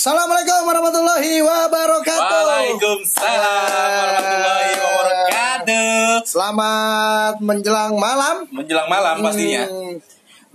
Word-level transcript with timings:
Assalamualaikum 0.00 0.64
warahmatullahi 0.64 1.44
wabarakatuh. 1.44 2.24
Waalaikumsalam 2.24 3.52
warahmatullahi 4.00 4.72
wabarakatuh. 4.80 6.24
Selamat 6.24 7.34
menjelang 7.44 8.00
malam. 8.00 8.48
Menjelang 8.48 8.88
malam 8.88 9.20
pastinya. 9.20 9.68
Hmm, 9.68 10.00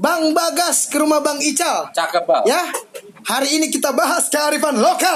Bang 0.01 0.33
Bagas 0.33 0.89
ke 0.89 0.97
rumah 0.97 1.21
Bang 1.21 1.37
Ical. 1.45 1.93
Cakep 1.93 2.25
bang. 2.25 2.41
Ya, 2.49 2.73
hari 3.21 3.61
ini 3.61 3.69
kita 3.69 3.93
bahas 3.93 4.33
kearifan 4.33 4.81
lokal. 4.81 5.13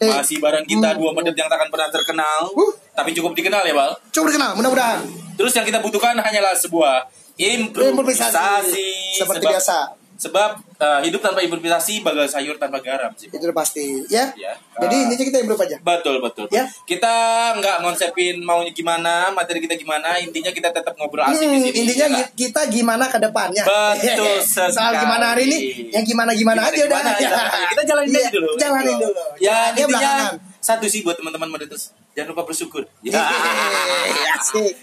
Masih 0.00 0.40
bareng 0.40 0.64
kita 0.64 0.96
dua 0.96 1.12
medit 1.12 1.36
yang 1.36 1.52
takkan 1.52 1.68
pernah 1.68 1.92
terkenal, 1.92 2.56
Uh. 2.56 2.72
tapi 2.96 3.12
cukup 3.12 3.36
dikenal 3.36 3.68
ya 3.68 3.76
bal. 3.76 3.92
Coba 4.08 4.32
dikenal, 4.32 4.56
mudah-mudahan. 4.56 5.04
Terus 5.36 5.52
yang 5.52 5.68
kita 5.68 5.84
butuhkan 5.84 6.16
hanyalah 6.16 6.56
sebuah 6.56 7.04
improvisasi, 7.36 7.92
Improvisasi. 7.92 8.88
Seperti 9.20 9.44
biasa. 9.44 9.99
Sebab 10.20 10.50
eh, 10.76 11.00
hidup 11.02 11.18
tanpa 11.18 11.40
improvisasi 11.40 12.00
bagai 12.00 12.28
sayur 12.28 12.54
tanpa 12.54 12.76
garam 12.78 13.08
sih. 13.14 13.26
Itu 13.26 13.40
udah 13.40 13.56
pasti, 13.56 14.04
ya. 14.06 14.28
Ya. 14.34 14.52
Jadi 14.76 14.92
Ah. 14.94 15.04
intinya 15.06 15.24
kita 15.24 15.38
improve 15.40 15.62
aja. 15.62 15.76
Betul 15.80 16.20
betul. 16.20 16.44
Ya. 16.50 16.68
Kita 16.84 17.12
nggak 17.56 17.80
ngonsepin 17.80 18.36
maunya 18.38 18.68
gimana, 18.70 19.28
materi 19.30 19.58
kita 19.58 19.74
gimana, 19.74 20.16
intinya 20.16 20.48
kita 20.48 20.68
tetap 20.70 20.92
ngobrol 20.94 21.24
asik 21.24 21.40
Hmm, 21.40 21.56
di 21.56 21.60
sini. 21.64 21.78
intinya 21.82 22.06
ya 22.14 22.26
kita 22.30 22.68
gimana 22.68 23.04
ke 23.06 23.16
depannya. 23.18 23.64
Betul 23.64 24.36
Soal 24.44 24.68
sekali. 24.70 25.00
gimana 25.00 25.24
hari 25.26 25.42
ini, 25.46 25.58
yang 25.90 26.04
gimana-gimana 26.04 26.60
aja 26.62 26.82
udah. 26.82 27.00
Gimana, 27.00 27.10
gimana. 27.16 27.48
Kita 27.72 27.82
jalanin 27.82 28.08
Iya, 28.10 28.20
aja 28.20 28.30
dulu. 28.30 28.50
Jalanin 28.54 28.84
Gitu. 28.90 29.00
dulu. 29.02 29.22
Ya 29.38 29.56
intinya 29.70 29.88
belakangan. 29.90 30.32
satu 30.60 30.84
sih 30.84 31.00
buat 31.00 31.16
teman-teman 31.16 31.48
Meditus. 31.50 31.96
Jangan 32.10 32.34
lupa 32.34 32.42
bersyukur. 32.42 32.82
Ya. 33.06 33.22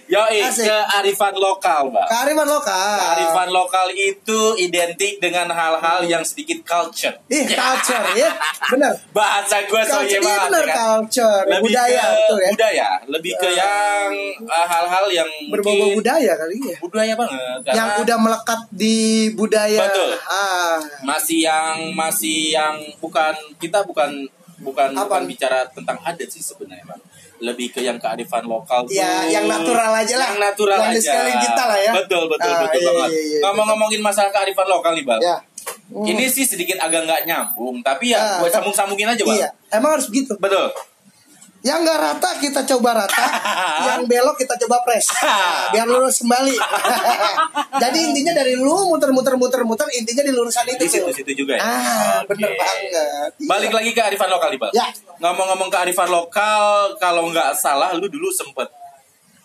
Yo, 0.08 0.24
kearifan 0.56 1.36
lokal, 1.36 1.92
Mbak. 1.92 2.08
Kearifan 2.08 2.48
lokal. 2.48 2.98
Kearifan 3.04 3.50
lokal 3.52 3.88
itu 3.92 4.40
identik 4.56 5.20
dengan 5.20 5.52
hal-hal 5.52 6.08
yang 6.08 6.24
sedikit 6.24 6.64
culture. 6.64 7.20
Ih, 7.28 7.44
culture 7.60 8.06
ya. 8.16 8.32
Bener. 8.72 8.96
Bahasa 9.12 9.60
gue 9.68 9.82
soalnya 9.84 10.08
iya 10.08 10.20
banget 10.24 10.50
ya 10.50 10.64
kan. 10.64 10.78
culture. 10.78 11.44
Lebih 11.52 11.64
budaya, 11.68 12.00
ke 12.00 12.16
betul 12.16 12.38
ya. 12.40 12.50
budaya, 12.56 12.90
lebih 13.12 13.34
ke 13.36 13.50
yang 13.52 14.10
uh, 14.48 14.66
hal-hal 14.68 15.06
yang 15.12 15.30
Berbau 15.52 15.76
budaya 16.00 16.32
kali 16.40 16.56
ya. 16.64 16.78
budaya 16.80 17.14
banget. 17.20 17.40
Yang 17.68 17.76
karena 17.76 18.02
udah 18.08 18.18
melekat 18.24 18.60
di 18.72 18.96
budaya. 19.36 19.82
Betul. 19.90 20.12
Ah. 20.28 20.80
masih 21.04 21.44
yang 21.44 21.92
masih 21.92 22.56
yang 22.56 22.76
bukan 23.02 23.34
kita 23.60 23.84
bukan 23.84 24.28
bukan 24.62 24.90
Apa? 24.94 25.06
bukan 25.06 25.24
bicara 25.30 25.70
tentang 25.70 25.98
adat 26.02 26.30
sih 26.30 26.42
sebenarnya 26.42 26.86
bang 26.90 27.02
lebih 27.40 27.70
ke 27.70 27.80
yang 27.80 27.96
kearifan 27.96 28.44
lokal 28.44 28.82
tuh 28.82 28.92
Ya, 28.92 29.26
yang 29.28 29.46
natural 29.46 29.92
aja 29.92 30.16
lah. 30.16 30.28
yang 30.28 30.40
natural 30.42 30.80
Yang 30.80 30.92
aja 30.92 31.00
sekeliling 31.04 31.40
kita 31.42 31.64
lah 31.64 31.80
ya. 31.80 31.92
betul 31.94 32.24
betul 32.26 32.50
Ah, 32.50 32.60
betul 32.64 32.80
iya, 32.80 32.90
banget 32.90 33.10
iya, 33.10 33.22
iya, 33.24 33.40
ngomong-ngomongin 33.42 34.02
masalah 34.02 34.30
kearifan 34.30 34.66
lokal 34.66 34.92
nih 34.92 35.04
bang 35.04 35.22
Ya. 35.22 35.38
Hmm. 35.88 36.04
ini 36.04 36.26
sih 36.26 36.44
sedikit 36.44 36.78
agak 36.78 37.04
nggak 37.04 37.22
nyambung 37.24 37.80
tapi 37.82 38.12
ya 38.12 38.18
Ah, 38.18 38.40
gue 38.40 38.50
sambung-sambungin 38.50 39.06
aja 39.06 39.22
bang 39.22 39.38
Iya, 39.38 39.50
emang 39.72 39.92
harus 39.94 40.08
begitu. 40.08 40.34
betul 40.36 40.68
Yang 41.68 41.80
nggak 41.84 42.00
rata 42.00 42.30
kita 42.38 42.62
coba 42.66 42.90
rata, 42.98 43.26
yang 43.90 44.02
belok 44.04 44.38
kita 44.38 44.56
coba 44.58 44.80
press, 44.82 45.12
Nah, 45.12 45.68
biar 45.74 45.84
lurus 45.86 46.24
kembali. 46.24 46.56
Jadi 47.84 47.98
intinya 48.06 48.34
dari 48.34 48.56
lu 48.56 48.88
muter-muter 48.88 49.36
muter-muter, 49.36 49.84
intinya 49.92 50.24
di 50.24 50.32
lurusan 50.32 50.64
itu. 50.66 50.80
di 50.80 50.88
situ 50.88 51.04
tuh. 51.04 51.14
situ 51.14 51.32
juga 51.38 51.54
ya 51.54 51.62
Ah, 51.62 51.76
Oke. 52.22 52.34
bener 52.34 52.52
banget. 52.54 53.30
balik 53.44 53.72
lagi 53.74 53.92
ke 53.92 54.02
arifan 54.02 54.30
lokal 54.30 54.48
nih 54.48 54.60
bang 54.60 54.72
Ya. 54.74 54.88
ngomong-ngomong 55.20 55.68
ke 55.68 55.78
arifan 55.78 56.08
lokal 56.08 56.64
kalau 56.96 57.28
nggak 57.28 57.52
salah 57.54 57.92
lu 57.92 58.08
dulu 58.08 58.30
sempet 58.30 58.70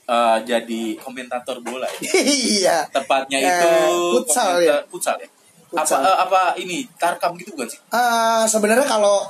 eh, 0.04 0.38
jadi 0.44 0.82
komentator 0.96 1.58
bola 1.58 1.88
ya 1.96 2.10
iya. 2.22 2.78
tepatnya 2.88 3.36
Eh, 3.36 3.48
itu 3.48 3.70
futsal 4.14 4.46
komputer- 4.54 4.62
ya? 4.62 4.76
futsal 4.86 5.16
ya 5.16 5.28
Futsal. 5.64 5.98
apa 5.98 6.04
eh, 6.04 6.16
apa 6.20 6.40
ini 6.56 6.78
tarkam 6.94 7.32
gitu 7.34 7.50
bukan 7.50 7.66
sih 7.66 7.80
Ah, 7.90 8.44
sebenarnya 8.44 8.84
kalau 8.84 9.24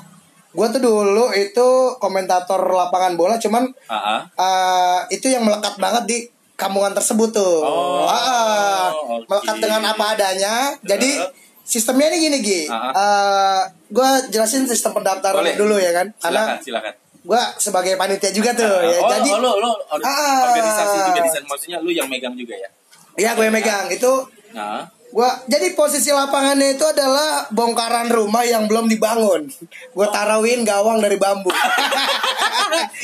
gue 0.53 0.67
tuh 0.69 0.81
dulu 0.81 1.33
itu 1.33 1.69
komentator 1.97 2.61
lapangan 2.63 3.17
bola, 3.17 3.35
cuman 3.37 3.67
ah 3.87 4.21
ah, 4.35 5.01
itu 5.09 5.27
yang 5.27 5.43
melekat 5.43 5.77
banget 5.77 6.05
di 6.05 6.19
kampungan 6.55 6.93
tersebut 6.93 7.33
tuh. 7.33 7.59
Oh, 7.59 8.05
Ah, 8.05 8.93
oke. 8.93 9.25
melekat 9.27 9.57
dengan 9.59 9.83
apa 9.87 10.05
adanya. 10.13 10.77
Jadi 10.81 11.19
sistemnya 11.63 12.07
ini 12.09 12.19
gini 12.23 12.39
Gi. 12.39 12.63
Ah. 12.69 13.65
gue 13.89 14.09
jelasin 14.29 14.65
sistem 14.65 14.93
pendaftaran 14.93 15.41
Boleh. 15.41 15.57
dulu 15.57 15.77
ya 15.77 15.93
kan. 15.93 16.07
Karena 16.17 16.57
silakan 16.57 16.59
silakan 16.61 16.95
gue 17.23 17.43
sebagai 17.57 17.95
panitia 17.95 18.31
juga 18.31 18.51
tuh 18.51 18.67
Ah, 18.67 18.83
ya. 18.83 18.99
oh, 18.99 19.07
Jadi 19.09 19.31
oh, 19.31 19.39
lo 19.39 19.51
lo 19.57 19.71
or- 19.89 20.03
Ah. 20.03 20.51
organisasi 20.51 20.97
juga 21.07 21.21
di 21.23 21.31
sana 21.31 21.47
maksudnya 21.47 21.79
lu 21.79 21.91
yang 21.91 22.11
megang 22.11 22.35
juga 22.35 22.51
ya 22.53 22.67
ya 23.15 23.31
gue 23.33 23.47
megang 23.47 23.87
itu 23.89 24.11
nah 24.51 24.83
gua 25.13 25.29
jadi 25.45 25.73
posisi 25.73 26.09
lapangannya 26.09 26.73
itu 26.73 26.83
adalah 26.83 27.47
bongkaran 27.49 28.09
rumah 28.09 28.43
yang 28.43 28.65
belum 28.65 28.89
dibangun. 28.89 29.45
Gue 29.93 30.07
tarawin 30.09 30.65
gawang 30.65 30.99
dari 30.99 31.17
bambu. 31.17 31.53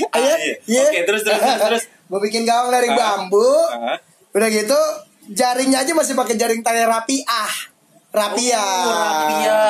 Ah, 0.08 0.16
Iya, 0.16 0.34
iya. 0.64 0.82
Oke, 0.82 1.00
terus, 1.04 1.22
terus, 1.22 1.36
terus, 1.36 1.60
terus. 1.60 1.82
Gue 2.08 2.20
bikin 2.22 2.42
gawang 2.42 2.72
dari 2.72 2.88
Ah. 2.88 2.97
bambu. 2.97 3.44
Ah. 3.68 4.00
Udah 4.32 4.48
gitu 4.48 4.80
jaringnya 5.28 5.84
aja 5.84 5.92
masih 5.92 6.16
pakai 6.16 6.34
jaring 6.34 6.64
tali 6.64 6.80
rapiah. 6.80 7.52
Rapia. 8.08 8.56
Oh, 8.56 8.88
rapia. 8.88 9.60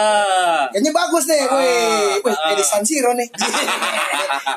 Kayaknya 0.70 0.90
bagus 0.94 1.24
nih, 1.26 1.42
Ah, 1.42 1.58
weh. 1.58 2.22
Weh, 2.22 2.30
ah. 2.30 2.38
kayak 2.46 2.56
di 2.56 2.64
San 2.64 2.82
Siro 2.82 3.10
nih. 3.12 3.26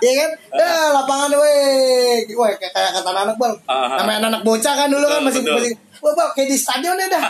Iya 0.02 0.14
kan? 0.18 0.30
Dah 0.52 0.94
lapangan 0.96 1.30
weh. 1.36 2.26
Weh, 2.28 2.52
kayak 2.58 2.74
kata 2.74 3.10
anak 3.12 3.36
bang. 3.36 3.54
Ah, 3.66 3.74
ah. 3.74 3.98
Namanya 4.02 4.30
anak 4.30 4.42
bocah 4.42 4.74
kan 4.76 4.88
dulu 4.88 5.04
kan 5.04 5.22
Betul, 5.22 5.28
masih 5.28 5.42
betul. 5.44 5.56
masih 5.58 5.74
Wah, 6.02 6.12
bang, 6.12 6.30
kayak 6.34 6.48
di 6.50 6.58
stadion 6.58 6.98
ya 6.98 7.08
dah. 7.08 7.22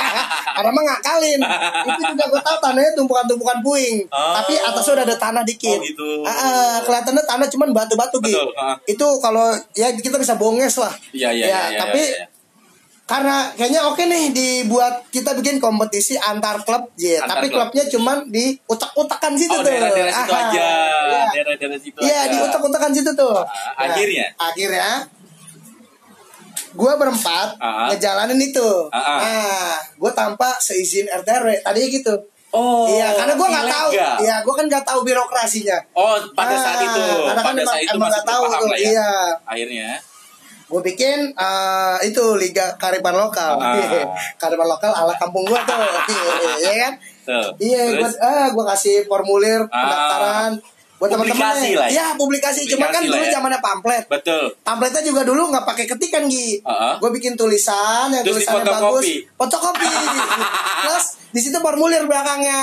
Karena 0.56 0.70
mah 0.70 0.84
ngakalin. 0.86 1.40
Itu 1.84 2.02
juga 2.08 2.24
gue 2.26 2.40
tahu 2.40 2.56
tanahnya 2.58 2.92
tumpukan-tumpukan 2.94 3.58
puing. 3.58 4.06
Oh. 4.06 4.34
Tapi 4.38 4.54
atasnya 4.54 4.92
udah 4.96 5.04
ada 5.04 5.16
tanah 5.16 5.42
dikit. 5.42 5.74
Oh, 5.74 5.82
gitu. 5.82 6.08
Ah, 6.22 6.30
ah, 6.30 6.74
kelihatannya 6.80 7.24
tanah 7.24 7.46
cuman 7.48 7.68
batu-batu 7.70 8.22
gitu. 8.22 8.38
Ah. 8.54 8.78
Itu 8.84 9.18
kalau 9.18 9.50
ya 9.74 9.90
kita 9.92 10.14
bisa 10.14 10.34
bonges 10.34 10.78
lah. 10.78 10.94
Iya, 11.10 11.28
iya, 11.30 11.44
Ya, 11.44 11.46
iya, 11.50 11.60
iya, 11.68 11.78
tapi 11.80 12.02
iya. 12.06 12.24
karena 13.02 13.50
kayaknya 13.50 13.82
oke 13.82 13.98
nih 13.98 14.30
dibuat 14.30 15.02
kita 15.10 15.34
bikin 15.34 15.58
kompetisi 15.58 16.14
antar 16.14 16.62
klub 16.62 16.94
ya 16.94 17.18
Antar 17.18 17.42
tapi 17.42 17.50
klub. 17.50 17.66
klubnya 17.66 17.84
cuman 17.90 18.16
di 18.30 18.54
utak-utakan 18.64 19.34
situ 19.34 19.50
oh 19.50 19.58
tuh 19.58 19.66
daerah-daerah 19.66 20.14
situ 20.14 20.30
aja 20.30 20.46
iya. 20.54 21.22
daerah-daerah 21.34 21.78
situ 21.82 21.98
Iya 21.98 22.16
aja 22.22 22.30
di 22.30 22.36
utak-utakan 22.38 22.90
situ 22.94 23.10
tuh 23.10 23.34
Ah, 23.42 23.82
akhirnya? 23.82 24.30
akhirnya 24.38 25.10
gue 26.72 26.92
berempat 26.94 27.48
Ah. 27.56 27.88
ngejalanin 27.88 28.38
itu. 28.38 28.70
Ah. 28.88 29.18
nah 29.18 29.74
gue 29.92 30.12
tanpa 30.12 30.54
seizin 30.56 31.06
RT 31.06 31.28
tadinya 31.60 31.88
gitu. 31.88 32.14
Oh 32.50 32.86
iya 32.88 33.14
karena 33.14 33.34
gue 33.34 33.46
nggak 33.48 33.66
tahu. 33.68 33.88
iya 34.20 34.36
gue 34.40 34.50
kan 34.52 34.66
nggak 34.66 34.82
tahu 34.82 35.00
birokrasinya. 35.00 35.78
Oh 35.92 36.18
pada 36.32 36.52
saat 36.52 36.78
Ah, 36.78 36.84
itu. 36.84 37.02
karena 37.24 37.32
kan 37.36 37.46
pada 37.48 37.60
emang- 37.60 37.70
saat 37.72 37.82
itu 37.84 37.94
emang 37.94 38.08
nggak 38.08 38.24
tahu 38.24 38.42
tuh, 38.44 38.68
ya. 38.68 38.78
Iya. 38.80 39.10
akhirnya? 39.44 39.90
Gue 40.66 40.80
bikin 40.84 41.18
eh, 41.32 41.96
itu 42.04 42.24
liga 42.36 42.74
kariban 42.76 43.14
lokal. 43.14 43.54
Ah. 43.56 43.74
kariban 44.40 44.66
lokal 44.66 44.90
ala 44.90 45.14
kampung 45.14 45.42
gue 45.42 45.60
tuh. 45.60 45.78
Iya 46.60 46.72
kan? 46.80 46.92
Tuh. 47.20 47.48
Iya, 47.58 47.82
gue 47.92 48.02
Terus? 48.02 48.18
ah, 48.18 48.50
gua 48.50 48.64
kasih 48.68 49.06
formulir 49.06 49.62
Ah. 49.64 49.74
pendaftaran 49.76 50.52
buat 51.00 51.08
teman-teman. 51.08 51.32
Publikasi 51.32 51.70
lah 51.72 51.88
ya? 51.88 51.92
Iya, 51.96 52.06
publikasi. 52.14 52.60
Cuma 52.68 52.92
kan 52.92 53.00
dulu 53.00 53.16
ya? 53.16 53.32
zamannya 53.32 53.58
pamflet. 53.58 54.04
betul 54.04 54.52
Pamfletnya 54.60 55.00
juga 55.00 55.24
dulu 55.24 55.48
nggak 55.48 55.64
pakai 55.64 55.88
ketikan 55.88 56.28
Gi. 56.28 56.60
Ah. 56.60 57.00
Gue 57.00 57.08
bikin 57.10 57.34
tulisan 57.34 58.12
yang 58.12 58.20
Terus 58.20 58.44
tulisannya 58.44 58.68
bagus. 58.68 59.04
Fotokopi. 59.32 59.88
Plus 60.84 61.04
di 61.30 61.40
situ 61.40 61.56
formulir 61.56 62.04
belakangnya. 62.04 62.60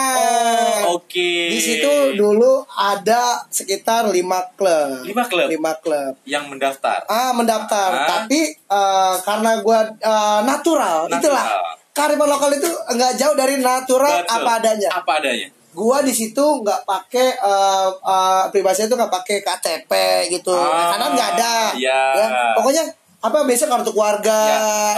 oh 0.86 1.00
oke 1.00 1.32
Di 1.50 1.58
situ 1.58 1.90
dulu 2.14 2.62
ada 2.70 3.42
sekitar 3.48 4.06
lima 4.08 4.44
klub. 4.54 5.02
Lima 5.02 5.26
klub? 5.26 5.48
Lima 5.50 5.74
klub. 5.76 6.14
yang 6.24 6.46
mendaftar 6.46 7.08
Ah 7.08 7.34
mendaftar, 7.34 7.90
Ah. 7.90 8.06
tapi 8.06 8.54
eh, 8.54 9.16
karena 9.24 9.66
gua 9.66 9.82
eh, 9.88 10.40
natural, 10.44 11.10
Natural. 11.10 11.18
itulah 11.18 11.46
kearifan 11.90 12.30
lokal 12.30 12.54
itu 12.54 12.70
nggak 12.94 13.18
jauh 13.18 13.34
dari 13.34 13.58
natural 13.58 14.22
Betul. 14.22 14.36
apa 14.38 14.52
adanya. 14.62 14.90
apa 14.94 15.12
adanya 15.18 15.48
gua 15.78 16.02
di 16.02 16.10
situ 16.10 16.42
nggak 16.42 16.82
pakai 16.84 17.38
uh, 17.38 17.94
uh, 17.94 18.44
privasi 18.50 18.90
itu 18.90 18.98
nggak 18.98 19.14
pakai 19.14 19.46
KTP 19.46 19.92
gitu. 20.34 20.50
Ah, 20.52 20.98
karena 20.98 21.08
nggak 21.14 21.30
ada 21.38 21.54
iya. 21.78 22.00
ya. 22.18 22.28
Pokoknya 22.58 22.82
apa 23.18 23.44
biasa 23.44 23.66
kartu 23.66 23.92
keluarga 23.92 24.40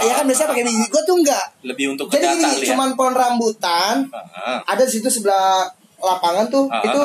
Ya. 0.02 0.12
kan 0.14 0.24
biasa 0.24 0.48
pakai 0.48 0.64
biji. 0.64 0.84
Gua 0.88 1.02
tuh 1.04 1.16
enggak 1.20 1.44
lebih 1.62 1.92
untuk 1.92 2.08
jadi 2.08 2.32
gini 2.32 2.48
lihat. 2.56 2.68
cuman 2.72 2.88
pohon 2.94 3.12
rambutan 3.12 4.08
Ah, 4.08 4.64
ada 4.64 4.82
di 4.82 4.92
situ 4.92 5.12
sebelah 5.12 5.68
lapangan 5.96 6.48
tuh 6.48 6.64
Ah, 6.66 6.80
itu 6.80 7.00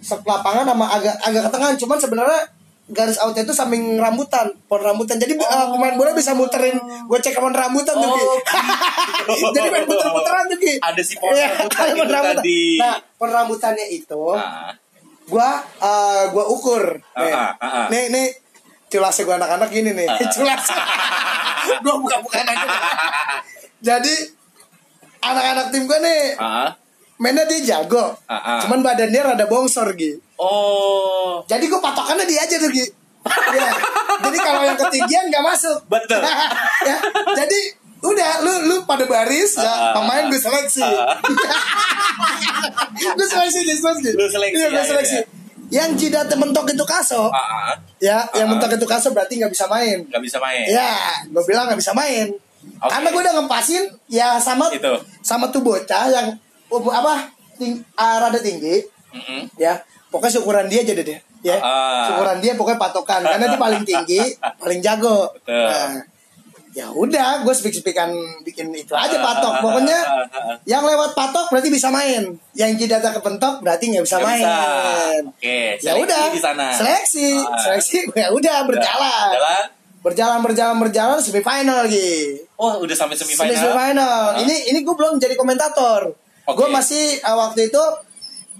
se- 0.00 0.24
lapangan 0.24 0.64
sama 0.64 0.88
agak 0.88 1.14
agak 1.20 1.42
ke 1.44 1.50
tengah. 1.52 1.68
Cuman 1.76 1.98
sebenarnya 1.98 2.40
garis 2.86 3.18
outnya 3.18 3.42
itu 3.42 3.50
samping 3.50 3.96
rambutan 3.96 4.46
pohon 4.64 4.78
rambutan 4.80 5.18
jadi 5.18 5.34
uh, 5.34 5.74
pemain 5.74 5.94
bola 5.94 6.14
bisa 6.14 6.32
muterin 6.32 6.78
gue 6.78 7.18
cek 7.18 7.34
pohon 7.34 7.50
rambutan 7.50 7.94
tuh. 7.94 8.06
Oh, 8.08 8.38
jadi 9.54 9.66
main 9.68 9.82
puter-puteran 9.84 10.46
tuh 10.46 10.54
Ki. 10.56 10.78
Ada 10.78 11.02
si 11.02 11.18
pohon 11.18 11.34
Iya, 11.34 11.50
rambutan 11.52 11.74
ada 11.76 11.82
itu 11.84 11.96
pohon 11.96 12.10
rambutan. 12.12 12.36
tadi. 12.38 12.62
nah 12.78 12.96
pohon 13.18 13.32
rambutannya 13.32 13.86
itu 13.88 14.22
Ah. 14.32 14.70
gua 15.26 15.50
uh, 15.76 16.22
gua 16.30 16.44
ukur 16.46 16.82
nih 16.94 17.32
Ah, 17.32 17.50
ah, 17.52 17.66
ah. 17.66 17.86
nih 17.88 18.06
nih 18.08 18.26
culasnya 18.86 19.22
gua 19.24 19.34
anak-anak 19.36 19.68
gini 19.68 19.90
nih 19.92 20.06
Ah. 20.06 20.18
culas 20.28 20.64
gua 21.82 21.94
buka-bukaan 21.98 22.46
aja 22.46 22.66
jadi 23.80 24.14
anak-anak 25.20 25.66
tim 25.68 25.84
gua 25.84 25.98
nih 25.98 26.22
Ah. 26.36 26.70
mainnya 27.16 27.42
dia 27.44 27.58
jago. 27.66 28.14
Ah, 28.24 28.36
ah. 28.36 28.58
Cuman 28.60 28.78
badannya 28.80 29.20
rada 29.24 29.46
bongsor 29.46 29.90
gitu. 29.96 30.20
Oh, 30.36 31.40
Jadi 31.44 31.64
gue 31.64 31.78
patokannya 31.78 32.24
dia 32.24 32.40
aja 32.42 32.56
tuh 32.56 32.68
Gi. 32.68 32.84
Ya. 33.26 33.70
Jadi 34.20 34.36
kalau 34.38 34.62
yang 34.62 34.78
ketinggian 34.78 35.24
gak 35.28 35.42
masuk. 35.42 35.76
Betul. 35.86 36.20
ya. 36.88 36.96
Jadi 37.34 37.58
udah 37.98 38.30
lu 38.40 38.52
lu 38.66 38.74
pada 38.84 39.02
baris 39.02 39.56
ya 39.56 39.64
Ah, 39.64 39.90
pemain 39.92 40.24
gue 40.26 40.36
seleksi. 40.36 40.84
ah. 40.84 41.16
gue 43.16 43.26
seleksi 43.26 43.60
di 43.62 43.74
seleksi. 43.74 44.08
Lu 44.14 44.24
seleksi, 44.26 44.56
Iya, 44.56 44.66
gue 44.70 44.76
ya, 44.76 44.84
seleksi. 44.84 45.18
ya. 45.18 45.22
Yang 45.66 45.88
jidat 45.98 46.30
mentok 46.32 46.62
itu 46.70 46.84
kaso, 46.86 47.26
ah, 47.26 47.34
ah. 47.34 47.72
ya, 47.98 48.22
yang 48.32 48.46
Ah. 48.46 48.50
mentok 48.54 48.70
itu 48.72 48.86
kaso 48.86 49.10
berarti 49.10 49.36
nggak 49.36 49.50
bisa 49.50 49.66
main. 49.66 49.98
nggak 50.04 50.22
bisa 50.22 50.38
main. 50.38 50.62
Ya, 50.64 50.94
gue 51.26 51.42
bilang 51.42 51.66
nggak 51.66 51.76
bisa 51.76 51.90
main. 51.90 52.30
Oke. 52.78 52.86
Karena 52.86 53.06
gue 53.10 53.20
udah 53.20 53.34
ngepasin 53.36 53.82
ya 54.06 54.36
sama 54.36 54.68
Itu. 54.70 54.94
sama 55.20 55.48
tuh 55.48 55.60
bocah 55.60 56.06
yang 56.08 56.26
apa 56.70 57.12
ting, 57.56 57.80
ah, 57.94 58.20
rada 58.20 58.36
tinggi 58.36 58.84
Mm-mm. 59.08 59.48
ya 59.56 59.72
pokoknya 60.16 60.32
syukuran 60.34 60.64
dia 60.64 60.80
aja 60.80 60.92
deh 60.92 61.04
deh, 61.04 61.18
ya 61.42 61.56
Ah. 61.56 62.08
syukuran 62.08 62.40
dia 62.40 62.52
pokoknya 62.54 62.80
patokan 62.80 63.20
karena 63.20 63.44
dia 63.46 63.60
paling 63.60 63.82
tinggi 63.82 64.22
paling 64.62 64.80
jago 64.80 65.28
Betul. 65.36 65.52
nah, 65.62 65.92
ya 66.72 66.88
udah 66.90 67.40
gue 67.40 67.52
speak 67.52 67.72
speakan 67.74 68.12
bikin 68.42 68.68
itu 68.70 68.92
aja 68.92 69.16
patok 69.16 69.48
Ah, 69.50 69.60
pokoknya 69.60 69.98
yang 70.64 70.80
lewat 70.82 71.12
patok 71.12 71.48
berarti 71.48 71.68
bisa 71.68 71.88
main 71.88 72.24
yang 72.52 72.70
jidatnya 72.72 73.12
kepentok 73.12 73.60
berarti 73.60 73.84
nggak 73.90 74.02
bisa 74.02 74.16
Nggak 74.16 74.28
main 74.30 74.40
bisa. 74.42 74.56
Oke, 75.26 75.58
ya 75.78 75.92
udah 75.94 76.22
di 76.28 76.36
sana. 76.38 76.66
seleksi 76.70 77.28
Ah. 77.38 77.56
seleksi 77.58 77.98
ya 78.20 78.28
udah 78.30 78.64
berjalan 78.64 79.28
Jalan. 79.30 79.64
berjalan 80.02 80.38
berjalan 80.40 80.76
berjalan 80.78 81.18
semifinal 81.18 81.82
lagi 81.82 82.40
Oh, 82.54 82.76
udah 82.78 82.92
sampai 82.94 83.12
semifinal. 83.14 83.52
semifinal 83.52 84.22
Ah. 84.32 84.40
ini 84.40 84.68
ini 84.68 84.80
gue 84.80 84.94
belum 84.94 85.16
jadi 85.16 85.32
komentator 85.32 86.12
Oke. 86.44 86.56
gue 86.56 86.68
masih 86.70 87.04
uh, 87.20 87.36
waktu 87.38 87.66
itu 87.66 87.82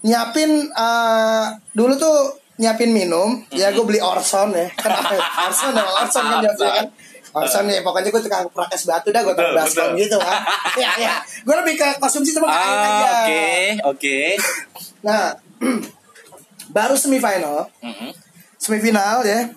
nyiapin 0.06 0.70
uh, 0.70 1.50
dulu 1.74 1.98
tuh 1.98 2.38
nyiapin 2.56 2.94
minum 2.94 3.42
ya 3.52 3.74
gue 3.74 3.84
beli 3.84 3.98
Orson 3.98 4.54
ya. 4.54 4.70
Kan 4.80 4.94
Orson 5.50 5.74
ya 5.74 5.84
Orson 5.84 6.24
kan 6.24 6.38
jawabnya 6.46 6.70
kan. 6.78 6.86
Orson 7.36 7.64
nih 7.68 7.84
pokoknya 7.84 8.08
gue 8.14 8.22
tukang 8.22 8.46
prakes 8.54 8.86
batu 8.88 9.10
dah 9.12 9.20
gue 9.20 9.34
tukang 9.34 9.52
baskom 9.52 9.92
gitu 9.98 10.16
kan 10.16 10.40
ya 10.80 10.90
ya 10.96 11.14
gue 11.20 11.54
lebih 11.66 11.74
ke 11.76 11.88
konsumsi 12.00 12.32
sama 12.32 12.48
air 12.48 12.56
aja. 12.56 12.86
Ah, 12.86 13.04
oke, 13.26 13.44
oke. 13.92 14.18
nah 15.04 15.22
baru 16.76 16.94
semifinal. 16.96 17.68
Mm-mm. 17.84 18.10
semifinal 18.56 19.20
ya 19.26 19.52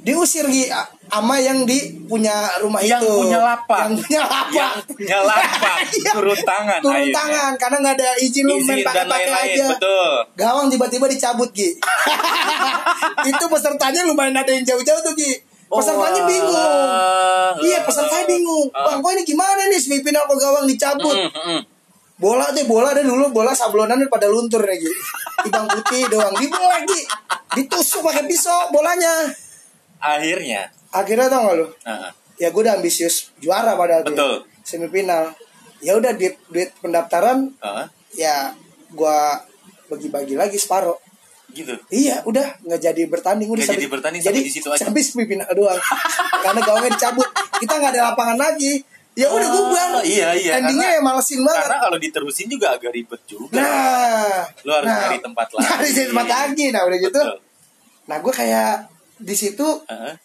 diusir 0.00 0.46
Gi 0.46 0.66
sama 1.06 1.36
yang 1.36 1.62
di 1.62 1.76
punya 2.06 2.32
rumah 2.58 2.78
Yang 2.78 3.02
itu 3.02 3.12
punya 3.20 3.38
lapak. 3.38 3.78
yang 3.82 3.92
punya 3.98 4.20
lapak 4.22 4.50
Yang 4.54 4.72
punya 4.88 5.18
lapak. 5.20 5.76
Iya. 5.90 6.12
Turun 6.14 6.38
tangan 6.40 6.78
turun 6.80 6.94
akhirnya. 6.96 7.16
tangan 7.16 7.52
karena 7.56 7.76
nggak 7.80 7.94
ada 7.98 8.10
izin 8.16 8.44
lu 8.46 8.56
main 8.60 8.78
pakai 8.80 9.04
pakai 9.04 9.32
aja 9.50 9.64
betul. 9.70 10.10
gawang 10.34 10.66
tiba-tiba 10.68 11.06
dicabut 11.06 11.50
Gi 11.50 11.70
itu 13.30 13.44
pesertanya 13.46 14.00
lumayan 14.04 14.34
ada 14.34 14.48
yang 14.48 14.64
jauh-jauh 14.64 15.02
tuh 15.02 15.14
Gi 15.14 15.32
pesertanya 15.66 16.20
Oh, 16.20 16.26
bingung 16.26 16.50
alah. 16.50 17.54
iya 17.60 17.78
pesertanya 17.82 18.26
bingung 18.26 18.66
Ah. 18.70 18.90
bang 18.90 18.98
kok 18.98 19.10
ini 19.12 19.22
gimana 19.24 19.62
nih 19.66 19.78
semifinal 19.78 20.26
kok 20.26 20.34
gawang 20.36 20.66
dicabut 20.66 21.14
mm, 21.14 21.30
mm. 21.30 21.60
bola 22.16 22.50
deh 22.50 22.66
bola 22.66 22.90
deh 22.90 23.02
dulu 23.02 23.30
bola 23.30 23.50
sablonan 23.50 24.02
pada 24.06 24.26
luntur 24.26 24.60
lagi 24.60 24.90
ibang 25.42 25.66
putih 25.66 26.10
doang 26.10 26.34
dibola 26.34 26.74
lagi 26.76 27.00
ditusuk 27.54 28.02
pakai 28.02 28.26
pisau 28.26 28.70
bolanya 28.70 29.30
Akhirnya. 30.00 30.72
akhirnya 30.90 31.28
tau 31.28 31.44
gak 31.44 31.56
lu 31.56 31.66
ah. 31.84 32.10
ya 32.34 32.48
gue 32.48 32.60
udah 32.60 32.74
ambisius 32.74 33.30
juara 33.36 33.72
pada 33.74 34.02
Betul. 34.02 34.42
semifinal 34.60 35.30
ya 35.78 35.94
udah 35.94 36.12
duit 36.12 36.34
duit 36.46 36.72
pendaftaran 36.76 37.52
Ah, 37.58 37.86
ya 38.12 38.50
gua 38.90 39.38
bagi-bagi 39.86 40.34
lagi 40.34 40.56
separuh 40.56 40.98
gitu. 41.48 41.74
iya 41.88 42.22
udah 42.22 42.58
nggak 42.60 42.80
jadi 42.80 43.02
bertanding 43.06 43.46
udah 43.46 43.60
Nggak 43.60 43.76
jadi 43.76 43.86
bertanding, 43.88 44.20
sampai 44.20 44.40
di 44.40 44.52
situ 44.52 44.68
aja. 44.68 44.82
sampai 44.82 44.98
semifinal 45.00 45.50
doang 45.50 45.78
karena 46.44 46.60
gawangnya 46.60 46.90
dicabut 46.92 47.28
kita 47.56 47.72
nggak 47.72 47.92
ada 47.92 48.02
lapangan 48.10 48.38
lagi 48.40 48.82
ya 49.12 49.26
udah 49.26 49.42
Ah, 49.42 49.52
bubar 49.52 49.90
iya, 50.02 50.30
iya, 50.32 50.52
endingnya 50.56 50.86
karena- 50.86 50.96
ya 50.96 51.02
malesin 51.02 51.40
banget 51.40 51.64
Karena 51.64 51.78
kalau 51.80 51.98
diterusin 51.98 52.46
juga 52.46 52.66
agak 52.72 52.90
ribet 52.90 53.20
juga. 53.24 53.50
nah 53.52 54.42
Lu 54.62 54.70
harus 54.72 54.88
cari 54.88 55.18
tempat 55.18 55.48
lagi. 55.54 55.66
cari 55.66 55.90
tempat 56.04 56.26
lagi 56.28 56.64
nah 56.68 56.82
udah 56.84 56.98
gitu 57.00 57.20
Betul. 57.20 57.38
nah 58.06 58.16
gue 58.16 58.32
kayak 58.32 58.74
di 59.20 59.34
situ 59.34 59.68
Ah, 59.84 60.16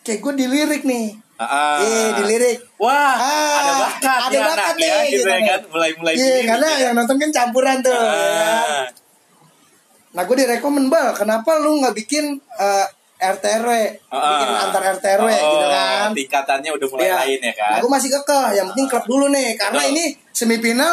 kayak 0.00 0.18
gue 0.18 0.32
dilirik 0.34 0.82
nih 0.82 1.12
ah, 1.36 1.44
ah. 1.44 1.76
eh 1.78 2.08
dilirik 2.16 2.58
Wah, 2.76 3.14
Ah, 3.14 3.54
ada 3.58 3.72
bakat 3.78 4.20
ada 4.24 4.32
ya 4.32 4.42
bakat 4.46 4.74
nih, 4.74 4.86
ya, 4.86 4.98
gitu, 5.04 5.12
gitu 5.14 5.28
ya 5.28 5.36
kan. 5.36 5.46
kan, 5.46 5.60
mulai-mulai 5.68 6.12
Iya, 6.12 6.18
dilirik 6.18 6.44
karena 6.46 6.68
ya. 6.68 6.78
yang 6.80 6.94
nonton 6.94 7.16
kan 7.16 7.30
campuran 7.30 7.76
tuh. 7.80 7.92
ya 7.92 8.00
kan? 8.00 8.64
Ah, 8.64 8.86
Nah, 10.08 10.24
gue 10.24 10.36
direkomend 10.36 10.88
bal, 10.88 11.12
kenapa 11.12 11.60
lu 11.60 11.78
nggak 11.78 11.94
bikin 11.94 12.24
eh, 12.56 12.86
RTRW, 13.18 13.70
bikin 14.08 14.48
ah. 14.48 14.64
antar 14.64 14.82
RTRW 14.94 15.28
Oh, 15.28 15.42
gitu 15.52 15.66
kan? 15.68 16.08
Tingkatannya 16.14 16.70
udah 16.72 16.86
mulai 16.88 17.04
Iya. 17.04 17.14
lain 17.20 17.38
ya 17.44 17.54
kan. 17.54 17.70
Nah, 17.70 17.78
gue 17.78 17.90
masih 17.92 18.10
kekeh, 18.12 18.46
yang 18.56 18.66
penting 18.72 18.86
klub 18.88 19.04
dulu 19.04 19.26
nih, 19.28 19.54
karena 19.54 19.78
Betul. 19.80 19.92
ini 19.94 20.04
semifinal, 20.32 20.92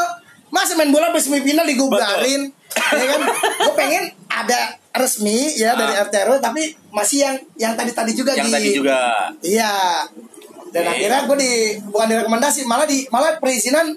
masa 0.49 0.73
main 0.73 0.89
bola 0.89 1.09
sampai 1.09 1.23
semifinal 1.23 1.65
digubarin, 1.65 2.49
ya 2.75 3.05
kan? 3.07 3.21
Gue 3.59 3.73
pengen 3.73 4.03
ada 4.27 4.59
resmi 4.93 5.53
ya 5.53 5.73
dari 5.73 5.93
Ah. 5.93 6.03
RTRW, 6.03 6.39
tapi 6.39 6.63
masih 6.89 7.17
yang 7.21 7.35
yang 7.57 7.73
tadi 7.73 7.91
tadi 7.91 8.11
juga 8.11 8.31
Yang 8.31 8.47
Gi. 8.47 8.53
tadi 8.53 8.69
juga. 8.73 8.99
Iya. 9.41 9.73
Dan 10.69 10.83
akhirnya 10.85 11.19
gue 11.23 11.37
di 11.37 11.51
bukan 11.85 12.07
direkomendasi, 12.09 12.61
malah 12.63 12.83
di 12.83 13.07
malah 13.09 13.35
perizinan 13.35 13.95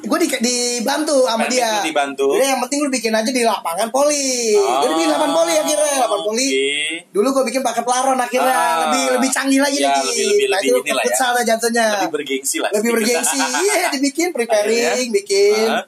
gue 0.00 0.18
di, 0.18 0.26
dibantu 0.32 1.28
sama 1.28 1.44
dia. 1.44 1.76
lu 1.76 1.86
dibantu. 1.86 2.26
Udah 2.32 2.46
yang 2.48 2.60
penting 2.60 2.80
lu 2.80 2.90
bikin 2.90 3.12
aja 3.12 3.28
di 3.28 3.44
lapangan 3.44 3.92
poli. 3.92 4.56
Oh, 4.56 4.80
Gue 4.80 4.96
bikin 4.96 5.06
lapangan 5.08 5.34
poli 5.36 5.54
akhirnya, 5.54 5.94
lapangan 6.00 6.24
poli. 6.24 6.48
Oke. 6.48 6.78
Dulu 7.12 7.28
gue 7.30 7.44
bikin 7.46 7.60
pakai 7.60 7.82
pelaron 7.84 8.16
akhirnya 8.16 8.48
Ah. 8.50 8.74
lebih 8.88 9.04
lebih 9.14 9.30
canggih 9.30 9.60
lagi 9.60 9.78
Ya, 9.78 9.92
nih. 9.92 10.00
lebih- 10.00 10.26
lebih- 10.26 10.48
nah, 10.48 10.58
lebih 10.58 10.70
itu 10.72 10.90
ya. 10.90 11.04
futsal 11.04 11.32
jatuhnya. 11.44 11.86
Lebih 11.94 12.10
bergengsi 12.10 12.56
lah. 12.58 12.70
Lebih 12.72 12.90
bergengsi. 12.92 13.38
Iya, 13.38 13.76
dibikin 13.92 14.28
preparing, 14.32 14.82
Akhirnya, 14.88 15.12
bikin. 15.12 15.68
ah. 15.68 15.84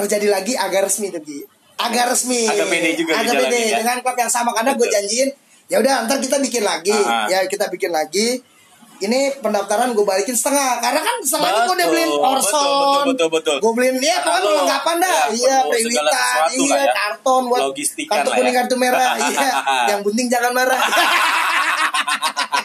Terjadi 0.00 0.26
lagi 0.28 0.52
agak 0.54 0.86
resmi 0.86 1.08
Gi. 1.10 1.40
Agak 1.76 2.04
resmi. 2.08 2.44
Agak 2.44 2.66
pede 2.68 2.90
juga 2.94 3.12
Agak 3.16 3.34
pede 3.38 3.58
ya. 3.66 3.76
dengan 3.80 3.96
klub 4.00 4.16
yang 4.16 4.28
sama 4.28 4.52
karena 4.52 4.76
gue 4.76 4.84
janjiin 4.86 5.28
ya 5.66 5.78
udah 5.78 6.04
ntar 6.04 6.18
kita 6.18 6.36
bikin 6.38 6.60
lagi. 6.60 6.92
Ah. 6.92 7.24
Ya, 7.26 7.44
kita 7.44 7.68
bikin 7.68 7.88
lagi. 7.88 8.40
Ini 9.00 9.40
pendaftaran 9.40 9.96
gue 9.96 10.04
balikin 10.04 10.36
setengah 10.36 10.76
karena 10.76 11.00
kan 11.00 11.16
setengahnya 11.24 11.64
gue 11.64 11.72
udah 11.72 11.88
beliin 11.88 12.10
Orson, 12.12 12.52
betul, 12.52 13.04
betul, 13.08 13.28
betul. 13.32 13.56
gue 13.56 13.72
beliin 13.72 13.96
ya 13.96 14.20
kan 14.20 14.36
Halo. 14.36 14.60
perlengkapan 14.60 14.96
dah, 15.00 15.08
Ya, 15.08 15.24
iya 15.32 15.56
sesuatu 15.64 16.52
iya 16.60 16.76
ya. 16.84 16.92
karton 16.92 17.42
buat 17.48 17.62
kartu 17.72 18.28
lah 18.28 18.36
kuning 18.36 18.52
ya. 18.52 18.58
kartu 18.60 18.74
merah, 18.76 19.10
iya. 19.32 19.48
Yang 19.88 20.00
penting 20.04 20.26
jangan 20.28 20.52
marah. 20.52 20.76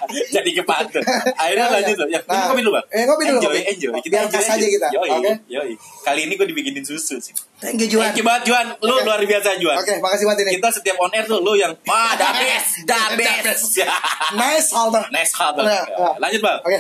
Jadi 0.05 0.53
kepatut. 0.53 1.01
Akhirnya 1.35 1.65
Ya, 1.65 1.67
ya. 1.67 1.75
lanjut 1.75 1.95
loh. 1.97 2.07
Ya, 2.07 2.19
Nah, 2.21 2.35
ini 2.37 2.45
kopi 2.47 2.61
dulu 2.61 2.71
bang. 2.71 2.85
eh, 2.87 3.03
kopi 3.03 3.23
dulu, 3.25 3.39
Enjoy, 3.41 3.57
enjoy. 3.65 3.91
Kita 3.99 4.15
enjoy 4.21 4.31
kas 4.31 4.47
aja 4.49 4.67
kita. 4.69 4.87
Yoi, 4.93 5.09
Oke. 5.11 5.33
yoi. 5.49 5.71
Kali 6.01 6.21
ini 6.23 6.33
gue 6.33 6.47
dibikinin 6.47 6.83
susu 6.83 7.17
sih. 7.17 7.33
Thank 7.57 7.81
you 7.81 7.89
Juan. 7.89 8.05
Thank 8.05 8.21
you 8.21 8.23
banget 8.23 8.43
Juan. 8.45 8.65
Lu 8.79 8.93
Oke. 8.93 9.03
luar 9.03 9.19
biasa 9.19 9.57
Juan. 9.57 9.75
Oke, 9.75 9.93
makasih 9.97 10.25
banget 10.25 10.39
ini. 10.45 10.51
Kita 10.55 10.69
setiap 10.71 10.95
on 10.99 11.11
air 11.11 11.25
tuh 11.25 11.41
lu 11.41 11.53
yang 11.53 11.73
wah 11.83 12.13
the 12.13 12.29
best, 12.37 12.71
the 12.83 12.99
best. 13.17 13.65
Ya. 13.75 13.91
Nice 14.33 14.69
halter. 14.71 15.03
Nice 15.09 15.33
hub. 15.33 15.55
Ya. 15.57 15.81
Lanjut 16.15 16.39
bang. 16.39 16.57
Oke. 16.61 16.79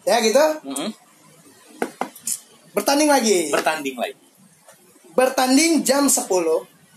Ya 0.00 0.16
gitu, 0.18 0.44
Mm-mm. 0.64 0.88
bertanding 2.72 3.06
lagi. 3.06 3.50
Bertanding 3.50 3.92
lagi. 3.94 4.16
Bertanding 5.12 5.82
jam 5.82 6.06
10. 6.06 6.24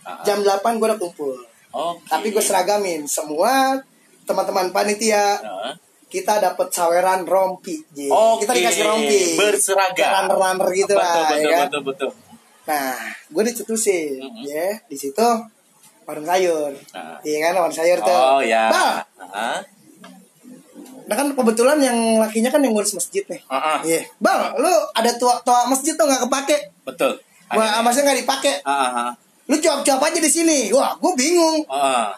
Ah. 0.01 0.22
Jam 0.24 0.39
8 0.39 0.48
gue 0.74 0.86
udah 0.86 0.95
kumpul. 0.98 1.36
Oke. 1.69 2.00
Tapi 2.05 2.27
gue 2.29 2.39
seragamin 2.39 3.03
semua 3.03 3.81
teman-teman 4.24 4.70
panitia 4.70 5.38
Nah. 5.38 5.74
kita 6.08 6.38
dapat 6.38 6.68
saweran 6.70 7.24
rompi. 7.24 7.82
Ji. 7.89 8.06
Oke. 8.06 8.46
Kita 8.46 8.53
dikasih 8.53 8.84
rompi. 8.84 9.22
Berseragam. 9.34 10.30
Runner-runner 10.30 10.68
gitu 10.72 10.94
betul, 10.94 11.01
lah, 11.01 11.27
betul, 11.27 11.42
ya 11.44 11.60
betul, 11.65 11.82
betul. 11.84 12.10
Nah, 12.63 12.96
gue 13.27 13.44
dicetusin, 13.44 14.18
Mm-mm. 14.18 14.46
ya 14.46 14.72
di 14.84 14.96
situ 14.96 15.27
warung 16.03 16.24
sayur, 16.24 16.72
Nah. 16.92 17.15
iya 17.22 17.38
kan 17.42 17.53
warung 17.58 17.72
sayur 17.72 18.00
tuh. 18.00 18.12
Oh 18.12 18.39
ya. 18.39 18.68
Bal, 18.68 19.03
Ah. 19.25 19.60
nah 21.03 21.15
kan 21.15 21.27
kebetulan 21.30 21.80
yang 21.80 21.98
lakinya 22.15 22.48
kan 22.48 22.60
yang 22.60 22.72
ngurus 22.72 22.94
masjid 22.94 23.24
nih. 23.25 23.39
Ah, 23.46 23.75
ah. 23.75 23.80
Iya, 23.82 24.08
bal, 24.18 24.56
lu 24.56 24.72
ada 24.94 25.12
tua 25.13 25.36
tua 25.42 25.68
masjid 25.68 25.92
tuh 25.94 26.03
nggak 26.03 26.24
kepake, 26.24 26.58
Betul. 26.84 27.20
Wah, 27.50 27.60
Akhirnya. 27.60 27.80
masnya 27.84 28.01
nggak 28.03 28.20
dipakai. 28.20 28.56
Ah, 28.63 28.72
ah, 28.72 28.92
ah. 29.01 29.12
Lu 29.46 29.56
cuap-cuap 29.56 30.00
aja 30.01 30.18
di 30.18 30.27
sini. 30.27 30.72
Wah, 30.72 30.96
gue 30.96 31.12
bingung. 31.13 31.68
Ah. 31.68 32.15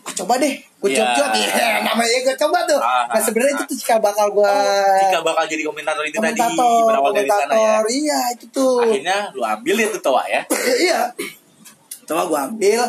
Ah, 0.00 0.12
coba 0.12 0.38
deh, 0.38 0.54
Iya. 0.90 0.98
cuap-cuap. 1.14 1.30
Iya, 1.42 1.68
namanya 1.86 2.18
gue 2.22 2.34
coba 2.34 2.58
tuh. 2.66 2.80
Ah, 2.82 3.04
Nah, 3.06 3.20
sebenarnya 3.22 3.54
ah, 3.54 3.58
itu 3.58 3.64
tuh 3.70 3.76
cikal 3.78 3.98
bakal 4.02 4.26
gue 4.32 4.54
Jika 5.06 5.18
bakal 5.22 5.44
jadi 5.46 5.62
komentator 5.62 6.02
itu 6.02 6.16
tadi 6.18 6.34
komentator, 6.34 6.82
berawal 6.90 7.10
dari 7.14 7.28
sana 7.28 7.54
ya. 7.54 7.76
Iya, 7.86 8.20
itu 8.34 8.46
tuh. 8.50 8.82
Akhirnya 8.82 9.18
lu 9.30 9.42
ambil 9.42 9.76
itu 9.78 9.98
toa 10.02 10.22
ya. 10.26 10.40
iya. 10.84 11.00
Coba 12.02 12.22
gue 12.26 12.38
ambil, 12.50 12.82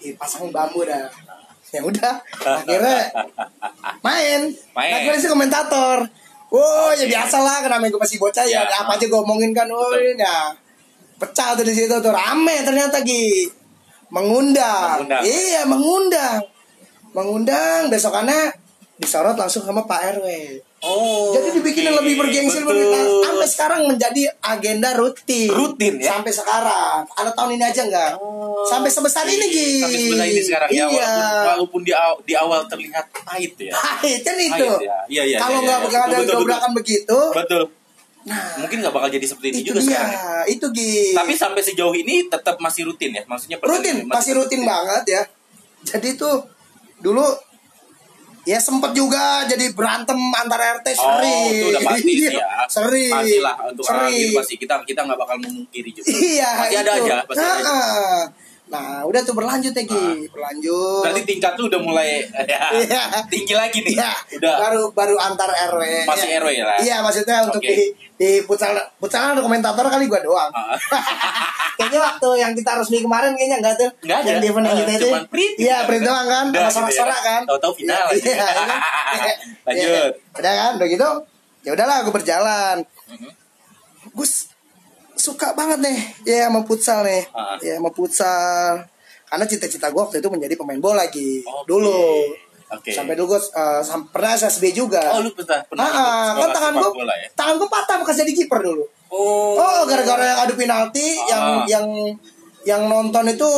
Ih, 0.00 0.12
pasang 0.16 0.48
bambu 0.48 0.84
dah. 0.84 1.04
Ya 1.68 1.82
udah, 1.82 2.14
akhirnya 2.64 3.12
main. 4.00 4.40
Main. 4.72 4.90
Nah, 4.94 4.98
gue 5.04 5.14
sih 5.18 5.28
komentator. 5.28 6.06
Oh, 6.48 6.90
ya 6.94 7.04
biasa 7.04 7.42
lah, 7.42 7.66
karena 7.66 7.82
gue 7.82 7.98
masih 7.98 8.22
bocah 8.22 8.46
ya, 8.46 8.62
Ya. 8.62 8.86
apa 8.86 8.94
aja 8.94 9.04
gue 9.04 9.18
omongin 9.18 9.50
kan. 9.50 9.66
Oh, 9.66 9.90
ini 9.92 10.14
ya. 10.14 10.54
pecah 11.14 11.54
tuh 11.54 11.62
di 11.62 11.74
situ 11.74 11.90
tuh 11.90 12.10
rame 12.10 12.62
ternyata 12.62 13.02
Gi 13.02 13.46
mengundang. 14.10 15.02
Mengundang. 15.02 15.22
iya 15.24 15.62
mengundang 15.66 16.38
mengundang 17.14 17.88
besokannya 17.88 18.50
disorot 18.94 19.34
langsung 19.34 19.62
sama 19.62 19.82
Pak 19.82 20.18
RW 20.18 20.26
Oh. 20.84 21.32
jadi 21.32 21.48
dibikin 21.56 21.80
yang 21.82 21.96
lebih 21.96 22.20
bergengsi 22.20 22.60
nah, 22.60 22.68
sampai 23.24 23.48
sekarang 23.48 23.80
menjadi 23.88 24.28
agenda 24.38 24.92
rutin 24.92 25.48
Rutin, 25.48 25.96
ya? 25.96 26.12
sampai 26.12 26.28
sekarang 26.28 27.08
ada 27.08 27.32
tahun 27.32 27.56
ini 27.56 27.64
aja 27.64 27.88
enggak 27.88 28.12
Oh, 28.14 28.60
sampai 28.68 28.92
sebesar 28.92 29.24
ini 29.24 29.48
Gi 29.48 29.80
Sampai 29.80 29.96
sebesar 29.98 30.26
ini 30.28 30.42
sekarang 30.44 30.68
ya. 30.68 30.84
iya 30.84 31.08
Walaupun, 31.08 31.40
walaupun 31.48 31.80
di, 31.80 31.92
aw- 31.96 32.20
di 32.20 32.36
awal 32.36 32.68
terlihat 32.68 33.00
pahit 33.16 33.56
ya. 33.56 33.72
Pahit 33.72 34.20
kan 34.20 34.36
itu 34.36 34.52
Pahit 34.52 34.84
ya. 34.84 34.98
Iya, 35.08 35.22
iya, 35.24 35.36
kalau 35.40 35.56
iya, 35.56 35.64
nggak 35.64 35.78
iya. 35.78 35.86
bakal 35.88 36.00
ada 36.04 36.18
dobrakan 36.28 36.70
begitu 36.76 37.18
Betul. 37.32 37.62
nah 38.24 38.44
Mungkin 38.60 38.76
nggak 38.78 38.92
bakal 38.92 39.08
jadi 39.08 39.24
seperti 39.24 39.46
ini 39.48 39.58
itu 39.58 39.66
juga 39.66 39.80
dia 39.80 39.88
sekarang. 39.88 40.12
ya. 40.12 40.42
itu 40.52 40.66
Gi 40.68 40.92
Tapi 41.16 41.32
sampai 41.32 41.62
sejauh 41.64 41.94
ini 41.96 42.28
tetap 42.28 42.60
masih 42.60 42.84
rutin 42.84 43.08
ya. 43.10 43.24
Maksudnya 43.24 43.56
rutin 43.56 44.04
pertandingan 44.04 44.12
pasti 44.12 44.30
rutin 44.36 44.60
banget 44.62 45.04
ya 45.08 45.22
jadi 45.84 46.08
tuh 46.12 46.36
dulu 46.98 47.26
ya 48.44 48.60
sempet 48.60 48.92
juga 48.92 49.42
jadi 49.44 49.72
berantem 49.72 50.20
antar 50.36 50.60
RT 50.78 50.86
Oh, 50.92 51.16
sering 51.16 51.40
itu 51.50 51.64
udah 51.72 51.80
pasti 51.82 52.12
sih 52.12 52.28
ya. 52.30 52.48
sering 52.68 53.08
Pastilah 53.10 53.56
untuk 53.64 53.84
hal 53.88 53.96
sering 54.04 54.20
itu 54.20 54.36
pasti 54.36 54.54
kita 54.60 54.74
kita 54.84 55.00
nggak 55.02 55.16
bakal 55.16 55.36
memungkiri 55.38 55.90
juga. 55.90 56.12
iya 56.12 56.50
Pasti 56.60 56.76
ada 56.76 56.92
itu. 56.92 57.04
aja, 57.04 57.16
pasti 57.24 57.40
ada 57.40 57.56
aja. 57.56 57.74
Nah, 58.74 58.82
nah 58.82 59.00
udah 59.06 59.20
tuh 59.22 59.32
berlanjut 59.32 59.70
ya 59.70 59.84
Gi 59.84 60.26
berlanjut 60.26 61.06
Berarti 61.06 61.22
tingkat 61.22 61.54
tuh 61.54 61.70
udah 61.70 61.78
mulai 61.78 62.26
ya, 62.50 62.74
Iya. 62.74 63.02
tinggi 63.26 63.54
lagi 63.54 63.78
nih. 63.80 63.94
Iya, 63.94 64.10
Udah. 64.34 64.54
baru 64.58 64.82
baru 64.90 65.14
antar 65.16 65.46
RW. 65.46 66.02
Masih 66.04 66.28
ya. 66.28 66.42
RW 66.42 66.48
lah. 66.60 66.76
Iya, 66.76 66.96
maksudnya 67.00 67.36
untuk 67.42 67.58
Oke. 67.58 67.70
di 67.70 67.86
di 68.14 68.30
futsal 68.40 68.74
futsal 68.98 69.30
ada 69.30 69.40
komentator 69.40 69.82
kali 69.84 70.04
gua 70.04 70.18
doang. 70.18 70.50
Ah. 70.50 70.74
kayaknya 71.76 72.00
waktu 72.00 72.28
yang 72.36 72.52
kita 72.52 72.70
resmi 72.74 72.98
kemarin 72.98 73.30
kayaknya 73.32 73.58
enggak 73.58 73.74
tuh. 73.76 73.90
Nggak 74.00 74.16
ada. 74.16 74.28
Yang 74.28 74.38
di 74.38 74.48
event 74.48 74.64
yang 74.64 74.70
Ah, 74.70 74.80
kita 74.80 74.92
itu. 74.92 75.08
print 75.28 75.54
Iya, 75.56 75.76
gitu. 75.76 75.86
print 75.86 76.02
doang 76.04 76.26
kan, 76.26 76.44
Udah, 76.48 76.62
sama 76.64 76.66
gitu 76.66 76.74
ya. 76.74 76.74
sorak-sorak 76.74 77.20
kan. 77.20 77.42
Tahu-tahu 77.44 77.72
final. 77.74 78.04
Iya, 78.08 78.18
iya 78.18 78.34
kan? 78.38 78.78
Lanjut. 79.66 79.90
Iya. 79.90 80.04
Udah 80.34 80.52
kan, 80.52 80.70
udah 80.78 80.88
gitu. 80.88 81.08
Ya 81.62 81.70
udahlah, 81.72 81.96
gue 82.02 82.12
berjalan. 82.12 82.76
Mhm. 83.08 83.30
Gue 84.10 84.26
s- 84.26 84.53
suka 85.24 85.48
banget 85.52 85.80
nih 85.80 85.98
ya 86.26 86.46
sama 86.46 86.60
futsal 86.62 87.00
nih. 87.00 87.24
Ah. 87.30 87.56
Ya 87.58 87.76
sama 87.76 87.88
futsal. 87.88 88.84
Karena 89.24 89.44
cita-cita 89.44 89.88
gue 89.88 89.98
waktu 89.98 90.20
itu 90.20 90.28
menjadi 90.28 90.54
pemain 90.54 90.76
bola 90.78 91.02
lagi. 91.02 91.40
Oke. 91.40 91.64
Dulu. 91.64 92.04
Oke. 92.70 92.90
Sampai 92.90 93.14
dulu 93.14 93.32
gue 93.32 93.40
uh, 93.50 93.80
sam- 93.80 94.06
pernah 94.06 94.34
SSB 94.34 94.70
juga. 94.70 95.00
Oh, 95.10 95.20
lu 95.20 95.32
pernah 95.32 95.64
pernah 95.64 95.84
Ah, 95.84 95.96
ah, 95.96 96.28
kan 96.38 96.50
tangan 96.52 96.72
gue 96.76 96.90
ya? 97.02 97.28
tangan 97.32 97.54
gue 97.56 97.68
patah 97.68 97.96
bekas 97.98 98.16
jadi 98.16 98.32
kiper 98.34 98.60
dulu. 98.60 98.84
Oh. 99.08 99.54
Oh, 99.54 99.82
gara-gara 99.84 100.20
yang 100.22 100.38
adu 100.42 100.54
penalti 100.54 101.08
Ah. 101.22 101.24
yang 101.26 101.44
yang 101.64 101.86
yang 102.64 102.82
nonton 102.84 103.24
itu 103.26 103.48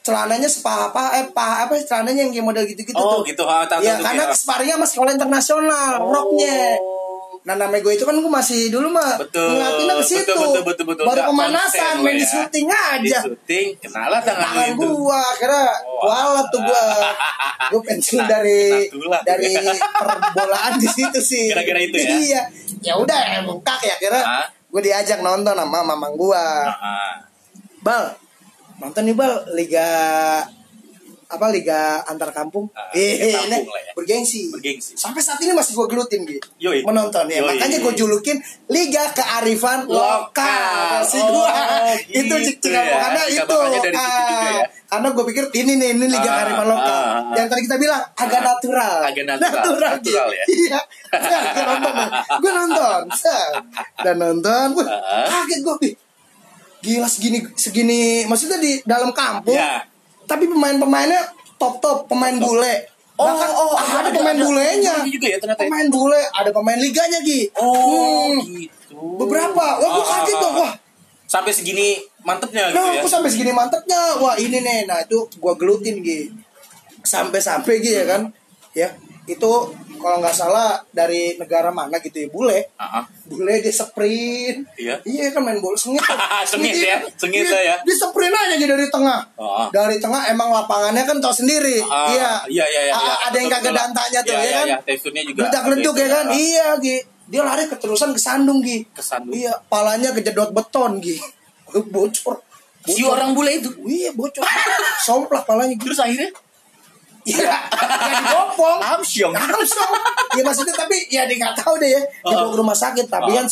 celananya 0.00 0.48
sepa 0.48 0.88
apa 0.88 1.12
eh 1.14 1.28
pa, 1.28 1.64
apa 1.64 1.76
celananya 1.78 2.24
yang 2.24 2.32
kayak 2.32 2.46
model 2.46 2.64
gitu-gitu 2.64 2.96
Oh, 2.96 3.20
tuh. 3.20 3.28
gitu. 3.28 3.44
Ah, 3.44 3.68
tahu, 3.68 3.80
Ya 3.80 3.94
tahu, 3.94 4.04
karena 4.06 4.24
tahu. 4.26 4.34
sparringnya 4.34 4.76
sama 4.76 4.86
sekolah 4.86 5.12
internasional, 5.12 5.92
Oh. 5.98 6.08
roknya. 6.08 6.56
Nah 7.40 7.56
namanya 7.56 7.80
gue 7.80 7.96
itu 7.96 8.04
kan 8.04 8.12
gue 8.12 8.28
masih 8.28 8.68
dulu 8.68 8.92
mah 8.92 9.16
Betul. 9.16 9.48
ngeliatinnya 9.56 9.94
ke 9.96 10.04
situ. 10.04 10.28
Betul, 10.28 10.60
betul, 10.60 10.62
betul, 10.62 10.84
betul. 10.92 11.04
Baru 11.08 11.20
pemanasan, 11.32 11.94
main 12.04 12.14
di 12.14 12.20
ya. 12.20 12.28
syuting 12.28 12.66
Di 12.68 12.76
aja. 13.08 13.18
syuting, 13.24 13.66
kenalah 13.80 14.20
tangan, 14.20 14.76
itu. 14.76 14.84
gua 14.84 15.20
akhirnya 15.32 15.66
Oh. 15.88 16.04
kualat 16.04 16.46
tuh 16.52 16.60
gua. 16.60 16.84
Gue 17.70 17.80
pensiun 17.86 18.24
dari 18.26 18.90
dari 19.22 19.52
perbolaan 19.94 20.74
di 20.76 20.88
situ 20.90 21.20
sih. 21.22 21.48
Gara-gara 21.54 21.80
itu 21.80 21.96
ya? 21.96 22.10
Iya. 22.12 22.42
Ya 22.82 22.92
udah 22.98 23.46
bengkak 23.46 23.78
ya 23.84 23.94
akhirnya. 23.96 24.24
Gue 24.68 24.80
diajak 24.82 25.18
nonton 25.22 25.54
sama 25.54 25.80
mamang 25.80 26.12
gua. 26.18 26.66
Ah. 26.66 27.14
Bal, 27.80 28.12
nonton 28.76 29.08
nih 29.08 29.16
Bal 29.16 29.32
Liga 29.54 29.88
apa 31.30 31.46
Liga 31.48 32.02
antar 32.02 32.28
kampung? 32.30 32.66
Ah, 32.70 32.90
eh, 32.90 33.30
kampung 33.30 33.46
ini 33.46 33.64
lah 33.64 33.80
ya. 33.80 33.92
bergengsi. 33.94 34.50
Bergengsi. 34.50 34.92
Sampai 34.92 35.22
saat 35.22 35.38
ini 35.38 35.50
masih 35.50 35.72
gue 35.72 35.86
gelutin 35.86 36.26
gitu. 36.26 36.42
Yoi. 36.58 36.82
Menonton 36.82 37.24
ya. 37.24 37.38
Yoi. 37.38 37.54
Makanya 37.54 37.78
gue 37.80 37.92
julukin 37.94 38.42
Liga 38.66 39.06
Kearifan 39.10 39.86
Lokal. 39.86 40.26
Lokal. 40.34 41.00
Versi 41.00 41.18
Oh, 41.20 41.30
gua. 41.38 41.54
gitu 42.02 42.34
itu 42.34 42.34
cik 42.58 42.66
ya. 42.66 42.82
karena 42.82 43.22
itu. 43.24 43.58
dari 43.78 43.94
situ 43.94 44.22
juga 44.26 44.48
ya. 44.50 44.58
ah, 44.58 44.66
Karena 44.90 45.08
gue 45.10 45.24
pikir 45.24 45.44
ini 45.54 45.72
nih 45.76 45.88
ini 45.94 46.06
Liga 46.06 46.26
Ah, 46.26 46.34
Kearifan 46.36 46.66
Lokal. 46.66 46.90
ah, 46.90 47.06
ah. 47.06 47.34
Yang 47.38 47.46
tadi 47.48 47.60
kita 47.64 47.76
bilang 47.78 48.02
agak 48.12 48.40
natural. 48.42 48.96
Agak 49.06 49.24
natural. 49.24 49.62
Natural 49.78 50.28
ya. 50.30 50.44
Iya. 50.44 50.80
gue 51.46 51.64
nonton. 51.64 51.94
Gue 52.36 52.52
nonton. 52.52 53.00
Dan 54.00 54.16
nonton. 54.16 54.66
Gue 54.74 54.86
kaget 55.26 55.60
gue. 55.62 55.90
Gila 56.80 57.04
segini 57.04 57.44
segini 57.54 58.00
maksudnya 58.24 58.56
di 58.56 58.80
dalam 58.82 59.12
kampung. 59.12 59.52
Ya. 59.52 59.84
Tapi 60.30 60.46
pemain-pemainnya 60.46 61.22
top-top, 61.56 62.06
pemain 62.06 62.36
bule. 62.36 62.86
Oh, 63.18 63.26
Bahkan 63.26 63.50
oh, 63.52 63.74
ada, 63.74 64.00
ada- 64.00 64.14
pemain 64.14 64.32
ada- 64.32 64.40
bulenya. 64.40 64.94
ada 64.96 65.04
juga 65.04 65.26
ya 65.26 65.36
ternyata 65.36 65.60
ya? 65.60 65.68
Pemain 65.68 65.88
bule, 65.90 66.22
ada 66.24 66.50
pemain 66.50 66.78
liganya 66.78 67.18
Gi. 67.20 67.50
Oh, 67.52 68.32
Hmm. 68.32 68.38
gitu. 68.48 68.96
Beberapa. 69.18 69.76
Wah, 69.76 69.88
gue 69.90 70.00
Ah, 70.00 70.08
kaget 70.16 70.36
ah, 70.36 70.40
dong. 70.40 70.54
ah. 70.54 70.62
Wah, 70.62 70.72
Sampai 71.26 71.52
segini 71.52 71.94
mantepnya 72.20 72.70
gitu 72.70 72.74
nah 72.74 72.90
ya. 72.90 72.98
aku 72.98 73.06
sampai 73.06 73.30
segini 73.30 73.52
mantepnya. 73.52 74.18
Wah, 74.18 74.34
ini 74.34 74.58
nih. 74.58 74.82
Nah, 74.82 74.98
itu 75.00 75.30
gua 75.36 75.54
gelutin 75.54 76.00
Gi. 76.00 76.26
Sampai-sampai 77.00 77.78
Gi 77.78 77.92
ya 77.94 78.04
kan. 78.04 78.22
Ya, 78.72 78.88
itu 79.26 79.52
kalau 79.96 80.16
nggak 80.18 80.32
salah 80.32 80.80
dari 80.90 81.36
negara 81.36 81.68
mana 81.68 81.98
gitu 81.98 82.18
ya, 82.18 82.28
bule. 82.28 82.72
Ah, 82.74 82.98
ah. 82.98 83.04
Bule 83.24 83.60
dia 83.60 83.70
sprint. 83.70 84.64
Iya. 84.74 84.98
Iya 85.02 85.30
kan 85.30 85.44
main 85.44 85.58
bola 85.58 85.76
sengit. 85.76 86.02
Sengit 86.50 86.74
ya, 86.74 86.98
sengit 87.14 87.44
Dia- 87.44 87.62
ya. 87.62 87.76
Dia 87.78 87.94
sprint 87.94 88.09
aja 88.60 88.68
gitu 88.68 88.76
dari 88.76 88.88
tengah. 88.92 89.20
Oh. 89.40 89.66
Dari 89.72 89.96
tengah 89.96 90.22
emang 90.28 90.52
lapangannya 90.52 91.02
kan 91.08 91.16
tau 91.16 91.32
sendiri. 91.32 91.80
Ah, 91.88 92.12
iya. 92.12 92.30
iya, 92.52 92.64
iya, 92.68 92.80
iya, 92.92 92.96
iya. 93.00 93.14
Ada 93.32 93.36
yang 93.40 93.48
kagak 93.48 93.72
dantanya 93.72 94.20
tuh 94.20 94.34
Iya, 94.36 94.36
ya 94.36 94.44
iya, 94.44 94.52
kan. 94.60 94.66
iya. 94.68 94.78
Teksturnya 94.84 95.22
juga 95.24 95.40
Ledak 95.48 95.62
ada 95.64 95.70
leduk 95.72 95.94
itu 95.96 96.00
ya 96.04 96.08
kan. 96.12 96.24
ya. 96.28 96.32
Iya, 96.36 96.66
Gi. 96.84 96.96
Dia 97.30 97.42
lari 97.46 97.64
keterusan 97.70 98.10
kesandung, 98.12 98.58
Gi. 98.60 98.78
Kesandung. 98.92 99.32
Iya, 99.32 99.52
palanya 99.72 100.10
kejedot 100.12 100.50
beton, 100.52 100.92
Gi. 101.00 101.16
Bocor. 101.94 102.36
Si 102.84 103.00
orang 103.04 103.32
bule 103.32 103.60
itu. 103.60 103.68
Iya, 103.88 104.12
bocor. 104.12 104.44
Somplak 105.00 105.48
palanya, 105.48 105.72
Gi. 105.72 105.84
Terus 105.88 106.00
akhirnya 106.04 106.30
Iya, 107.20 107.52
nggak 107.68 108.10
dibopong. 108.16 108.80
Amsyong. 108.80 109.32
Langsung. 109.36 109.92
Ya 110.32 110.40
maksudnya 110.40 110.72
tapi 110.72 111.04
ya 111.12 111.28
dia 111.28 111.36
nggak 111.36 111.52
tahu 111.52 111.76
deh 111.76 111.92
ya. 111.92 112.00
Dibawa 112.24 112.48
ke 112.48 112.56
rumah 112.56 112.72
sakit. 112.72 113.06
Tapi 113.12 113.36
kan 113.36 113.44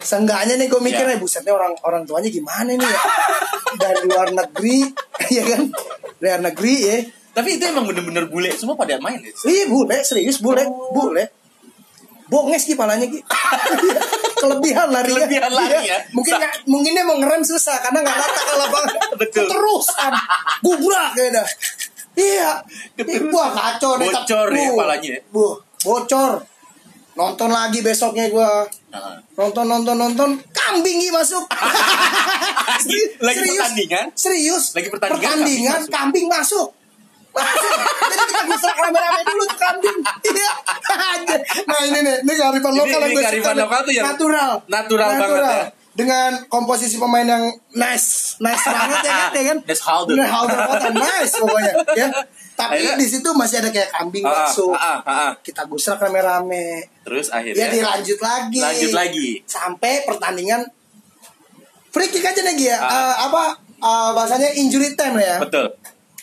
seenggaknya 0.00 0.56
nih 0.56 0.66
gue 0.66 0.80
mikirnya 0.80 1.16
Ya. 1.16 1.20
busetnya 1.20 1.52
orang 1.52 1.72
orang 1.80 2.02
tuanya 2.02 2.26
gimana 2.26 2.70
nih 2.70 2.82
ya. 2.82 3.00
Dari 3.76 4.02
luar 4.04 4.28
negeri, 4.30 4.88
ya 5.36 5.42
kan? 5.46 5.62
Dari 6.16 6.26
luar 6.26 6.40
negeri 6.42 6.74
ya. 6.80 6.96
Tapi 7.30 7.48
itu 7.54 7.64
emang 7.64 7.84
bener-bener 7.84 8.26
bule 8.26 8.50
semua 8.50 8.74
pada 8.74 8.98
main 8.98 9.16
ya. 9.16 9.30
Iya 9.44 9.64
bule, 9.66 10.00
serius 10.00 10.40
bule, 10.40 10.64
Oh. 10.64 10.90
bule. 10.90 11.30
Bonges 12.26 12.62
di 12.64 12.74
palanya 12.74 13.04
Ki. 13.04 13.18
Kelebihan 14.36 14.88
lari 14.88 15.10
Kelebihan 15.14 15.50
lari 15.50 15.78
ya. 15.84 15.98
Mungkin 16.10 16.32
nggak- 16.32 16.62
mungkin 16.64 16.90
dia 16.92 17.02
mau 17.02 17.16
ngerem 17.16 17.42
susah 17.42 17.78
karena 17.80 18.00
nggak 18.00 18.16
rata 18.16 18.40
ke 18.40 18.54
lapangan. 18.56 18.94
Betul. 19.16 19.46
Terusan. 19.46 20.12
Gubrak 20.60 21.10
kayak 21.12 21.30
dah. 21.34 21.46
Iya. 22.14 22.50
Keterusan. 22.94 23.30
Wah 23.30 23.50
kacau 23.50 23.98
deh. 23.98 24.06
Bocor 24.08 24.48
ya 24.48 24.70
palanya 24.72 25.08
ya. 25.10 25.20
Bu, 25.28 25.44
bocor. 25.80 26.32
Nonton 27.10 27.50
lagi 27.50 27.80
besoknya 27.80 28.28
gua. 28.28 28.64
Nah. 28.90 29.18
Nonton 29.34 29.66
nonton 29.66 29.94
nonton 29.94 30.30
kambing 30.50 30.98
masuk. 31.10 31.44
Seri- 32.80 33.10
Lagi 33.26 33.38
serius. 33.40 33.56
pertandingan? 33.58 34.06
Serius. 34.14 34.64
Lagi 34.72 34.88
pertandingan, 34.88 35.20
Pertandingan 35.20 35.80
kambing 35.86 36.26
masuk. 36.26 36.68
Masuk. 37.30 37.72
Jadi 38.10 38.22
kita 38.26 38.42
gusak 38.44 38.74
rame-rame 38.74 39.22
dulu 39.22 39.42
tuh 39.44 39.58
kambing. 39.58 39.96
Iya. 40.24 40.52
Nah 41.70 41.80
ini 41.86 41.98
nih, 42.02 42.16
ini 42.20 42.32
kearifan 42.34 42.72
Ini- 42.72 42.80
lokal 42.80 42.98
yang 42.98 43.06
ini 43.06 43.14
gue 43.14 43.22
kearifan 43.22 43.54
suka. 43.54 43.62
lokal 43.62 43.80
tuh 43.80 43.92
yang 43.92 44.06
natural. 44.08 44.50
natural 44.66 45.08
banget 45.14 45.38
ya. 45.38 45.62
Dengan 45.90 46.46
komposisi 46.46 46.96
pemain 46.96 47.26
yang 47.26 47.50
nice, 47.74 48.38
nice 48.38 48.62
banget 48.70 49.02
ya 49.02 49.10
kan, 49.10 49.30
ya 49.34 49.44
kan? 49.50 49.58
Nice 49.66 49.82
Halder. 49.82 50.14
Nice 50.14 50.30
Halder 50.30 50.58
nice 50.94 51.34
pokoknya. 51.34 51.72
Ya. 51.98 52.06
Tapi 52.54 52.78
Akhirnya- 52.78 52.98
di 53.00 53.06
situ 53.10 53.28
masih 53.34 53.56
ada 53.58 53.70
kayak 53.72 53.90
kambing 53.90 54.22
Ah, 54.22 54.46
masuk. 54.46 54.70
ah, 54.76 55.00
ah, 55.00 55.10
ah. 55.26 55.32
Kita 55.42 55.66
gusrak 55.66 55.98
rame-rame. 55.98 56.86
Terus 57.02 57.26
Ya 57.28 57.42
akhirnya 57.42 57.66
dilanjut 57.72 58.18
lagi. 58.20 58.60
Lanjut 58.60 58.92
lagi. 58.94 59.28
Sampai 59.44 60.06
pertandingan 60.06 60.62
free 61.90 62.06
kick 62.06 62.22
aja 62.22 62.38
nih 62.38 62.54
ya. 62.60 62.78
Ah. 62.78 62.86
Eh, 62.86 63.14
apa 63.26 63.42
eh, 63.80 64.10
bahasanya 64.14 64.48
injury 64.54 64.94
time 64.94 65.18
ya. 65.18 65.42
Betul. 65.42 65.74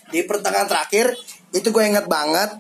Di 0.08 0.24
pertengahan 0.24 0.70
terakhir 0.70 1.12
itu 1.52 1.68
gue 1.68 1.84
inget 1.84 2.08
banget. 2.08 2.56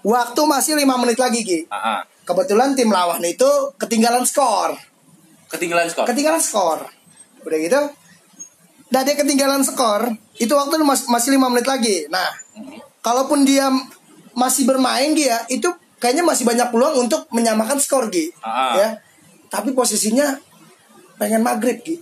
Waktu 0.00 0.40
masih 0.44 0.76
lima 0.76 0.96
menit 0.96 1.16
lagi 1.16 1.40
Gi. 1.40 1.60
Ah, 1.72 1.76
ah. 1.96 2.00
Kebetulan 2.26 2.76
tim 2.76 2.92
lawan 2.92 3.24
itu 3.24 3.48
ketinggalan 3.80 4.28
skor. 4.28 4.76
Ketinggalan 5.50 5.86
skor. 5.86 6.06
Ketinggalan 6.06 6.38
skor. 6.38 6.80
Udah 7.42 7.58
gitu. 7.58 7.80
Nah 8.88 9.00
dia 9.02 9.14
ketinggalan 9.14 9.60
skor. 9.60 10.10
Itu 10.34 10.52
waktu 10.52 10.78
mas- 10.80 11.06
masih 11.06 11.30
lima 11.30 11.46
menit 11.46 11.64
lagi. 11.64 12.06
Nah, 12.06 12.26
Mhm. 12.54 12.78
kalaupun 13.00 13.42
dia 13.42 13.68
masih 14.32 14.64
bermain 14.64 15.10
Gi 15.10 15.26
ya, 15.26 15.38
itu 15.48 15.68
kayaknya 15.96 16.22
masih 16.22 16.42
banyak 16.42 16.70
peluang 16.70 16.96
untuk 17.00 17.26
menyamakan 17.28 17.76
skor 17.76 18.08
Gi. 18.08 18.30
Ah. 18.40 18.74
Ya. 18.76 18.88
Tapi 19.46 19.70
posisinya 19.70 20.38
pengen 21.16 21.40
maghrib 21.40 21.78
Gi. 21.80 21.98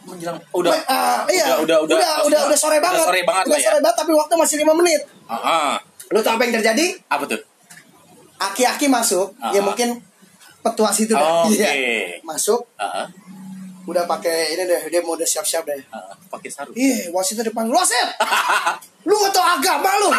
menjelang 0.00 0.40
udah 0.50 0.72
Ah, 0.88 1.22
iya. 1.28 1.60
udah 1.60 1.84
udah 1.84 1.94
udah, 1.94 2.12
udah, 2.24 2.40
udah 2.48 2.58
sore 2.58 2.80
udah 2.80 2.88
banget. 2.88 3.04
sore 3.04 3.20
banget 3.22 3.44
Udah 3.44 3.52
lah 3.52 3.60
ya. 3.60 3.68
sore 3.68 3.78
banget 3.78 3.96
tapi 3.96 4.12
waktu 4.12 4.34
masih 4.34 4.56
5 4.58 4.74
menit. 4.74 5.00
Ah, 5.28 5.34
ah. 5.36 5.72
Lu 6.08 6.18
tau 6.18 6.34
apa 6.34 6.42
yang 6.42 6.54
terjadi? 6.56 6.86
apa 7.06 7.24
tuh 7.26 7.38
Aki-aki 8.40 8.88
masuk, 8.88 9.36
Ah. 9.36 9.52
ya 9.52 9.60
mungkin 9.60 10.00
petuas 10.60 10.96
itu 10.98 11.12
dah. 11.12 11.42
Oh, 11.42 11.46
Iya. 11.46 11.68
oke. 11.68 11.94
Masuk, 12.22 12.60
Ah, 12.76 13.08
udah 13.82 14.04
pakai 14.04 14.52
ini 14.52 14.64
deh, 14.64 14.82
dia 14.86 15.00
mau 15.00 15.12
udah 15.12 15.24
siap-siap 15.24 15.64
deh. 15.64 15.80
ah, 15.90 16.12
pakai 16.28 16.48
sarung 16.48 16.74
Ih, 16.74 17.10
wasitnya 17.10 17.42
dipanggil 17.42 17.72
wasit. 17.72 18.08
lu 19.00 19.16
gak 19.16 19.32
tau 19.32 19.46
agama 19.50 19.90
lu. 19.96 20.12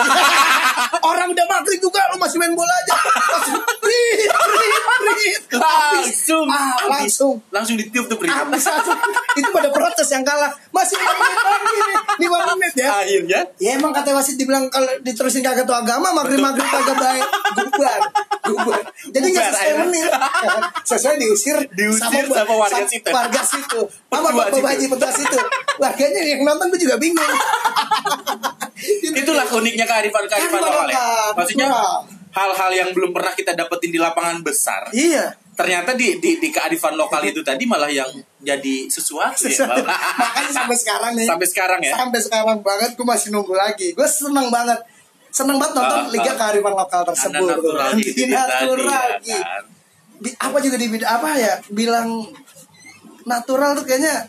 Orang 1.07 1.29
udah 1.29 1.45
maghrib 1.47 1.77
juga 1.79 2.01
lu 2.09 2.17
masih 2.17 2.35
main 2.35 2.51
bola 2.51 2.73
aja. 2.75 2.97
Wasit, 5.01 5.41
langsung 5.61 6.45
Ah, 6.47 6.73
langsung. 6.89 7.35
langsung 7.49 7.75
ditiup 7.75 8.05
tuh 8.07 8.17
beri 8.17 8.27
Habis 8.27 8.65
langsung. 8.65 8.97
Itu 9.33 9.49
pada 9.49 9.69
protes 9.69 10.09
yang 10.09 10.21
kalah. 10.21 10.49
Masih 10.71 10.97
5 10.97 11.13
menit 11.13 11.37
lagi 11.39 11.69
nih. 11.79 11.97
5 12.21 12.49
menit 12.51 12.73
ya. 12.75 12.87
akhirnya 12.97 13.39
Ya 13.57 13.69
emang 13.75 13.91
kata 13.91 14.11
wasit 14.11 14.35
dibilang 14.35 14.65
kalau 14.67 14.89
diterusin 14.99 15.41
kagak 15.41 15.63
tuh 15.63 15.75
agama 15.75 16.09
maghrib 16.11 16.39
maghrib 16.39 16.65
kagak 16.65 16.97
baik 16.97 17.25
gubar 17.53 18.01
gubar 18.43 18.80
akhirnya. 19.53 19.85
menit 19.87 20.11
sesuai 20.87 21.15
diusir 21.19 21.57
Diusir 21.75 22.25
sama 22.31 22.53
warga 22.55 22.83
situ. 22.87 23.09
warga 23.11 23.41
situ. 23.43 23.79
Sama 24.11 24.29
bapak 24.31 24.47
petua 24.87 25.09
situ. 25.11 25.37
Warganya 25.79 26.21
yang 26.23 26.41
nonton 26.47 26.71
gue 26.71 26.79
juga 26.79 26.95
bingung. 27.01 27.33
Itulah 29.11 29.45
uniknya 29.51 29.85
kearifan 29.85 30.25
kearifan 30.25 30.59
lokal 30.61 30.87
ya. 30.89 31.35
maksudnya 31.37 31.69
hal-hal 32.31 32.71
yang 32.71 32.89
belum 32.95 33.11
pernah 33.11 33.35
kita 33.35 33.51
dapetin 33.53 33.91
di 33.91 33.99
lapangan 33.99 34.39
besar 34.39 34.87
iya. 34.95 35.35
ternyata 35.51 35.93
di, 35.99 36.15
di 36.23 36.39
di 36.39 36.47
kearifan 36.47 36.95
lokal 36.95 37.19
itu 37.27 37.43
tadi 37.43 37.67
malah 37.67 37.91
yang 37.91 38.07
jadi 38.39 38.87
sesuatu 38.87 39.35
ya 39.45 39.67
Sesuatu. 39.67 39.83
Bang. 39.83 39.99
makanya 40.17 40.51
sampai 40.55 40.77
sekarang 40.79 41.11
nih. 41.13 41.27
Sampai 41.27 41.47
sekarang 41.47 41.79
ya? 41.83 41.93
Sampai 41.93 42.19
sekarang 42.23 42.57
banget 42.65 42.91
gue 42.97 43.05
masih 43.05 43.29
nunggu 43.29 43.53
lagi. 43.53 43.93
Gue 43.93 44.07
seneng 44.09 44.49
banget 44.49 44.79
seneng 45.31 45.55
banget 45.55 45.73
nonton 45.73 45.99
Ah, 46.01 46.11
liga 46.11 46.31
ah. 46.31 46.35
kearifan 46.37 46.73
lokal 46.75 47.01
tersebut 47.07 47.47
natural 47.47 47.89
Di 47.95 48.25
natural 48.27 49.07
ya 49.23 49.39
kan? 49.39 49.63
Di- 50.21 50.37
apa 50.37 50.57
juga 50.59 50.75
di 50.75 50.87
bidang 50.87 51.09
apa 51.09 51.29
ya 51.33 51.53
bilang 51.71 52.29
natural 53.23 53.73
tuh 53.73 53.83
kayaknya 53.83 54.27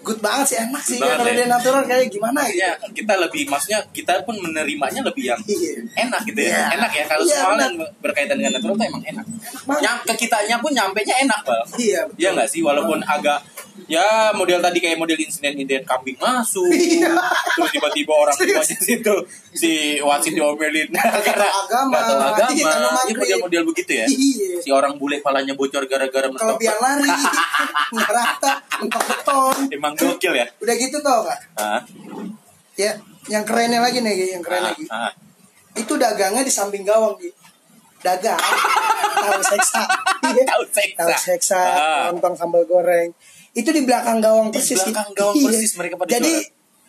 good 0.00 0.22
banget 0.22 0.46
sih 0.46 0.58
enak 0.60 0.78
sih. 0.80 0.98
Kalau 0.98 1.26
ya. 1.26 1.34
dia 1.34 1.46
natural 1.46 1.82
kayak 1.82 2.06
gimana 2.08 2.46
gitu. 2.46 2.62
Ya 2.62 2.78
kita 2.78 3.18
lebih 3.18 3.42
maksudnya 3.44 3.82
kita 3.90 4.22
pun 4.22 4.38
menerimanya 4.38 5.02
lebih 5.02 5.28
yang 5.28 5.40
Iya. 5.42 5.82
enak 5.98 6.22
gitu 6.24 6.40
ya. 6.40 6.50
Iya. 6.50 6.78
enak 6.78 6.90
ya 6.90 7.04
kalau 7.04 7.24
yang 7.26 7.74
berkaitan 7.98 8.38
dengan 8.38 8.54
natural 8.54 8.74
tuh 8.74 8.86
emang 8.86 9.02
enak. 9.04 9.26
Nyam, 9.66 9.96
ke 10.02 10.14
kitanya 10.16 10.56
pun 10.58 10.70
nyampenya 10.70 11.14
enak 11.20 11.40
bang. 11.42 11.66
Iya 11.76 12.00
Iya 12.16 12.28
nggak 12.32 12.48
sih? 12.48 12.62
Walaupun 12.62 13.02
agak 13.02 13.42
ya 13.84 14.32
model 14.32 14.58
tadi 14.58 14.78
kayak 14.78 14.96
model 14.96 15.14
insiden 15.14 15.52
insiden 15.54 15.84
kambing 15.84 16.16
masuk 16.16 16.66
Iya. 16.66 17.12
terus 17.52 17.70
tiba-tiba 17.70 18.10
orang 18.10 18.32
tuanya 18.32 18.64
situ 18.64 19.14
si 19.52 19.70
wasit 19.98 20.32
diomelin 20.32 20.88
karena 20.90 21.46
agama. 21.46 22.00
tahu 22.00 22.18
agama 22.18 22.50
Iya, 22.50 22.64
ya 22.64 22.88
maghrib. 22.90 23.16
model-model 23.20 23.62
begitu 23.68 23.92
ya 23.94 24.06
Iya. 24.06 24.58
si 24.58 24.68
orang 24.70 24.96
bule 24.96 25.20
palanya 25.20 25.52
bocor 25.52 25.84
gara-gara 25.84 26.26
mentok 26.26 26.56
kelebihan 26.56 26.76
lari 26.78 27.10
nggak 27.92 28.10
rata 28.10 28.52
mentok 28.78 29.02
beton 29.04 29.56
emang 29.70 29.92
gokil 29.94 30.32
ya 30.32 30.46
udah 30.56 30.74
gitu 30.74 30.98
tau 30.98 31.20
gak 31.22 31.38
ah, 31.56 31.80
ya 32.74 32.92
yang 33.26 33.42
kerennya 33.42 33.78
lagi 33.78 34.00
nih 34.00 34.32
yang 34.32 34.42
keren 34.42 34.60
ah, 34.60 34.66
lagi 34.70 34.84
ah. 34.88 35.12
itu 35.74 35.92
dagangnya 35.94 36.40
di 36.40 36.50
samping 36.50 36.82
gawang 36.82 37.14
di 37.16 37.28
dagang 37.98 38.38
tahu 39.16 39.40
seksa. 39.42 39.82
Tahu 40.22 40.62
seksa. 40.68 40.94
tahu 40.96 41.10
seksa 41.12 41.58
Ah. 41.58 42.06
lontong 42.08 42.34
sambal 42.34 42.62
goreng 42.64 43.10
itu 43.56 43.68
di 43.68 43.82
belakang 43.82 44.20
gawang 44.20 44.48
Di 44.48 44.60
persis 44.60 44.76
belakang 44.78 45.10
gawang 45.12 45.34
Iya. 45.34 45.46
persis 45.48 45.72
mereka 45.74 45.94
pada 45.96 46.10
jadi 46.10 46.32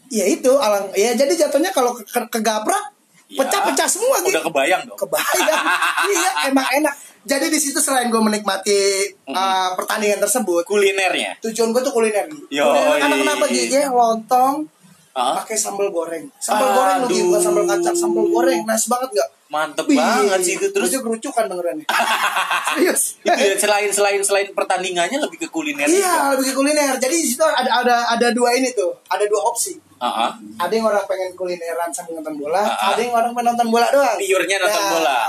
ya 0.10 0.26
itu 0.26 0.52
alang 0.54 0.92
ya 0.94 1.12
jadi 1.14 1.34
jatuhnya 1.38 1.72
kalau 1.72 1.96
ke- 1.96 2.04
ke- 2.06 2.30
kegaprak 2.30 2.94
Ya, 3.28 3.44
pecah-pecah 3.44 3.84
semua 3.86 4.24
gitu. 4.24 4.32
udah 4.32 4.44
kebayang 4.48 4.88
dong. 4.88 4.96
Kebayang. 4.96 5.60
Iya 6.08 6.30
emang 6.48 6.64
enak. 6.74 6.96
Jadi 7.28 7.52
di 7.52 7.60
situ 7.60 7.76
selain 7.78 8.08
gue 8.08 8.22
menikmati 8.24 9.04
uh, 9.28 9.76
pertandingan 9.76 10.24
tersebut 10.24 10.64
kulinernya? 10.64 11.36
tujuan 11.44 11.76
gue 11.76 11.82
tuh 11.82 11.92
kuliner. 11.92 12.24
Gitu 12.24 12.48
Yoi. 12.50 12.72
kuliner 12.72 13.04
anak 13.04 13.18
kenapa? 13.20 13.46
Gitu 13.52 13.76
ya 13.76 13.92
lontong 13.92 14.64
ah, 15.12 15.44
pakai 15.44 15.60
sambal 15.60 15.92
goreng. 15.92 16.24
Sambal 16.40 16.72
goreng 16.72 16.98
lu 17.04 17.08
gitu 17.12 17.24
bukan 17.28 17.42
sambal 17.44 17.64
kacang. 17.68 17.96
Sambal 18.00 18.26
goreng 18.32 18.64
nice 18.64 18.88
banget 18.88 19.10
gak 19.12 19.30
mantep 19.48 19.88
banget 19.88 20.40
sih 20.44 20.54
itu 20.60 20.68
terus 20.76 20.92
kerucukan 20.92 21.48
dengerannya 21.48 21.88
serius 22.76 23.20
itu 23.24 23.32
ya, 23.32 23.56
selain 23.56 23.90
selain 23.92 24.20
selain 24.20 24.48
pertandingannya 24.52 25.24
lebih 25.24 25.44
ke 25.44 25.48
kuliner 25.48 25.88
juga. 25.88 26.04
iya 26.04 26.16
lebih 26.36 26.52
ke 26.52 26.54
kuliner 26.56 26.96
jadi 27.00 27.16
di 27.16 27.28
situ 27.28 27.44
ada 27.44 27.84
ada 27.84 27.96
ada 28.12 28.28
dua 28.36 28.52
ini 28.56 28.76
tuh 28.76 28.92
ada 29.08 29.24
dua 29.24 29.42
opsi 29.48 29.80
ah. 30.04 30.36
ada 30.60 30.74
yang 30.74 30.86
orang 30.86 31.06
pengen 31.08 31.32
kulineran 31.34 31.90
sambil 31.90 32.20
nonton 32.20 32.36
bola 32.44 32.60
ah. 32.60 32.94
ada 32.94 33.00
yang 33.00 33.16
orang 33.16 33.32
pengen 33.32 33.56
nonton 33.56 33.68
bola 33.72 33.88
doang 33.90 34.18
Pure-nya 34.20 34.58
nonton 34.62 34.84
Nah, 34.84 34.92
bola. 34.94 35.20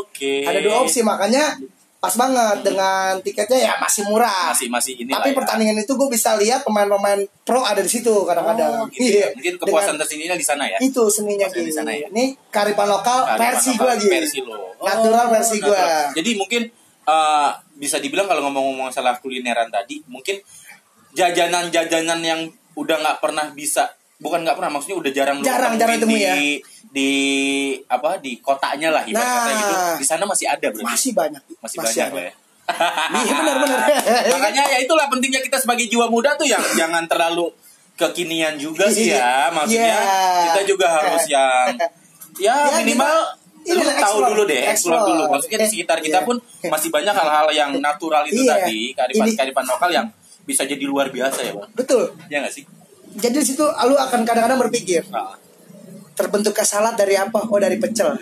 Oke. 0.00 0.46
ada 0.46 0.58
dua 0.62 0.74
opsi 0.86 1.02
makanya 1.04 1.58
pas 2.00 2.16
banget 2.16 2.64
dengan 2.64 3.20
tiketnya 3.20 3.60
ya 3.60 3.72
masih 3.76 4.08
murah 4.08 4.48
Masih 4.56 4.72
masih 4.72 4.96
ini 4.96 5.12
tapi 5.12 5.30
ya. 5.30 5.36
pertandingan 5.36 5.76
itu 5.76 5.92
gue 5.92 6.08
bisa 6.08 6.32
lihat 6.34 6.64
pemain-pemain 6.64 7.20
pro 7.44 7.60
ada 7.60 7.78
di 7.78 7.92
situ 7.92 8.24
kadang-kadang 8.24 8.72
Oh, 8.72 8.88
gitu 8.88 9.04
ya. 9.04 9.28
Iya. 9.28 9.28
Mungkin 9.36 9.54
kepuasan 9.60 9.76
Dengan- 9.94 10.00
tersendirinya 10.00 10.36
di 10.40 10.46
sana 10.48 10.64
ya. 10.64 10.78
itu 10.80 11.02
seninya 11.12 11.44
di 11.46 11.68
sana 11.68 11.92
ya. 11.92 12.08
Ini 12.08 12.32
karipan 12.48 12.88
lokal 12.88 13.28
Kearifan 13.28 13.40
versi 13.52 13.70
gue 13.76 13.84
lagi. 13.84 14.06
Versi 14.08 14.38
lo. 14.40 14.56
Natural 14.80 15.26
versi 15.28 15.56
natural. 15.60 16.16
Jadi 16.16 16.30
mungkin 16.34 16.62
eh, 17.04 17.50
bisa 17.76 17.96
dibilang 18.00 18.24
kalau 18.24 18.48
ngomong-ngomong 18.48 18.88
masalah 18.88 19.20
kulineran 19.20 19.68
tadi, 19.68 20.00
mungkin 20.06 20.40
jajanan-jajanan 21.12 22.20
yang 22.22 22.40
udah 22.74 22.96
nggak 22.96 23.18
pernah 23.20 23.52
bisa 23.52 23.92
bukan 24.20 24.38
nggak 24.40 24.52
pernah 24.54 24.70
maksudnya 24.70 24.96
udah 24.96 25.10
jarang 25.10 25.36
Jarang, 25.40 25.74
jarang 25.74 25.96
di, 25.96 26.02
temui 26.02 26.20
ya. 26.20 26.34
di 26.86 27.10
apa 27.86 28.20
di 28.20 28.36
kotanya 28.38 28.88
lah 28.90 29.02
ibarat 29.02 29.24
Nah. 29.24 29.56
gitu 29.56 29.74
di 29.96 30.06
sana 30.06 30.24
masih 30.24 30.46
ada 30.46 30.66
berarti 30.66 30.84
Masih 30.86 31.12
banyak. 31.12 31.42
masih, 31.56 31.76
banyak 31.78 31.96
ada. 32.02 32.12
lah 32.12 32.24
ya 32.24 32.34
Iya 33.18 33.32
benar-benar. 33.40 33.80
makanya 34.30 34.62
ya 34.68 34.78
itulah 34.78 35.06
pentingnya 35.06 35.40
kita 35.40 35.56
sebagai 35.56 35.86
jiwa 35.86 36.06
muda 36.06 36.34
tuh 36.34 36.44
yang 36.44 36.60
jangan 36.70 37.02
terlalu 37.04 37.48
kekinian 37.96 38.54
juga 38.54 38.86
sih 38.86 39.10
ya 39.10 39.48
maksudnya 39.56 39.98
Iya. 39.98 40.42
kita 40.46 40.60
juga 40.64 40.86
harus 40.90 41.24
yang 41.34 41.66
ya, 42.36 42.54
Ya, 42.62 42.78
minimal 42.78 43.16
kita- 43.60 43.74
lu 43.74 43.82
tahu 43.82 43.92
explore, 43.92 44.28
dulu 44.30 44.42
deh 44.46 44.60
explore 44.62 44.70
explore. 44.70 45.08
dulu 45.10 45.22
maksudnya 45.30 45.58
di 45.58 45.68
sekitar 45.68 45.98
kita 45.98 46.18
Iya. 46.18 46.26
pun 46.26 46.36
masih 46.62 46.88
banyak 46.88 47.12
hal-hal 47.12 47.46
yang 47.50 47.70
natural 47.78 48.22
itu 48.24 48.40
Iya. 48.40 48.52
tadi 48.58 48.80
kearifan 48.92 49.26
Ini- 49.26 49.36
kearifan 49.36 49.64
lokal 49.66 49.90
yang 49.90 50.06
bisa 50.42 50.62
jadi 50.62 50.80
luar 50.82 51.08
biasa 51.08 51.40
ya 51.42 51.52
bang 51.52 51.70
Betul. 51.74 52.04
ya 52.26 52.40
nggak 52.40 52.52
sih 52.52 52.64
Jadi 53.10 53.34
di 53.34 53.46
situ 53.46 53.64
lu 53.64 53.96
akan 53.96 54.20
kadang-kadang 54.22 54.60
berpikir 54.60 55.02
nah, 55.08 55.34
terbentuk 56.12 56.54
salad 56.60 56.94
dari 56.94 57.14
apa? 57.14 57.42
Oh 57.44 57.56
dari 57.56 57.76
pecel. 57.76 58.14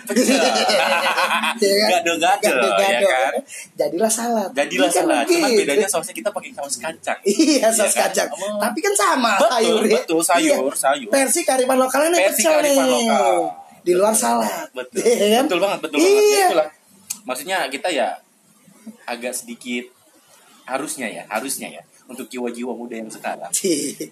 Iya 1.59 1.75
kan? 1.75 1.91
Gado-gado, 1.91 2.47
Gado-gado. 2.47 3.03
ya 3.03 3.19
kan? 3.27 3.33
Jadilah 3.75 4.07
salad. 4.09 4.51
jadilah 4.55 4.87
Iya 4.87 4.95
kan 4.95 5.03
salah 5.03 5.21
cuman 5.21 5.43
begitu. 5.43 5.59
bedanya 5.59 5.89
sausnya 5.91 6.15
kita 6.15 6.31
pakai 6.31 6.51
saus 6.55 6.77
kacang 6.79 7.19
Iya, 7.25 7.67
saus 7.69 7.91
Iya 7.91 7.99
kan? 7.99 8.03
kacang. 8.07 8.29
Oh. 8.31 8.61
Tapi 8.63 8.79
kan 8.79 8.95
sama 8.95 9.33
Betul, 9.35 9.51
sayur. 9.51 9.83
ya. 9.83 9.91
betul, 9.99 10.21
sayur, 10.23 10.71
Iya. 10.71 10.79
sayur. 10.79 11.11
Versi 11.11 11.41
kearifan 11.43 11.77
lokalnya 11.77 12.09
nih 12.13 12.21
pecel 12.31 12.55
nih. 12.63 12.77
lokal. 12.79 13.37
Di 13.81 13.93
luar 13.93 14.15
salad. 14.15 14.71
betul 14.71 15.03
Iya 15.19 15.27
kan? 15.35 15.45
betul 15.45 15.59
banget 15.59 15.79
betul 15.83 15.97
banget 15.99 16.15
ya, 16.15 16.23
Iya. 16.23 16.47
itulah 16.47 16.69
maksudnya 17.25 17.59
kita 17.67 17.89
ya 17.91 18.09
agak 19.05 19.35
sedikit 19.35 19.85
harusnya 20.65 21.07
ya 21.07 21.23
harusnya 21.27 21.69
ya 21.71 21.83
untuk 22.09 22.25
jiwa-jiwa 22.27 22.73
muda 22.73 22.97
yang 22.97 23.07
sekarang 23.07 23.53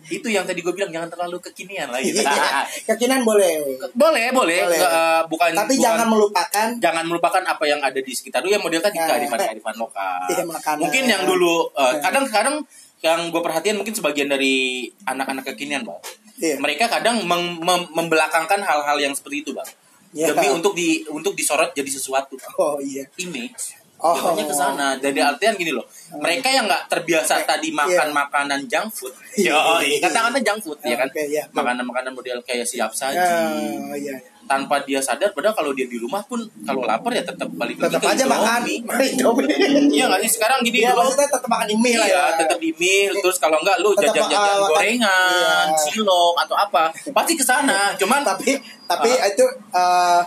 itu 0.06 0.28
yang 0.28 0.44
tadi 0.44 0.60
gue 0.60 0.68
bilang 0.70 0.92
jangan 0.92 1.08
terlalu 1.08 1.40
kekinian 1.40 1.88
lah 1.88 1.96
gitu. 1.98 2.20
Iya. 2.20 2.68
Kekinan 2.86 3.24
boleh. 3.24 3.56
boleh 3.90 4.26
boleh 4.30 4.58
Boleh. 4.62 4.78
Eh, 4.78 5.22
bukan 5.26 5.50
Tapi 5.50 5.74
bukan- 5.74 5.80
jangan 5.80 6.06
melupakan 6.06 6.66
jangan 6.76 7.04
melupakan 7.04 7.42
apa 7.42 7.64
yang 7.64 7.80
ada 7.80 7.96
di 7.96 8.12
sekitar 8.12 8.40
lu 8.40 8.50
yang 8.50 8.60
model 8.60 8.78
tadi 8.78 8.96
Nah. 8.96 9.08
kearifan 9.08 9.40
kearifan 9.40 9.76
lokal 9.76 10.28
Iya, 10.28 10.44
makanan. 10.44 10.78
mungkin 10.78 11.04
yang 11.06 11.22
dulu 11.24 11.72
eh, 11.72 11.80
Nah. 11.80 11.92
kadang-kadang 12.00 12.56
yang 13.00 13.28
gue 13.28 13.40
perhatian 13.40 13.76
mungkin 13.76 13.92
sebagian 13.92 14.26
dari 14.26 14.86
anak-anak 15.02 15.44
kekinian 15.46 15.80
bang 15.82 16.00
Iya. 16.36 16.56
mereka 16.60 16.88
kadang 16.90 17.24
mem- 17.24 17.58
mem- 17.58 17.88
membelakangkan 17.90 18.60
hal-hal 18.60 18.96
yang 18.98 19.16
seperti 19.16 19.40
itu 19.40 19.56
bang 19.56 19.68
Iya. 20.12 20.32
demi 20.32 20.48
untuk 20.50 20.72
di 20.72 21.00
untuk 21.06 21.32
disorot 21.32 21.72
jadi 21.72 21.88
sesuatu 21.88 22.36
Oh 22.56 22.76
iya. 22.78 23.08
image 23.16 23.85
Oh. 23.98 24.12
Jatuhnya 24.12 24.44
ke 24.44 24.54
sana. 24.54 24.86
Jadi 24.94 25.18
artian 25.18 25.54
gini 25.54 25.72
loh. 25.72 25.84
Mereka 26.12 26.46
yang 26.46 26.64
nggak 26.64 26.84
terbiasa 26.86 27.40
tadi 27.42 27.70
makan 27.70 28.12
makanan 28.12 28.64
junk 28.64 28.88
food. 28.90 29.12
Iya. 29.34 29.56
Yo, 29.80 29.98
katakanlah 29.98 30.36
junk 30.38 30.60
food 30.60 30.78
ya 30.80 30.94
kan. 30.94 31.06
Oke, 31.06 31.22
iya. 31.24 31.42
Makanan-makanan 31.50 32.12
model 32.12 32.38
kayak 32.42 32.64
siap 32.64 32.90
saji. 32.90 33.16
Oh 33.18 33.92
iya. 33.92 34.16
Tanpa 34.46 34.78
dia 34.80 35.00
sadar 35.00 35.32
padahal 35.32 35.52
kalau 35.54 35.72
dia 35.72 35.84
di 35.84 35.98
rumah 35.98 36.22
pun 36.22 36.38
kalau 36.62 36.84
lapar 36.84 37.10
ya 37.10 37.18
tetap 37.20 37.50
balik 37.50 37.82
lagi 37.82 37.98
Tetap 37.98 38.04
aja 38.06 38.24
makan. 38.24 38.62
Indomie. 38.62 39.10
Indomie. 39.10 39.90
Iya 39.90 40.04
nggak 40.06 40.20
sih 40.22 40.32
sekarang 40.32 40.62
gini 40.62 40.78
Iya, 40.78 40.92
dulu. 40.92 41.02
maksudnya 41.02 41.28
tetap 41.28 41.48
makan 41.48 41.66
di 41.66 41.74
mie 41.74 41.96
lah 41.96 42.06
Iya, 42.06 42.14
ya. 42.14 42.24
tetap 42.38 42.58
di 42.60 42.70
mie, 42.72 43.10
terus 43.16 43.36
kalau 43.36 43.58
enggak 43.58 43.80
lu 43.80 43.90
jajan-jajan 43.92 44.38
uh, 44.38 44.54
makan- 44.62 44.70
gorengan, 44.70 45.66
iya. 45.66 45.82
cilok 45.82 46.34
atau 46.38 46.54
apa, 46.54 46.82
pasti 47.10 47.32
ke 47.34 47.42
sana. 47.42 47.90
Cuman 47.96 48.22
tapi 48.22 48.54
tapi 48.86 49.10
Ah. 49.10 49.26
itu 49.26 49.44
eh, 49.72 50.20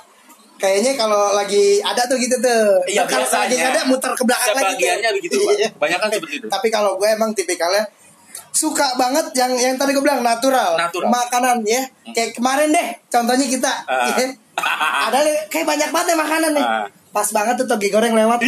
kayaknya 0.60 0.94
kalau 0.94 1.32
lagi 1.32 1.80
ada 1.80 2.04
tuh 2.06 2.20
gitu 2.20 2.36
tuh. 2.38 2.84
Iya, 2.86 3.08
kalau 3.08 3.24
lagi 3.24 3.56
ada 3.56 3.88
muter 3.88 4.12
ke 4.12 4.24
belakang 4.24 4.54
lagi. 4.54 4.76
Sebagiannya 4.76 5.10
begitu. 5.16 5.40
Iya. 5.56 5.68
Kebanyakan 5.74 6.08
seperti 6.12 6.36
itu. 6.38 6.48
Tapi 6.48 6.68
kalau 6.68 7.00
gue 7.00 7.08
emang 7.08 7.32
tipikalnya 7.32 7.88
suka 8.50 8.94
banget 8.94 9.32
yang 9.34 9.56
yang 9.56 9.76
tadi 9.76 9.94
gue 9.94 10.02
bilang 10.02 10.20
natural, 10.20 10.76
Natural. 10.76 11.08
makanan 11.08 11.64
ya 11.64 11.80
kayak 12.12 12.34
kemarin 12.34 12.70
deh 12.70 12.88
contohnya 13.08 13.46
kita 13.46 13.72
ya. 13.88 14.28
ada 15.08 15.20
kayak 15.48 15.64
banyak 15.64 15.90
banget 15.90 16.08
nih 16.12 16.18
makanan 16.18 16.52
nih 16.58 16.66
Ah. 16.66 16.86
Pas 17.10 17.26
banget 17.28 17.56
tuh 17.56 17.68
toge 17.68 17.88
goreng 17.88 18.12
lewat. 18.12 18.40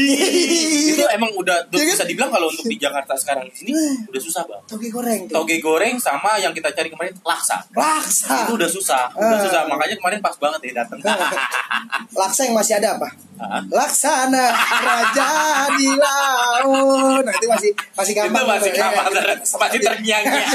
Itu 0.91 1.03
emang 1.07 1.31
udah 1.33 1.65
tuh 1.65 1.75
Iya 1.75 1.83
kan? 1.83 1.93
bisa 1.93 2.05
dibilang 2.05 2.29
kalau 2.29 2.45
untuk 2.45 2.63
di 2.63 2.77
Jakarta 2.77 3.13
sekarang 3.13 3.45
di 3.45 3.55
sini 3.55 3.71
udah 4.05 4.21
susah 4.21 4.43
bang. 4.43 4.61
Toge 4.65 4.87
goreng 4.87 5.19
tuh. 5.25 5.33
Toge 5.35 5.57
goreng 5.57 5.95
sama 5.97 6.37
yang 6.37 6.51
kita 6.51 6.69
cari 6.69 6.87
kemarin 6.87 7.13
laksa. 7.21 7.57
Laksa. 7.71 8.45
Itu 8.45 8.53
udah 8.55 8.69
susah 8.69 9.03
udah 9.11 9.33
Ah. 9.33 9.41
susah. 9.41 9.61
Makanya 9.65 9.95
kemarin 9.95 10.19
pas 10.19 10.35
banget 10.35 10.59
ya 10.63 10.83
datang 10.83 10.97
laksa 12.11 12.41
yang 12.43 12.53
masih 12.53 12.77
ada 12.77 12.95
apa? 12.95 13.09
Ah. 13.41 13.57
laksana 13.65 14.53
raja 14.77 15.31
di 15.73 15.89
laut. 15.91 17.25
Nah 17.25 17.33
itu 17.33 17.47
masih 17.47 17.71
masih 17.91 18.13
itu 18.13 18.19
gampang 18.21 18.45
masih 18.45 18.69
tuh, 18.69 18.77
ya. 18.77 18.85
gampang 18.85 19.05
masih 19.33 19.79
terngiang-ngiang. 19.81 20.45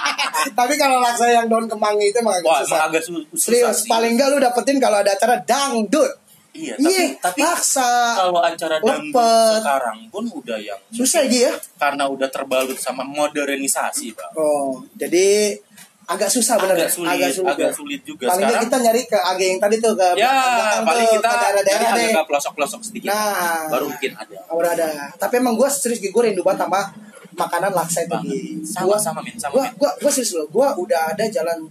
Tapi 0.58 0.74
kalau 0.74 0.98
laksa 0.98 1.28
yang 1.28 1.46
daun 1.46 1.68
kemangi 1.68 2.08
itu 2.08 2.18
emang 2.18 2.34
agak 2.34 2.48
wah 2.48 2.60
susah. 2.64 2.88
agak 2.88 3.02
su- 3.04 3.20
susah 3.28 3.36
serius 3.36 3.78
paling 3.84 4.16
enggak 4.16 4.28
lu 4.28 4.38
dapetin 4.38 4.80
kalau 4.80 4.98
ada 4.98 5.12
acara 5.12 5.36
dangdut 5.38 6.08
iya 6.52 6.74
tapi 6.76 6.92
iya 6.92 7.04
tapi 7.16 7.40
laksa 7.40 7.88
kalau 8.14 8.40
acara 8.40 8.76
dangdut 8.78 9.60
sekarang 9.60 9.98
pun 10.08 10.24
udah 10.28 10.58
yang 10.58 10.80
susah 10.92 11.24
gitu 11.24 11.48
ya 11.48 11.52
karena 11.76 12.04
udah 12.06 12.28
terbalut 12.28 12.76
sama 12.76 13.02
modernisasi 13.02 14.12
bang 14.12 14.32
oh 14.36 14.80
jadi 14.94 15.56
agak 16.02 16.28
susah 16.28 16.58
bener 16.58 16.76
agak 16.76 16.90
ya? 16.90 16.92
sulit 16.92 17.10
agak 17.14 17.30
sulit, 17.32 17.52
agak 17.54 17.70
ya. 17.70 17.72
sulit 17.72 18.00
juga 18.02 18.24
paling 18.28 18.44
sekarang 18.44 18.62
kita 18.66 18.76
nyari 18.82 19.02
ke 19.06 19.18
ag 19.18 19.38
yang 19.38 19.58
tadi 19.58 19.76
tuh 19.78 19.92
ke 19.94 20.06
ya 20.18 20.34
paling 20.82 21.06
kita 21.08 21.24
ke 21.24 21.36
daerah-daerah 21.40 21.88
deh 21.94 22.08
agak 22.12 22.26
pelosok-pelosok 22.28 22.80
sedikit 22.82 23.08
Nah. 23.08 23.70
baru 23.70 23.86
mungkin 23.88 24.12
ada 24.12 24.36
udah 24.50 24.70
ada 24.74 24.88
tapi 25.14 25.34
emang 25.38 25.54
gue 25.54 25.68
serius 25.68 26.02
gue 26.02 26.22
rindu 26.22 26.42
banget 26.42 26.66
sama 26.66 26.90
makanan 27.32 27.72
laksa 27.72 28.04
itu. 28.04 28.12
Gi. 28.28 28.60
Sama, 28.60 28.92
Gua- 28.92 29.00
sama, 29.00 29.20
Min, 29.24 29.32
sama, 29.40 29.56
gua, 29.56 29.64
Min. 29.64 29.72
gua, 29.80 29.90
gua 29.96 30.10
serius 30.12 30.36
loh 30.36 30.44
gue 30.46 30.68
udah 30.84 31.16
ada 31.16 31.24
jalan 31.24 31.64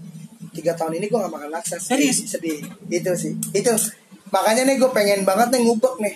tiga 0.51 0.73
tahun 0.73 0.97
ini 0.97 1.05
gue 1.05 1.15
gak 1.15 1.29
makan 1.29 1.47
laksa 1.47 1.77
Serius? 1.77 2.25
sedih 2.25 2.59
itu 2.89 3.11
sih 3.13 3.31
itu 3.53 3.69
makanya 4.31 4.63
nih 4.65 4.75
gue 4.79 4.89
pengen 4.89 5.21
banget 5.21 5.47
nih 5.51 5.61
ngubek 5.67 5.95
nih. 5.99 6.15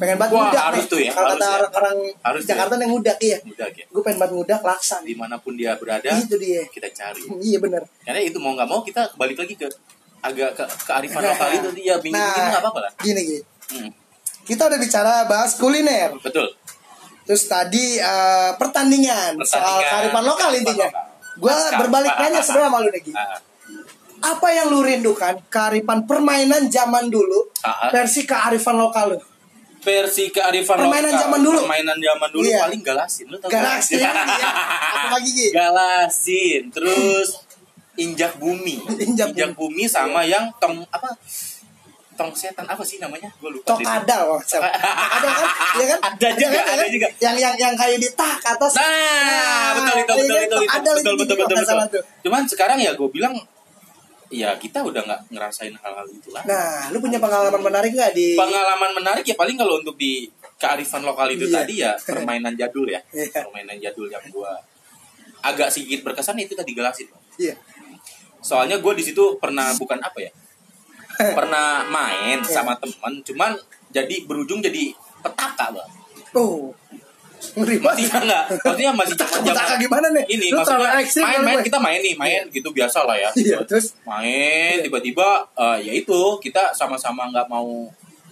Pengen 0.00 0.16
banget 0.16 0.32
Wah, 0.32 0.48
ngudak 0.48 0.64
harus 0.72 0.80
nih. 0.80 0.88
tuh 0.88 0.98
ya, 0.98 1.12
kalau 1.12 1.28
kata 1.36 1.44
ya. 1.44 1.68
orang, 1.76 1.96
Harus 2.24 2.42
Jakarta 2.48 2.74
nih 2.80 2.88
ngudak 2.88 3.18
iya. 3.20 3.38
Ya. 3.44 3.84
Gue 3.92 4.00
pengen 4.00 4.18
banget 4.18 4.32
ngudak 4.34 4.60
laksa 4.64 4.96
nih 5.04 5.12
di 5.12 5.16
mana 5.16 5.36
pun 5.36 5.52
dia 5.54 5.76
berada 5.76 6.08
itu 6.16 6.36
dia. 6.40 6.64
kita 6.66 6.88
cari. 6.88 7.20
Iya 7.52 7.58
bener. 7.60 7.84
Karena 8.00 8.20
itu 8.24 8.40
mau 8.40 8.56
nggak 8.56 8.68
mau 8.68 8.80
kita 8.80 9.12
balik 9.14 9.36
lagi 9.36 9.54
ke 9.54 9.68
agak 10.20 10.56
ke 10.56 10.64
kearifan 10.84 11.20
lokal 11.20 11.48
itu 11.60 11.68
dia 11.76 11.94
bingung 12.00 12.16
nah, 12.16 12.48
nggak 12.48 12.60
apa-apa 12.64 12.80
lah. 12.88 12.92
gini 13.00 13.20
gini. 13.28 13.42
Hmm, 13.70 13.90
kita 14.48 14.62
udah 14.72 14.78
bicara 14.80 15.12
bahas 15.28 15.52
kuliner. 15.60 16.16
Betul. 16.16 16.48
Terus 17.28 17.44
tadi 17.44 18.00
eh, 18.00 18.50
pertandingan, 18.56 19.36
soal 19.44 19.84
Pertandingan. 19.84 19.90
kearifan 19.92 20.24
lokal 20.24 20.50
intinya. 20.56 20.88
Gue 21.36 21.54
berbalik 21.76 22.12
nanya 22.16 22.40
sebenarnya 22.40 22.68
sama 22.72 22.84
lu 22.84 22.90
Negi. 22.90 23.12
Apa 24.20 24.48
yang 24.50 24.68
lu 24.68 24.80
rindukan 24.80 25.40
kearifan 25.48 26.04
permainan 26.04 26.68
zaman 26.68 27.08
dulu 27.08 27.48
Ah, 27.60 27.88
versi 27.88 28.24
kearifan 28.24 28.76
lokal 28.76 29.12
lu? 29.12 29.18
versi 29.80 30.28
kearifan 30.28 30.76
Permainan 30.78 31.08
lokal 31.08 31.20
zaman 31.22 31.40
dulu. 31.40 31.58
permainan 31.64 31.96
zaman 31.98 32.28
dulu 32.30 32.44
Iya. 32.44 32.60
paling 32.62 32.82
galasin 32.82 33.26
lu 33.26 33.36
tau 33.36 33.48
Galasin, 33.48 33.96
iya. 33.96 34.12
Apa 34.12 35.08
lagi, 35.10 35.30
Gi? 35.30 35.48
galasin 35.50 36.62
terus 36.68 37.28
injak 38.04 38.36
bumi 38.36 38.76
Injak 39.00 39.32
bumi 39.52 39.84
sama 39.84 40.20
yang 40.22 40.52
tong 40.56 40.84
apa 40.86 41.16
tong 42.12 42.36
setan 42.36 42.68
apa 42.68 42.84
sih 42.84 43.00
namanya 43.00 43.32
gue 43.34 43.48
lupa. 43.48 43.72
Tokada, 43.72 44.28
wah? 44.28 44.36
Ada 44.44 45.28
kan? 45.32 45.48
Iya 45.72 45.84
kan? 45.88 45.98
Ada 46.04 46.28
juga, 46.36 46.52
kan? 46.52 46.64
ada 46.68 46.76
kan? 46.76 46.88
juga. 46.92 47.08
Yang 47.16 47.36
yang 47.40 47.54
yang 47.56 47.72
kayak 47.72 47.96
di 47.96 48.08
tak 48.12 48.36
atas. 48.38 48.76
Nah, 48.76 49.72
betul 49.72 49.96
itu 49.96 50.12
iya 50.12 50.20
betul 50.20 50.28
kan? 50.28 50.36
itu, 50.36 50.36
itu 50.36 50.56
Tokada 50.60 50.90
betul 50.92 51.14
betul 51.16 51.36
betul 51.40 51.56
betul. 51.56 51.88
tuh. 51.88 52.02
Cuman 52.20 52.42
sekarang 52.44 52.76
ya 52.76 52.92
gue 52.92 53.08
bilang 53.08 53.32
ya 54.30 54.54
kita 54.54 54.78
udah 54.80 55.02
nggak 55.02 55.20
ngerasain 55.34 55.74
hal-hal 55.74 56.06
itu 56.06 56.30
lah. 56.30 56.42
Nah, 56.46 56.88
lu 56.94 57.02
punya 57.02 57.18
pengalaman 57.18 57.58
menarik 57.60 57.90
nggak 57.90 58.14
di 58.14 58.38
Pengalaman 58.38 58.94
menarik 58.94 59.26
ya 59.26 59.34
paling 59.34 59.58
kalau 59.58 59.82
untuk 59.82 59.98
di 59.98 60.30
kearifan 60.54 61.02
lokal 61.02 61.26
itu 61.28 61.50
Iya. 61.50 61.54
tadi 61.58 61.74
ya 61.82 61.92
permainan 62.08 62.54
jadul 62.54 62.86
ya. 62.86 63.02
Iya. 63.10 63.42
Permainan 63.42 63.76
jadul 63.76 64.06
yang 64.06 64.22
gua 64.30 64.54
agak 65.40 65.68
sedikit 65.68 66.06
berkesan 66.06 66.38
itu 66.38 66.54
tadi 66.54 66.72
galasin. 66.72 67.10
Iya. 67.36 67.58
Soalnya 68.40 68.80
gue 68.80 68.92
di 68.96 69.04
situ 69.04 69.36
pernah 69.36 69.68
bukan 69.74 69.98
apa 69.98 70.18
ya? 70.20 70.30
pernah 71.36 71.84
main 71.84 72.38
Iya. 72.40 72.48
sama 72.48 72.72
teman, 72.78 73.20
cuman 73.20 73.52
jadi 73.90 74.24
berujung 74.24 74.62
jadi 74.62 74.94
petaka, 75.20 75.74
Bang. 75.74 75.90
Oh. 76.32 76.70
Banget. 77.40 78.20
enggak? 78.20 78.44
Maksudnya 78.60 78.92
masih 78.92 79.14
zaman 79.16 79.78
gimana 79.80 80.06
nih? 80.12 80.24
Ini 80.28 80.46
Lu 80.52 80.60
maksudnya 80.60 81.00
main 81.24 81.40
main 81.42 81.58
kita 81.64 81.78
main 81.80 82.00
nih, 82.04 82.14
main 82.14 82.42
gitu 82.52 82.68
biasa 82.70 83.08
lah 83.08 83.16
ya. 83.16 83.30
Iya, 83.34 83.58
terus 83.64 83.96
Main 84.04 84.84
tiba-tiba 84.84 85.48
eh, 85.56 85.78
ya 85.88 85.92
itu 85.96 86.18
kita 86.44 86.76
sama-sama 86.76 87.32
nggak 87.32 87.48
mau 87.48 87.88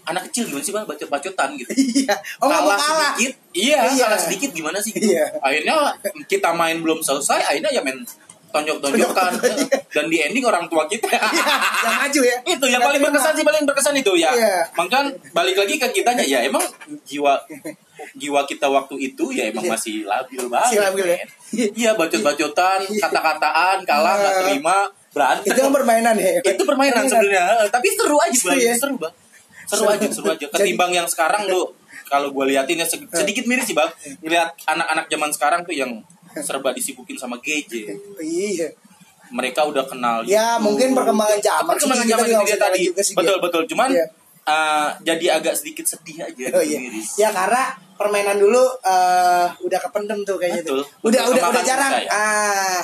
anak 0.09 0.33
kecil 0.33 0.49
gimana 0.49 0.65
sih 0.65 0.73
bang 0.73 0.85
bacot-bacotan 0.89 1.49
gitu. 1.61 1.69
iya. 1.77 2.17
Oh, 2.41 2.49
mau 2.49 2.65
kalah. 2.65 2.81
sedikit, 3.17 3.33
iya, 3.53 3.85
Iya. 3.93 4.09
kalah 4.09 4.21
sedikit 4.21 4.51
gimana 4.57 4.81
sih? 4.81 4.97
Gitu. 4.97 5.13
Iya. 5.13 5.37
Akhirnya 5.45 5.77
kita 6.25 6.57
main 6.57 6.81
belum 6.81 7.05
selesai, 7.05 7.45
akhirnya 7.45 7.69
ya 7.69 7.85
main 7.85 8.01
tonjok-tonjokan 8.49 9.33
iya. 9.45 9.69
dan 9.95 10.05
di 10.09 10.17
ending 10.25 10.45
orang 10.49 10.65
tua 10.73 10.89
kita. 10.89 11.13
Iya, 11.13 11.45
yang 11.85 11.97
maju 12.01 12.21
ya. 12.25 12.37
itu 12.57 12.67
yang 12.73 12.81
paling 12.81 13.01
berkesan 13.05 13.33
sih 13.37 13.45
paling 13.45 13.65
berkesan 13.69 13.95
itu 14.01 14.13
ya. 14.17 14.33
Iya. 14.33 14.57
Makanya 14.73 15.13
balik 15.37 15.57
lagi 15.61 15.75
ke 15.77 15.89
kitanya 15.93 16.25
ya 16.25 16.41
emang 16.41 16.65
jiwa 17.05 17.37
jiwa 18.15 18.43
kita 18.43 18.67
waktu 18.67 18.95
itu 19.05 19.25
ya 19.31 19.49
emang 19.49 19.65
Iya. 19.65 19.73
masih 19.73 19.95
labil 20.05 20.43
banget. 20.47 20.65
Masih 20.65 20.79
labil 20.81 21.07
ya? 21.07 21.19
Iya 21.75 21.91
bacot-bacotan, 21.95 22.81
kata-kataan, 22.85 23.77
kalah 23.83 24.15
nggak 24.17 24.33
Nah. 24.33 24.43
terima, 24.45 24.77
berantem. 25.11 25.51
Itu 25.51 25.61
permainan 25.69 26.15
ya. 26.15 26.31
itu 26.39 26.63
permainan 26.63 27.05
sebenarnya, 27.05 27.45
tapi 27.69 27.89
seru 27.91 28.17
aja 28.17 28.33
Seru 28.33 28.49
bang, 28.49 28.59
ya? 28.61 28.75
seru 28.75 28.95
bang, 28.97 29.15
seru 29.65 29.79
Seru. 29.79 29.91
aja, 29.91 30.07
seru 30.09 30.29
aja. 30.31 30.47
Ketimbang 30.49 30.91
yang 30.93 31.07
sekarang 31.07 31.47
lu, 31.47 31.73
kalau 32.05 32.29
gue 32.31 32.45
liatin 32.47 32.77
ya 32.77 32.85
Iya. 32.85 32.97
sedikit 33.15 33.45
miris 33.45 33.65
sih 33.65 33.75
bang, 33.75 33.89
ngeliat 34.21 34.53
anak-anak 34.65 35.07
zaman 35.07 35.31
sekarang 35.31 35.61
tuh 35.63 35.73
yang 35.73 35.91
serba 36.39 36.71
disibukin 36.71 37.15
sama 37.15 37.37
gadget. 37.39 37.97
Iya. 38.19 38.69
Mereka 39.29 39.61
udah 39.63 39.85
kenal. 39.85 40.25
Ya, 40.25 40.57
YouTube. 40.57 40.65
mungkin 40.65 40.89
perkembangan 40.95 41.37
zaman 41.39 41.69
Perkembangan 41.71 42.01
sih, 42.01 42.07
kita 42.07 42.15
zaman 42.15 42.25
juga 42.25 42.37
nggak 42.39 42.49
dia 42.49 42.59
tadi. 42.59 42.81
juga 42.87 43.01
sih, 43.03 43.13
betul 43.13 43.37
betul. 43.39 43.63
Cuman 43.67 43.89
Iya. 43.91 44.05
Uh, 44.49 44.89
jadi 45.05 45.37
agak 45.37 45.55
sedikit 45.61 45.85
sedih 45.85 46.25
aja. 46.25 46.57
Oh 46.57 46.65
iya. 46.65 46.81
miris. 46.81 47.21
Ya 47.21 47.29
karena 47.29 47.77
permainan 47.99 48.39
dulu 48.39 48.63
eh, 48.87 49.47
udah 49.59 49.81
kependem 49.83 50.23
tuh 50.23 50.39
kayaknya 50.39 50.63
Betul. 50.65 50.81
tuh. 50.81 50.87
Udah 51.11 51.23
Betul, 51.27 51.35
udah 51.37 51.45
udah 51.51 51.63
jarang. 51.67 51.93
ya. 51.99 52.09
Ah, 52.09 52.81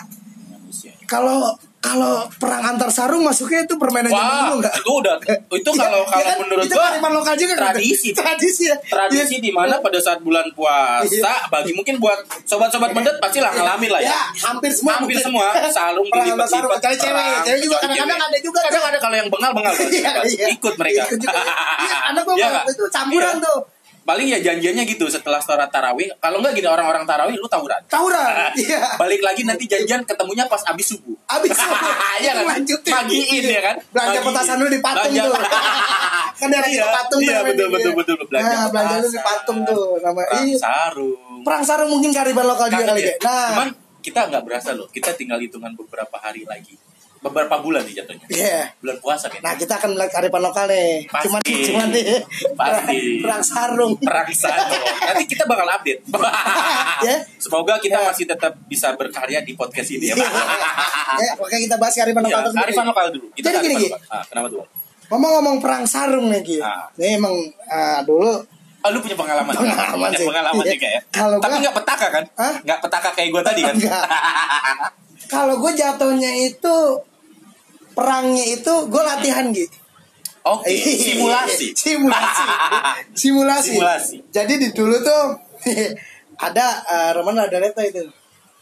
Manusia. 0.53 0.92
kalau 1.07 1.55
kalau 1.85 2.25
perang 2.35 2.64
antar 2.66 2.88
sarung 2.88 3.20
masuknya 3.20 3.61
itu 3.62 3.77
permainan 3.77 4.09
zaman 4.09 4.25
Wah, 4.25 4.40
dulu 4.42 4.55
enggak? 4.59 4.75
itu 4.75 4.90
udah 4.94 5.14
itu 5.53 5.70
kalau 5.75 6.01
kalau 6.03 6.33
menurut 6.40 6.64
itu 6.64 6.73
gua 6.73 7.11
lokal 7.12 7.35
juga 7.37 7.55
kan? 7.55 7.61
tradisi. 7.70 8.09
tradisi 8.18 8.62
ya 8.66 8.77
tradisi 8.83 9.35
Iya. 9.35 9.42
di 9.42 9.51
mana 9.51 9.77
pada 9.79 9.99
saat 9.99 10.18
bulan 10.18 10.49
puasa 10.51 11.05
Iya. 11.05 11.35
bagi 11.47 11.73
mungkin 11.73 12.01
buat 12.01 12.16
sobat-sobat 12.42 12.90
mendet 12.90 13.16
pasti 13.18 13.38
lah 13.38 13.53
ngalamin 13.53 13.90
lah 13.90 14.01
ya. 14.01 14.09
ya 14.09 14.20
hampir 14.42 14.73
semua 14.73 14.97
Hampir 14.97 15.12
mungkin. 15.12 15.25
semua 15.29 15.47
sarung 15.77 16.09
perang 16.09 16.27
antar 16.31 16.49
sarung 16.49 16.73
kecuali 16.73 16.97
cewek 16.97 17.12
perang, 17.14 17.44
cewek 17.44 17.61
juga 17.61 17.77
kadang-kadang 17.79 18.20
ada 18.23 18.38
juga 18.40 18.59
Kadang 18.64 18.85
ada 18.87 18.99
kalau 18.99 19.16
yang 19.16 19.29
bengal-bengal 19.29 19.73
kan, 19.73 19.87
Iya, 19.92 20.12
iya. 20.25 20.47
ikut 20.49 20.75
mereka. 20.75 21.03
Ikut 21.05 21.18
juga. 21.20 21.37
Iya, 21.37 21.97
anak 22.09 22.23
gua 22.25 22.35
Iya 22.35 22.49
itu 22.64 22.85
campuran 22.88 23.37
Iya. 23.37 23.44
tuh. 23.44 23.59
Paling 24.04 24.28
ya 24.28 24.38
janjiannya 24.38 24.84
gitu 24.84 25.08
setelah 25.08 25.40
sholat 25.40 25.68
tarawih. 25.68 26.12
Kalau 26.18 26.38
nggak 26.38 26.52
gini 26.52 26.68
orang-orang 26.68 27.02
tarawih 27.02 27.34
lu 27.34 27.48
tawuran. 27.48 27.80
Tawuran. 27.86 28.52
Iya. 28.54 28.94
Balik 28.94 29.20
lagi 29.20 29.42
nanti 29.42 29.64
janjian 29.64 30.04
ketemunya 30.04 30.44
pas 30.44 30.60
abis 30.66 30.92
subuh. 30.92 31.16
Abis 31.26 31.56
Iya 32.20 32.32
kan? 32.34 32.44
lanjutin. 32.46 32.92
Magiin 32.92 33.44
ya 33.46 33.60
kan? 33.60 33.76
Belanja 33.88 34.10
Magiin. 34.14 34.28
petasan 34.28 34.56
dulu 34.56 34.70
di 34.70 34.80
patung 34.80 35.08
Belanja- 35.08 35.24
tuh. 35.24 35.40
kan 36.34 36.48
daerah 36.50 36.66
kita 36.66 36.76
Iya, 36.76 36.86
patung 36.92 37.20
iya, 37.20 37.30
tuh, 37.30 37.40
betul, 37.40 37.64
namanya. 37.64 37.72
betul, 37.72 37.92
betul, 37.96 38.16
belanja 38.28 38.54
Nah, 38.54 38.66
belanja 38.68 38.94
dulu 38.94 39.08
di 39.08 39.20
patung 39.22 39.58
tuh 39.64 39.82
nama 39.98 40.20
Perang 40.20 40.44
iya. 40.44 40.56
sarung. 40.58 41.40
Perang 41.40 41.62
sarung 41.64 41.88
mungkin 41.88 42.10
kearifan 42.10 42.44
lokal 42.44 42.66
juga 42.68 42.84
kali 42.86 43.00
ya. 43.00 43.06
ya. 43.06 43.14
Nah, 43.20 43.48
Cuman 43.48 43.68
kita 44.00 44.20
nggak 44.28 44.42
berasa 44.44 44.70
loh. 44.72 44.86
Kita 44.86 45.10
tinggal 45.14 45.40
hitungan 45.40 45.72
beberapa 45.72 46.16
hari 46.18 46.44
lagi. 46.44 46.76
Beberapa 47.24 47.56
bulan 47.58 47.80
nih 47.82 47.96
jatuhnya. 47.96 48.26
iya. 48.28 48.68
Bulan 48.78 49.00
puasa 49.00 49.32
kan. 49.32 49.40
Nah, 49.40 49.56
kita 49.56 49.74
akan 49.74 49.96
melihat 49.96 50.12
kearifan 50.12 50.42
lokal 50.44 50.68
nih. 50.68 51.08
Pasti. 51.08 51.24
Cuman 51.24 51.40
cuman 51.40 51.88
nih. 51.88 52.04
Pasti. 52.52 52.98
Perang 53.18 53.40
sarung. 53.40 53.92
Perang 53.96 54.28
sarung. 54.28 54.76
Nanti 55.02 55.24
kita 55.24 55.44
bakal 55.44 55.64
update. 55.66 56.04
Ya. 57.02 57.20
Semoga 57.37 57.76
kita 57.76 57.96
Ya. 57.96 58.08
masih 58.08 58.24
tetap 58.24 58.52
bisa 58.64 58.92
berkarya 58.94 59.40
di 59.40 59.52
podcast 59.52 59.88
ini 59.90 60.08
ya. 60.08 60.14
Pak. 60.14 60.24
ya, 61.16 61.30
oke 61.37 61.52
kita 61.58 61.76
bahas 61.76 61.92
kearifan 61.92 62.22
lokal 62.22 62.32
Iya, 62.34 62.44
tersebut. 62.46 62.64
Arifan 62.64 62.87
lokal 62.87 63.06
dulu. 63.10 63.26
Kita 63.30 63.48
Jadi 63.50 63.58
gini, 63.60 63.74
arifan 63.74 63.80
Gi. 63.80 63.88
lokal. 63.90 64.00
Ah, 64.10 64.24
kenapa 64.24 64.46
tuh? 64.48 64.64
Ngomong-ngomong 65.06 65.56
perang 65.60 65.84
sarung 65.84 66.26
nih, 66.28 66.40
Ki. 66.40 66.58
Ah. 66.60 66.88
Ini 66.94 67.18
emang 67.18 67.34
ah, 67.66 68.00
dulu 68.00 68.32
Oh, 68.80 68.90
lu 68.90 69.00
punya 69.00 69.16
pengalaman? 69.16 69.48
Pengalaman 69.50 69.96
Punya 70.08 70.16
sih. 70.16 70.28
Pengalaman 70.28 70.60
Iya. 70.60 70.72
juga 70.76 70.88
ya. 70.88 71.00
Kalau 71.10 71.37
Tapi 71.40 71.54
nggak 71.58 71.74
petaka 71.74 72.06
kan? 72.10 72.24
Hah? 72.37 72.54
Nggak 72.62 72.78
petaka 72.80 73.08
kayak 73.12 73.28
gue 73.32 73.42
tadi 73.42 73.60
kan? 73.62 73.74
Kalau 75.34 75.54
gue 75.56 75.72
jatuhnya 75.72 76.32
itu 76.38 76.76
perangnya 77.94 78.44
itu 78.44 78.72
gue 78.87 79.02
latihan 79.02 79.48
gitu. 79.50 79.76
Oke, 80.44 80.68
simulasi. 81.09 81.72
simulasi. 81.72 82.44
simulasi. 83.22 83.70
Simulasi. 83.80 84.16
Jadi 84.28 84.61
di 84.61 84.68
dulu 84.76 85.00
tuh 85.00 85.22
ada 86.46 86.66
uh, 86.85 87.11
Roman 87.16 87.48
Adaletto 87.48 87.80
itu. 87.80 88.04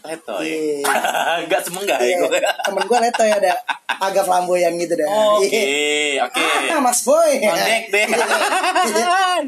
Letoy. 0.02 0.82
Iya. 0.82 1.46
Enggak 1.46 1.62
semenggah 1.62 1.94
Iya, 1.98 2.18
ya 2.18 2.26
gue. 2.26 2.38
temen 2.42 2.82
gue 2.82 2.98
leto 2.98 3.22
ya 3.22 3.38
ada 3.38 3.54
agak 4.02 4.26
flamboyan 4.26 4.74
gitu 4.74 4.98
dah. 4.98 5.06
Oke, 5.38 5.46
Iya. 5.46 6.26
oke. 6.26 6.42
Ah, 6.74 6.82
Mas 6.82 7.06
Boy. 7.06 7.38
Ngondek 7.38 7.86
deh. 7.86 8.06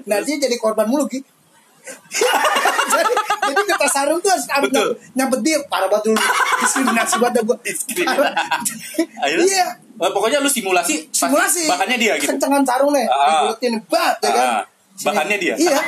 nah 0.06 0.18
dia 0.22 0.36
jadi 0.38 0.56
korban 0.58 0.86
mulu 0.86 1.10
Ki. 1.10 1.26
jadi, 2.92 3.12
jadi 3.44 3.60
kita 3.66 3.86
sarung 3.86 4.18
tuh 4.18 4.30
harus 4.32 4.46
Betul. 4.48 4.88
nyambet 5.12 5.40
dia 5.44 5.58
parah 5.68 5.88
banget 5.88 6.12
dulu 6.12 6.20
diskriminasi 6.60 7.14
banget 7.20 7.42
gue 7.44 7.58
iya 9.44 9.66
oh, 9.96 10.10
pokoknya 10.10 10.40
lu 10.40 10.48
simulasi, 10.48 11.08
simulasi 11.10 11.68
Bahannya 11.68 11.96
dia 11.96 12.12
gitu. 12.16 12.32
kencengan 12.32 12.64
sarung 12.64 12.90
nih 12.90 13.04
Ah. 13.04 13.48
dibuletin 13.52 13.74
bat 13.86 14.16
ya 14.18 14.30
kan 14.30 14.48
Ah, 14.48 14.62
bahannya 14.94 15.36
dia. 15.36 15.54
iya 15.56 15.78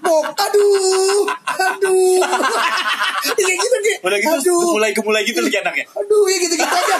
bok 0.00 0.30
aduh 0.30 1.24
aduh 1.48 2.20
iya 3.36 3.54
gitu 3.54 3.76
Ki. 3.80 3.94
Udah 4.00 4.16
gitu 4.16 4.32
aduh 4.32 4.60
gemulai-gemulai 4.72 5.22
gitu 5.22 5.40
lagi 5.40 5.56
anaknya. 5.60 5.84
Aduh, 5.92 6.24
ya 6.24 6.36
gitu-gitu 6.40 6.72
aja. 6.72 6.96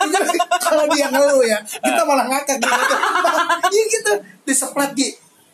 Itu 0.00 0.18
Kalau 0.58 0.84
dia 0.88 1.06
ngeluh 1.08 1.44
ya, 1.44 1.58
kita 1.60 2.02
malah 2.04 2.24
ngakak 2.24 2.56
gitu. 2.56 2.94
Iya 3.68 3.84
gitu, 3.90 4.12
diseplet 4.44 4.90
Ki. 4.96 5.08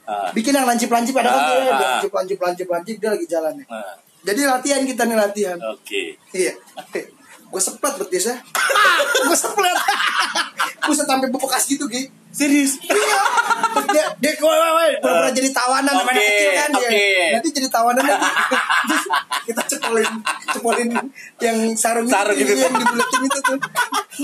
Ah. 0.04 0.28
Bikin 0.36 0.52
yang 0.52 0.68
lancip-lancip 0.68 1.16
ada 1.16 1.32
kan 1.32 1.40
Ah, 1.40 1.48
ah. 1.48 1.78
lancip 1.96 2.12
lancip 2.12 2.38
lancip 2.40 2.68
lancip 2.68 2.96
dia 3.00 3.10
lagi 3.12 3.26
jalan 3.28 3.52
nih. 3.56 3.66
Nah, 3.68 3.96
Jadi 4.24 4.40
latihan 4.48 4.82
kita 4.88 5.02
nih 5.04 5.16
latihan. 5.20 5.58
Oke. 5.72 6.16
Iya. 6.32 6.52
Gue 7.54 7.62
seplet 7.62 7.94
betis 8.02 8.26
ya. 8.26 8.36
Gue 9.30 9.38
seplet. 9.38 9.78
Gue 10.82 10.94
sampai 10.98 11.30
bekas 11.30 11.70
gitu 11.70 11.86
Ki. 11.86 12.10
Serius? 12.34 12.82
Iya. 12.82 13.20
Terus 13.78 13.86
dia 13.94 14.04
dia 14.18 14.32
gue 14.34 14.54
pernah 14.98 15.30
jadi 15.30 15.54
tawanan 15.54 15.94
Oke, 16.02 16.18
kecil 16.18 16.50
kan 16.58 16.70
dia. 16.82 16.90
Nanti 17.38 17.48
jadi 17.54 17.68
tawanan. 17.70 18.02
Terus 18.02 19.04
kita 19.46 19.62
cepolin 19.70 20.10
cepolin 20.50 20.90
yang 21.38 21.58
sarung, 21.78 22.10
Sarung 22.10 22.34
itu, 22.34 22.58
gitu. 22.58 22.58
yang 22.58 22.74
dibuletin 22.74 23.22
itu 23.22 23.38
tuh. 23.38 23.58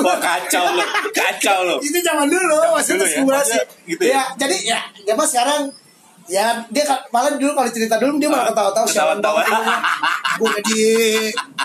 Wah 0.02 0.18
kacau 0.18 0.74
lu, 0.74 0.82
kacau 1.14 1.58
lu. 1.66 1.76
itu 1.82 1.98
zaman 2.02 2.26
dulu 2.26 2.58
masih 2.74 2.98
ya, 2.98 3.06
simulasi. 3.06 3.58
maksudnya 3.58 3.62
gitu 3.86 4.02
ya? 4.06 4.14
ya, 4.14 4.22
jadi 4.38 4.56
ya 4.62 4.78
ya 5.06 5.14
mas 5.18 5.30
sekarang 5.30 5.70
ya 6.30 6.62
dia 6.70 6.84
malah 7.10 7.34
dulu 7.34 7.58
kalau 7.58 7.70
cerita 7.74 7.98
dulu 7.98 8.22
dia 8.22 8.30
malah 8.30 8.54
ketawa-tawa 8.54 8.86
sialan 8.86 9.18
Ketawa-tawa. 9.18 9.50
banget 9.50 9.80
gue 10.38 10.50
jadi 10.62 10.82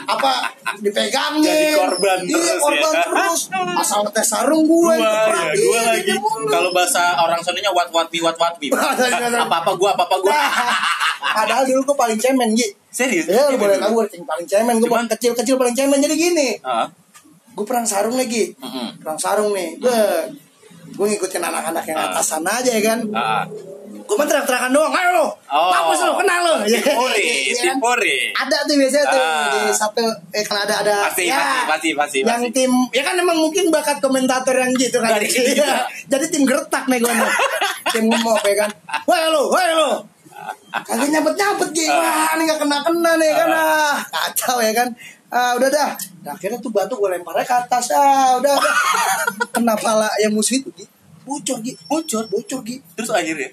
apa 0.06 0.34
dipegangnya 0.78 1.50
Jadi 1.50 1.74
korban 1.74 2.20
iya, 2.22 2.36
terus 2.36 2.60
korban 2.60 2.92
ya. 2.92 3.02
terus. 3.04 3.40
Asal 3.82 4.02
tes 4.08 4.24
sarung 4.24 4.64
gue 4.64 4.78
Gua 4.78 4.94
ya, 4.96 5.50
gua 5.52 5.80
lagi. 5.84 6.06
gitu 6.08 6.30
Kalau 6.46 6.70
bahasa 6.70 7.14
orang 7.16 7.40
sonanya 7.40 7.70
what 7.70 7.90
what 7.90 8.08
me 8.08 8.20
what 8.20 8.36
what 8.36 8.54
me. 8.56 8.70
Apa 8.70 9.58
apa 9.60 9.72
gua 9.74 9.94
apa 9.94 10.04
apa 10.04 10.18
gua. 10.18 10.40
padahal 11.36 11.64
dulu 11.64 11.82
gue 11.84 11.98
paling 11.98 12.16
cemen 12.16 12.54
Gi 12.54 12.68
Serius? 12.88 13.28
ya 13.28 13.50
lu 13.50 13.58
boleh 13.58 13.76
tahu 13.76 13.92
gue 14.00 14.24
paling 14.24 14.46
cemen. 14.46 14.78
Gue 14.78 14.88
Cuman- 14.88 15.10
kecil-kecil 15.10 15.56
paling 15.56 15.74
cemen 15.74 16.00
jadi 16.00 16.16
gini. 16.16 16.56
Ah, 16.62 16.88
gue 17.52 17.66
perang 17.66 17.84
sarung 17.84 18.16
lagi. 18.16 18.56
Mm-mm. 18.56 19.04
perang 19.04 19.18
sarung 19.18 19.52
nih. 19.52 19.76
Gue 19.76 20.00
gue 20.88 21.06
ngikutin 21.10 21.42
anak-anak 21.42 21.84
yang 21.84 21.98
Ah. 21.98 22.08
atasan 22.10 22.46
aja 22.46 22.70
ya 22.70 22.82
kan? 22.82 23.00
Ah, 23.12 23.44
gue 24.06 24.16
mah 24.16 24.24
teriak-teriakan 24.24 24.70
doang 24.70 24.94
ayo 24.94 25.10
lo 25.14 25.28
Oh. 25.48 25.72
mampus 25.72 26.04
lo 26.04 26.14
kenal 26.16 26.40
lo 26.42 26.54
Tim 26.62 26.84
Pori, 26.84 27.26
Iya 27.50 27.74
tim 27.74 27.78
kan? 27.78 27.98
Ada 28.38 28.58
tuh 28.64 28.76
biasanya 28.76 29.06
tuh 29.08 29.18
Ah. 29.18 29.46
di 29.48 29.62
satu 29.72 30.04
eh 30.30 30.44
kalau 30.44 30.62
ada 30.62 30.76
ada 30.82 30.94
Pasti, 31.06 31.26
pasti, 31.26 31.60
pasti, 31.66 31.90
pasti, 31.94 32.18
yang 32.22 32.44
pasti. 32.44 32.54
tim 32.54 32.72
ya 32.92 33.02
kan 33.02 33.16
emang 33.16 33.36
mungkin 33.36 33.70
bakat 33.70 33.98
komentator 33.98 34.54
yang 34.54 34.72
gitu 34.74 34.98
kan 35.00 35.16
Dari 35.16 35.26
gitu. 35.26 35.42
Iya. 35.58 35.86
jadi 36.06 36.26
tim 36.28 36.44
gertak 36.44 36.86
nih 36.86 37.00
gue 37.00 37.10
nih 37.10 37.30
tim 37.94 38.04
ngomong 38.06 38.38
ya 38.42 38.56
kan 38.58 38.70
wah 39.04 39.26
lo 39.28 39.50
wah 39.50 39.64
lo 39.72 39.92
kagak 40.76 41.08
nyabet 41.08 41.34
nyabet 41.34 41.70
gitu 41.72 41.90
wah 41.90 42.30
ini 42.32 42.44
gak 42.44 42.60
kena 42.60 42.78
kena 42.82 43.12
nih 43.16 43.32
kan 43.32 43.50
ah 43.50 43.96
kacau 44.04 44.60
ya 44.60 44.72
kan 44.72 44.88
ah 45.28 45.56
udah 45.56 45.68
dah 45.68 45.90
nah, 46.22 46.32
akhirnya 46.32 46.60
tuh 46.60 46.70
batu 46.70 46.94
gue 46.94 47.10
lemparnya 47.10 47.42
ke 47.42 47.56
atas 47.58 47.90
ah 47.92 48.36
udah 48.36 48.54
udah 48.54 48.76
kena 49.50 49.74
pala 49.74 50.10
yang 50.20 50.30
musuh 50.30 50.56
itu 50.56 50.70
Gi. 50.72 50.86
bocor 51.24 51.58
Gi. 51.60 51.74
bocor 51.86 52.24
bocor 52.28 52.60
Gi. 52.62 52.78
Terus 52.94 53.10
akhirnya 53.10 53.50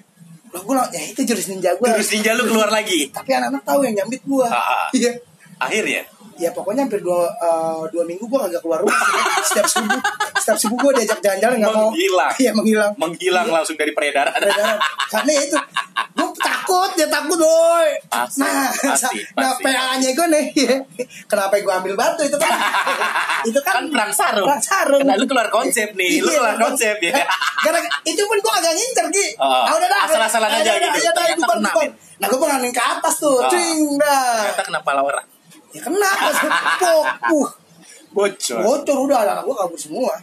lah 0.53 0.61
gue 0.61 0.75
ya 0.93 1.01
itu 1.09 1.21
jurus 1.25 1.49
ninja 1.49 1.73
gue 1.73 1.87
terus 1.89 2.09
ninja 2.13 2.31
lu 2.37 2.45
keluar 2.45 2.69
lagi. 2.69 3.09
tapi 3.09 3.33
anak-anak 3.33 3.63
tahu 3.65 3.79
yang 3.89 3.95
nyambit 3.97 4.21
gue 4.21 4.47
Ah. 4.47 4.87
iya 4.93 5.11
Akhirnya 5.57 6.03
ya 6.43 6.51
pokoknya 6.51 6.83
hampir 6.83 6.99
dua, 6.99 7.23
eh, 7.31 7.81
dua 7.87 8.03
minggu 8.03 8.23
gue 8.23 8.41
agak 8.43 8.59
keluar 8.59 8.79
rumah 8.79 8.99
setiap 9.41 9.63
subuh 9.65 10.01
setiap 10.35 10.57
subuh 10.57 10.77
gue 10.77 10.91
diajak 10.99 11.19
jalan-jalan 11.19 11.55
nggak 11.57 11.71
mau 11.71 11.87
Menghilang. 11.87 12.31
iya 12.35 12.51
menghilang 12.51 12.91
menghilang 12.95 13.45
Iya. 13.45 13.53
langsung 13.55 13.75
dari 13.75 13.91
peredaran. 13.91 14.33
Peredaran. 14.33 14.77
karena 15.07 15.31
ya 15.31 15.41
itu 15.45 15.57
gue 16.13 16.27
takut 16.35 16.89
dia 16.93 17.07
takut 17.07 17.37
boy 17.37 17.87
Pasti, 18.05 18.39
nah 18.39 18.69
pasti, 18.69 19.19
nah 19.39 19.51
pasti. 19.51 19.63
PA 19.63 19.87
nya 19.95 20.09
gue 20.11 20.27
nih 20.29 20.45
kenapa 21.31 21.53
gue 21.57 21.73
ambil 21.73 21.95
batu 21.95 22.21
itu 22.21 22.35
kan 22.35 22.51
itu 23.49 23.59
kan 23.59 23.73
Kan 23.73 23.85
perang 23.89 24.11
sarung. 24.11 24.45
perang 24.45 24.61
sarung 24.61 25.01
Nah, 25.03 25.15
lu 25.15 25.25
keluar 25.25 25.49
konsep 25.49 25.91
nih, 25.93 26.19
lu 26.19 26.27
Iya, 26.27 26.37
keluar 26.39 26.55
konsep 26.61 26.95
ya. 26.99 27.25
Gara 27.59 27.79
itu 28.03 28.21
pun 28.21 28.37
gue 28.37 28.53
agak 28.53 28.71
ngincer 28.71 29.07
Ki 29.09 29.27
Oh, 29.35 29.47
ah, 29.47 29.73
udah 29.73 29.87
dah 29.87 29.99
asal-asalan 30.05 30.51
aja 30.53 30.71
gitu. 30.75 30.99
ya 30.99 31.11
men. 31.33 31.89
nah 32.19 32.27
gue 32.29 32.39
penganin 32.39 32.71
ke 32.71 32.79
atas 32.79 33.15
tuh 33.17 33.41
cing 33.49 33.97
dah 33.97 34.45
Ternyata 34.45 34.63
kenapa 34.63 34.89
orang 34.95 35.25
ya 35.73 35.81
kena 35.81 36.09
uh 37.33 37.49
bocor. 38.13 38.59
bocor 38.61 38.97
udah 39.09 39.17
anak 39.25 39.37
gue 39.43 39.55
kabur 39.57 39.79
semua. 39.79 40.13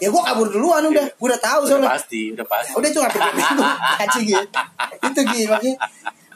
Ya 0.00 0.08
gue 0.08 0.22
kabur 0.22 0.48
duluan 0.48 0.80
udah. 0.86 1.06
Gue 1.12 1.26
udah 1.28 1.40
tahu 1.42 1.60
Udah 1.66 1.70
soalnya 1.76 1.90
pasti, 1.92 2.32
udah 2.32 2.46
pasti. 2.46 2.72
Ya 2.72 2.76
udah 2.78 2.88
itu 2.88 2.98
ngapain? 3.02 3.20
Dua 3.20 3.34
minggu 3.34 3.64
kacau 3.98 4.20
gitu 4.22 4.58
itu 5.00 5.20
gitu 5.26 5.50
makanya 5.50 5.76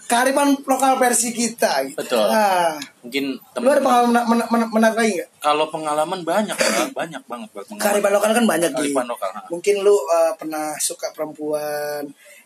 kearifan 0.04 0.48
lokal 0.60 0.92
versi 1.00 1.32
kita 1.32 1.72
gitu. 1.88 1.96
Betul. 1.96 2.28
nah, 2.28 2.76
Mungkin 3.00 3.24
lu 3.40 3.68
ada 3.72 3.80
pengalaman 3.80 4.12
men- 4.12 4.26
men- 4.28 4.48
men- 4.52 4.70
menarik 4.70 4.96
lagi 5.00 5.12
nggak? 5.16 5.28
Kalau 5.40 5.66
pengalaman 5.72 6.20
banyak 6.20 6.56
banyak 6.92 7.22
banget 7.24 7.48
kearifan 7.80 8.12
lokal 8.12 8.30
kan 8.37 8.44
banyak 8.44 8.70
gitu 8.74 8.92
Kearifan 8.92 9.06
lokal, 9.08 9.30
mungkin 9.48 9.74
lu 9.80 9.96
uh, 9.96 10.32
pernah 10.37 10.76
suka 10.76 11.08
perempuan 11.16 12.04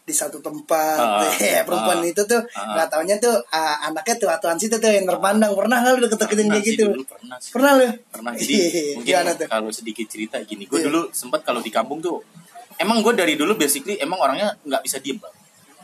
di 0.08 0.14
satu 0.14 0.40
tempat 0.40 0.96
Ah, 0.96 1.28
ya 1.54 1.60
perempuan 1.62 2.00
ah, 2.00 2.06
itu 2.06 2.24
tuh 2.24 2.40
ah. 2.50 2.72
nggak 2.72 2.88
taunya 2.88 3.16
tuh 3.16 3.36
uh, 3.46 3.76
anaknya 3.84 4.16
tuh 4.16 4.28
atuan 4.28 4.56
situ 4.56 4.74
tuh 4.74 4.88
yang 4.88 5.04
terpandang 5.04 5.52
pernah 5.52 5.78
nggak 5.78 5.92
lu 5.92 6.00
deket-deketin 6.02 6.48
kayak 6.48 6.64
gitu 6.64 6.84
dulu 6.88 7.04
pernah 7.04 7.36
sih. 7.36 7.52
pernah 7.52 7.70
lu 7.74 7.86
pernah 8.08 8.32
jadi 8.40 8.56
mungkin 8.96 9.14
kalau 9.46 9.70
sedikit 9.70 10.06
cerita 10.06 10.40
gini 10.42 10.64
gue 10.64 10.78
Iya. 10.78 10.88
dulu 10.88 11.00
sempat 11.12 11.40
kalau 11.42 11.60
di 11.60 11.68
kampung 11.68 12.00
tuh 12.00 12.24
emang 12.76 12.98
gue 12.98 13.12
dari 13.12 13.34
dulu 13.34 13.52
basically 13.54 13.98
emang 13.98 14.16
orangnya 14.16 14.56
nggak 14.60 14.80
bisa 14.80 14.96
diem 14.98 15.16
bang 15.16 15.34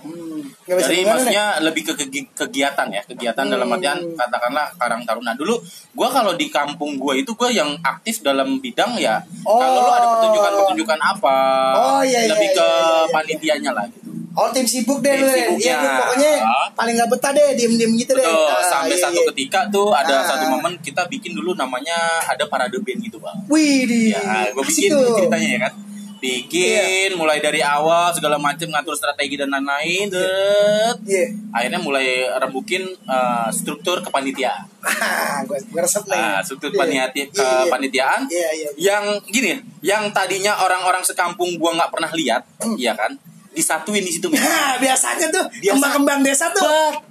hmm, 0.01 0.41
bisa 0.65 0.85
jadi 0.85 0.95
gimana 0.95 1.01
nih 1.01 1.05
maksudnya 1.11 1.45
lebih 1.61 1.83
ke 1.83 1.95
kegi- 1.97 2.31
kegiatan 2.31 2.89
ya 2.89 3.03
kegiatan 3.03 3.47
dalam 3.47 3.65
Hmm. 3.65 3.75
artian 3.75 3.99
katakanlah 4.15 4.67
karang 4.75 5.03
taruna 5.03 5.33
dulu 5.33 5.59
gue 5.91 6.09
kalau 6.11 6.33
di 6.35 6.47
kampung 6.49 6.95
gue 6.95 7.19
itu 7.19 7.33
gue 7.33 7.51
yang 7.51 7.73
aktif 7.81 8.21
dalam 8.21 8.59
bidang 8.59 8.95
ya 8.97 9.19
Oh. 9.43 9.57
kalau 9.57 9.81
lu 9.81 9.91
ada 9.91 10.07
pertunjukan 10.11 10.53
pertunjukan 10.55 11.01
apa 11.01 11.39
Oh, 11.75 12.01
iya, 12.01 12.21
iya, 12.21 12.31
lebih 12.31 12.49
iya, 12.49 12.55
ke 12.55 12.63
iya, 12.63 12.79
iya. 12.79 13.11
panitianya 13.11 13.71
lah 13.73 13.85
gitu 13.89 14.04
Oh 14.35 14.51
tim 14.51 14.65
sibuk 14.65 14.99
deh 14.99 15.11
Tim 15.11 15.21
lu 15.21 15.27
ya. 15.27 15.37
sibuknya. 15.47 15.63
Iya 15.65 15.75
lu 15.79 15.89
pokoknya 15.97 16.31
Ah. 16.41 16.67
paling 16.73 16.95
gak 16.97 17.07
betah 17.09 17.31
deh 17.31 17.49
diem-diem 17.55 17.93
gitu 17.95 18.13
deh. 18.13 18.25
Betul, 18.25 18.51
Ah, 18.51 18.63
sampai 18.65 18.91
iya, 18.91 19.05
satu 19.05 19.15
iya. 19.17 19.27
ketika 19.31 19.61
tuh 19.69 19.89
ada 19.91 20.15
Ah. 20.17 20.27
satu 20.27 20.45
momen 20.49 20.75
kita 20.79 21.07
bikin 21.07 21.33
dulu 21.33 21.55
namanya 21.55 21.95
ada 22.25 22.43
parade 22.45 22.75
band 22.77 22.99
gitu 23.01 23.17
bang 23.17 23.39
Wih 23.47 23.85
di. 23.85 24.11
Ya, 24.11 24.51
gue 24.51 24.65
bikin 24.65 24.91
tuh. 24.91 25.15
ceritanya 25.17 25.49
ya 25.49 25.61
kan. 25.63 25.75
Bikin 26.17 27.15
mulai 27.15 27.37
dari 27.39 27.61
awal 27.61 28.09
segala 28.09 28.35
macam 28.37 28.65
ngatur 28.65 28.93
strategi 28.93 29.37
dan 29.37 29.53
lain-lain.Det. 29.53 30.97
Iya. 31.05 31.27
Akhirnya 31.51 31.79
mulai 31.79 32.07
rembukin 32.35 32.81
eh, 32.89 33.49
struktur 33.51 34.01
kepanitiaan. 34.01 34.65
Ah, 34.81 35.45
gue 35.45 35.59
gue 35.61 35.79
resep 35.79 36.01
nih. 36.05 36.17
Nah, 36.17 36.41
struktur 36.41 36.71
Iya. 36.71 36.81
paniti 36.81 37.21
Iya, 37.21 37.29
iya. 37.29 37.63
kepanitiaan 37.63 38.21
Iya 38.27 38.49
iya. 38.53 38.69
yang 38.75 39.05
gini, 39.23 39.53
yang 39.81 40.09
tadinya 40.11 40.59
orang-orang 40.59 41.03
sekampung 41.03 41.55
gua 41.55 41.77
nggak 41.77 41.93
pernah 41.93 42.11
lihat, 42.11 42.43
Hmm. 42.59 42.75
iya 42.75 42.93
kan? 42.95 43.15
Disatuin 43.55 44.03
di 44.03 44.13
situ. 44.13 44.27
Nah, 44.29 44.77
biasanya 44.77 45.31
tuh 45.31 45.45
Biasa. 45.49 45.71
kembang-kembang 45.73 46.21
desa 46.21 46.51
tuh. 46.51 46.63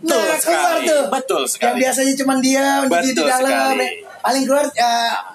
Betul 0.03 0.19
nah, 0.19 0.36
keluar 0.36 0.39
sekali. 0.39 0.86
tuh. 0.86 1.03
Betul 1.10 1.41
Yang 1.41 1.51
sekali. 1.56 1.77
biasanya 1.79 2.13
cuma 2.19 2.34
dia 2.38 2.65
di, 2.84 2.91
di 2.91 3.10
Betul 3.10 3.25
dalam. 3.25 3.47
sekali. 3.47 3.88
ya. 3.88 4.12
Paling 4.23 4.43
keluar 4.47 4.65
ya, 4.71 4.91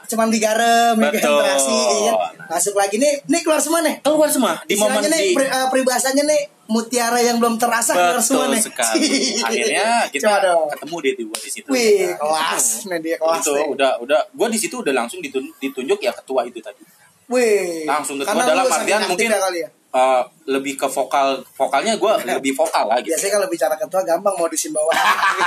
cuma 0.09 0.25
digarem, 0.29 0.97
ya 0.97 1.11
Betul. 1.13 1.45
terasi, 1.45 1.77
ya 2.09 2.13
kan. 2.17 2.33
Masuk 2.49 2.73
lagi 2.73 2.97
nih, 2.97 3.21
nih 3.25 3.41
keluar 3.45 3.61
semua 3.61 3.85
nih. 3.85 4.01
Keluar 4.01 4.33
semua 4.33 4.57
di 4.65 4.81
momen 4.81 5.05
nih, 5.05 5.21
di 5.29 5.37
eh, 5.37 5.67
peribahasanya 5.69 6.25
nih, 6.25 6.41
mutiara 6.73 7.21
yang 7.21 7.37
belum 7.37 7.61
terasa 7.61 7.93
keluar 7.93 8.17
semua 8.17 8.49
Betul 8.49 8.57
nih. 8.57 8.63
sekali. 8.65 9.09
Akhirnya 9.45 9.89
kita 10.09 10.33
dong. 10.41 10.73
ketemu 10.73 10.97
tuh 11.05 11.25
gua 11.29 11.39
di 11.41 11.51
situ. 11.53 11.69
Wih, 11.69 12.17
kelas. 12.17 12.65
Nih 12.89 12.99
dia 13.05 13.17
kelas 13.21 13.45
itu 13.45 13.53
nih. 13.53 13.67
udah 13.77 13.91
udah 14.01 14.21
gue 14.25 14.47
di 14.49 14.59
situ 14.59 14.75
udah 14.81 14.93
langsung 14.97 15.21
ditun- 15.21 15.53
ditunjuk 15.61 16.01
ya 16.01 16.13
ketua 16.17 16.49
itu 16.49 16.57
tadi 16.65 16.81
Wih. 17.29 17.85
langsung 17.85 18.17
ketua 18.17 18.41
dalam 18.41 18.65
artian 18.65 19.05
mungkin 19.05 19.29
ya 19.29 19.37
kali 19.37 19.59
ya. 19.65 19.69
Eh, 19.91 20.23
lebih 20.47 20.75
ke 20.75 20.85
vokal 20.85 21.41
vokalnya 21.51 21.95
gue 21.95 22.13
lebih 22.37 22.53
vokal 22.53 22.85
lah 22.87 22.99
gitu 22.99 23.13
Biasanya 23.13 23.33
kalau 23.35 23.49
bicara 23.49 23.75
ketua 23.75 24.03
gampang 24.03 24.35
mau 24.35 24.47
disimbawa. 24.47 24.93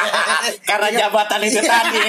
karena 0.69 0.88
jabatan 0.89 1.39
itu 1.41 1.58
Iya. 1.58 1.69
tadi 1.69 1.99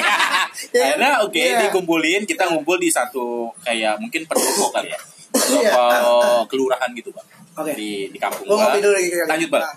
Iya. 0.73 0.85
karena 0.97 1.09
oke 1.23 1.37
Iya. 1.39 1.59
dikumpulin 1.67 2.23
kita 2.25 2.49
ngumpul 2.49 2.77
di 2.77 2.89
satu 2.89 3.49
kayak 3.61 3.99
mungkin 3.99 4.25
pendopo 4.25 4.69
kali 4.71 4.89
ya 4.89 5.01
Iya. 5.33 5.73
pendopo 5.73 6.45
kelurahan 6.47 6.91
gitu 6.93 7.11
bang 7.11 7.27
Oke. 7.53 7.73
di 7.73 8.09
di 8.09 8.19
kampung 8.19 8.45
Gua 8.47 8.73
lagi 8.73 8.81
lanjut 9.23 9.51
bang 9.51 9.63
Nah, 9.63 9.77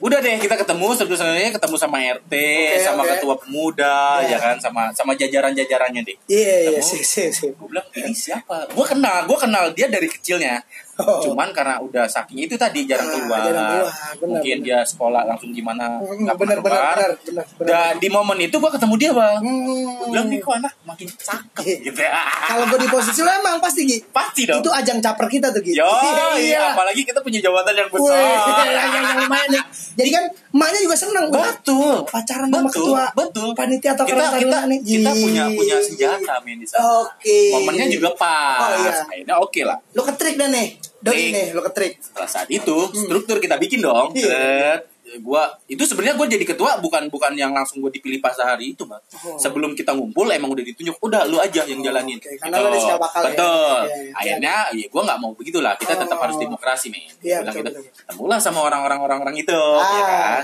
udah 0.00 0.16
deh 0.16 0.40
kita 0.40 0.56
ketemu 0.56 0.96
sebenarnya 0.96 1.52
ketemu 1.52 1.76
sama 1.76 2.00
RT 2.00 2.32
sama 2.80 3.04
oke. 3.04 3.12
ketua 3.14 3.36
pemuda 3.36 4.24
Ya. 4.24 4.32
ya 4.32 4.38
kan 4.38 4.56
sama 4.56 4.88
sama 4.90 5.12
jajaran-jajarannya 5.12 6.00
deh 6.00 6.16
Iya 6.24 6.72
iya 6.72 6.80
sih 6.80 7.04
sih 7.04 7.28
sih. 7.28 7.52
gue 7.52 7.66
bilang 7.68 7.84
ini 7.92 8.08
siapa 8.10 8.64
gue 8.66 8.86
kenal 8.86 9.28
gue 9.28 9.36
kenal 9.38 9.68
dia 9.72 9.88
dari 9.88 10.08
kecilnya 10.08 10.56
Oh. 11.02 11.20
cuman 11.22 11.48
karena 11.50 11.78
udah 11.78 12.04
saking 12.04 12.44
itu 12.44 12.54
tadi 12.54 12.84
jarang 12.84 13.04
Ah, 13.04 13.14
keluar, 13.14 13.40
jarang 13.42 13.64
keluar, 13.64 13.86
benar, 13.88 14.20
mungkin 14.20 14.56
benar. 14.58 14.66
dia 14.66 14.78
sekolah 14.82 15.22
langsung 15.24 15.50
gimana 15.50 15.96
Hmm, 15.96 16.22
nggak 16.22 16.36
pernah 16.36 16.56
benar, 16.58 16.86
benar, 16.92 17.10
benar. 17.56 17.66
Dan 17.66 17.92
di 17.96 18.08
momen 18.08 18.38
itu 18.38 18.52
gue 18.52 18.70
ketemu 18.70 18.94
dia 18.96 19.10
bang 19.10 19.38
Hmm. 19.40 19.88
Gua 19.90 20.06
bilang 20.10 20.26
nih 20.28 20.38
kok 20.38 20.54
anak 20.54 20.72
makin 20.82 21.08
cakep 21.10 21.62
Iya. 21.62 21.76
gitu 21.82 22.00
ya 22.00 22.12
Kalau 22.46 22.64
gue 22.66 22.78
di 22.78 22.88
posisi 22.88 23.20
lo 23.20 23.30
emang 23.30 23.56
pasti 23.58 23.80
Gi. 23.82 23.98
pasti 24.06 24.42
dong 24.44 24.60
Itu 24.60 24.70
ajang 24.70 24.98
caper 24.98 25.26
kita 25.26 25.48
tuh 25.48 25.60
Gi. 25.60 25.72
Yo, 25.72 25.88
iya, 26.36 26.72
apalagi 26.72 27.02
kita 27.02 27.20
punya 27.20 27.38
jabatan 27.38 27.74
yang 27.74 27.88
besar. 27.88 28.18
yang, 28.66 28.90
yang, 28.90 29.04
yang 29.06 29.18
lumayan 29.20 29.48
nih. 29.50 29.64
Jadi 29.92 30.10
kan 30.10 30.24
emaknya 30.50 30.80
juga 30.80 30.96
seneng. 30.96 31.26
Betul. 31.30 31.96
Pacaran 32.04 32.46
sama 32.46 32.66
betul, 32.66 32.90
ketua 32.90 33.04
betul. 33.14 33.48
panitia 33.54 33.90
atau 33.92 34.04
kita 34.04 34.24
kita, 34.36 34.58
nih. 34.66 34.78
kita 34.80 35.10
punya 35.12 35.44
punya 35.48 35.76
senjata 35.78 36.34
men 36.40 36.58
di 36.58 36.66
sana. 36.66 37.00
Oke. 37.00 37.38
Momennya 37.54 37.86
juga 37.88 38.08
pas. 38.12 38.60
Oh, 38.66 38.78
iya. 38.78 38.92
Akhirnya 39.00 39.36
oke 39.36 39.60
lah. 39.62 39.78
Lo 39.92 40.02
ketrik 40.02 40.34
dah 40.34 40.48
nih. 40.48 40.68
Doi 40.98 41.14
Trik. 41.14 41.32
nih, 41.32 41.46
lo 41.52 41.62
ketrik. 41.62 41.92
Setelah 41.98 42.28
saat 42.28 42.46
itu 42.46 42.76
struktur 42.92 43.38
kita 43.38 43.56
bikin 43.56 43.80
dong. 43.80 44.10
Hmm. 44.10 44.20
Iya. 44.20 44.82
Gua 45.18 45.42
itu 45.66 45.82
sebenarnya 45.82 46.14
gue 46.14 46.26
jadi 46.30 46.44
ketua 46.46 46.78
bukan 46.78 47.10
bukan 47.10 47.34
yang 47.34 47.50
langsung 47.50 47.80
gue 47.80 47.90
dipilih 47.90 48.22
pas 48.22 48.30
sehari 48.30 48.72
itu 48.72 48.86
bang. 48.86 49.02
Oh. 49.20 49.34
Sebelum 49.34 49.74
kita 49.74 49.90
ngumpul 49.90 50.30
emang 50.30 50.54
udah 50.54 50.62
ditunjuk 50.62 51.02
udah 51.02 51.26
lu 51.26 51.34
aja 51.36 51.66
yang 51.66 51.82
jalanin. 51.82 52.14
Oke, 52.14 52.38
karena 52.38 52.62
lu 52.62 52.66
ada 52.68 52.78
cikal 52.78 52.98
bakal 53.00 53.20
ya. 53.20 53.30
Betul. 53.34 53.78
Iya. 53.82 54.12
Akhirnya 54.14 54.54
ya 54.70 54.86
gue 54.86 55.02
nggak 55.02 55.18
mau 55.18 55.32
begitulah. 55.34 55.74
Kita 55.74 55.98
tetap 55.98 56.14
Oh. 56.14 56.22
harus 56.22 56.38
demokrasi 56.38 56.94
men. 56.94 57.10
Iya, 57.20 57.42
Bilang 57.42 57.50
betul, 57.50 57.58
gitu. 57.58 57.80
betul. 57.82 57.82
Ketemulah 57.96 58.38
sama 58.38 58.60
orang-orang 58.62 58.98
orang-orang 59.02 59.34
itu. 59.34 59.50
ya 59.50 60.04
kan? 60.06 60.42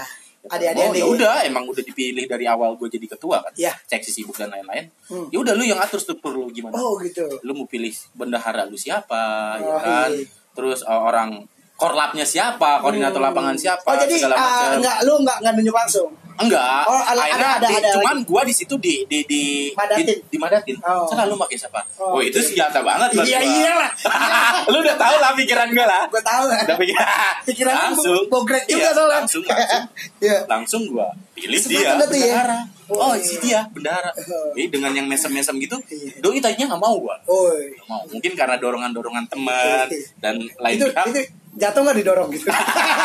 Adik-adik 0.48 0.82
oh, 0.82 0.92
ya 0.92 1.06
udah 1.06 1.36
emang 1.42 1.64
udah 1.64 1.80
dipilih 1.80 2.24
dari 2.24 2.44
awal 2.44 2.74
gue 2.74 2.88
jadi 2.88 3.06
ketua 3.08 3.40
kan 3.40 3.52
Iya. 3.54 3.72
seksi 3.82 4.10
sibuk 4.12 4.34
dan 4.34 4.48
lain-lain 4.48 4.86
Hmm. 5.06 5.26
ya 5.30 5.38
udah 5.38 5.54
lu 5.54 5.62
yang 5.62 5.78
atur 5.78 5.98
struktur 5.98 6.32
lu 6.32 6.50
gimana 6.50 6.74
Oh 6.74 6.98
gitu. 6.98 7.26
lu 7.40 7.52
mau 7.52 7.64
pilih 7.64 7.90
bendahara 8.12 8.64
lu 8.64 8.74
siapa 8.74 9.18
ya 9.56 9.66
Oh, 9.66 9.78
kan 9.78 10.10
iya. 10.10 10.26
terus 10.52 10.82
uh, 10.82 11.02
orang 11.02 11.46
korlapnya 11.76 12.24
siapa 12.24 12.80
koordinator 12.80 13.16
Hmm. 13.16 13.28
lapangan 13.28 13.52
siapa 13.54 13.84
Oh 13.84 13.94
jadi 13.94 14.14
segala 14.16 14.34
ah, 14.34 14.74
enggak 14.74 14.96
lu 15.04 15.20
enggak 15.20 15.36
enggak 15.38 15.52
nunjuk 15.54 15.76
langsung. 15.76 16.08
enggak 16.36 16.84
Oh, 16.84 17.00
ada- 17.02 17.16
akhirnya 17.22 17.50
ada- 17.54 17.64
di- 17.66 17.76
ada 17.78 17.90
cuman 17.94 18.16
gua 18.22 18.42
di 18.42 18.52
situ 18.52 18.76
di 18.76 19.04
di 19.06 19.24
di 19.24 19.42
Madatin. 19.72 20.04
di, 20.04 20.14
dimadatin 20.30 20.76
Oh. 20.82 21.04
Sana 21.04 21.24
lu 21.24 21.32
pakai 21.34 21.56
siapa 21.56 21.80
Oh, 21.96 22.16
oh, 22.16 22.20
itu 22.20 22.32
oke. 22.34 22.44
senjata 22.46 22.80
banget 22.80 23.08
buat 23.10 23.24
Iya, 23.24 23.38
gua. 23.38 23.48
iyalah. 23.50 23.90
lu 24.68 24.78
udah 24.78 24.96
tahu 24.96 25.16
lah 25.16 25.32
pikiran 25.32 25.68
gua 25.70 25.86
lah 25.86 26.02
Gue 26.06 26.20
tahu. 26.22 26.44
udah 26.44 26.76
pikir 26.76 26.96
Pikiran 27.48 27.72
lu 27.72 27.80
langsung 27.90 28.20
bogrek 28.26 28.64
juga 28.64 28.76
Iya, 28.78 28.90
soalnya. 28.90 29.16
langsung 29.18 29.42
langsung 29.42 29.82
Iya. 30.24 30.38
langsung 30.46 30.82
gua 30.86 31.08
pilih 31.32 31.52
Kesempatan 31.54 31.96
dia 31.96 32.04
tuh 32.06 32.18
ya. 32.18 32.40
Oh, 32.86 33.00
oh, 33.02 33.12
iya. 33.12 33.20
si 33.20 33.34
dia 33.38 33.60
bendahara 33.66 34.08
Oh. 34.14 34.52
jadi 34.52 34.68
dengan 34.70 34.92
yang 34.94 35.06
mesem-mesem 35.06 35.56
gitu 35.58 35.76
Iya. 35.86 36.20
doi 36.20 36.36
tadinya 36.38 36.72
nggak 36.72 36.82
mau 36.82 36.96
gua 36.98 37.16
Oi. 37.22 37.72
Nggak 37.74 37.86
mau 37.86 38.00
mungkin 38.06 38.32
karena 38.34 38.56
dorongan-dorongan 38.56 39.24
teman 39.26 39.88
Iya. 39.88 40.04
dan 40.18 40.36
lain 40.54 40.76
Itu 40.78 40.88
itu 40.88 41.20
jatuh 41.56 41.80
nggak 41.82 41.96
didorong 41.98 42.28
gitu. 42.30 42.46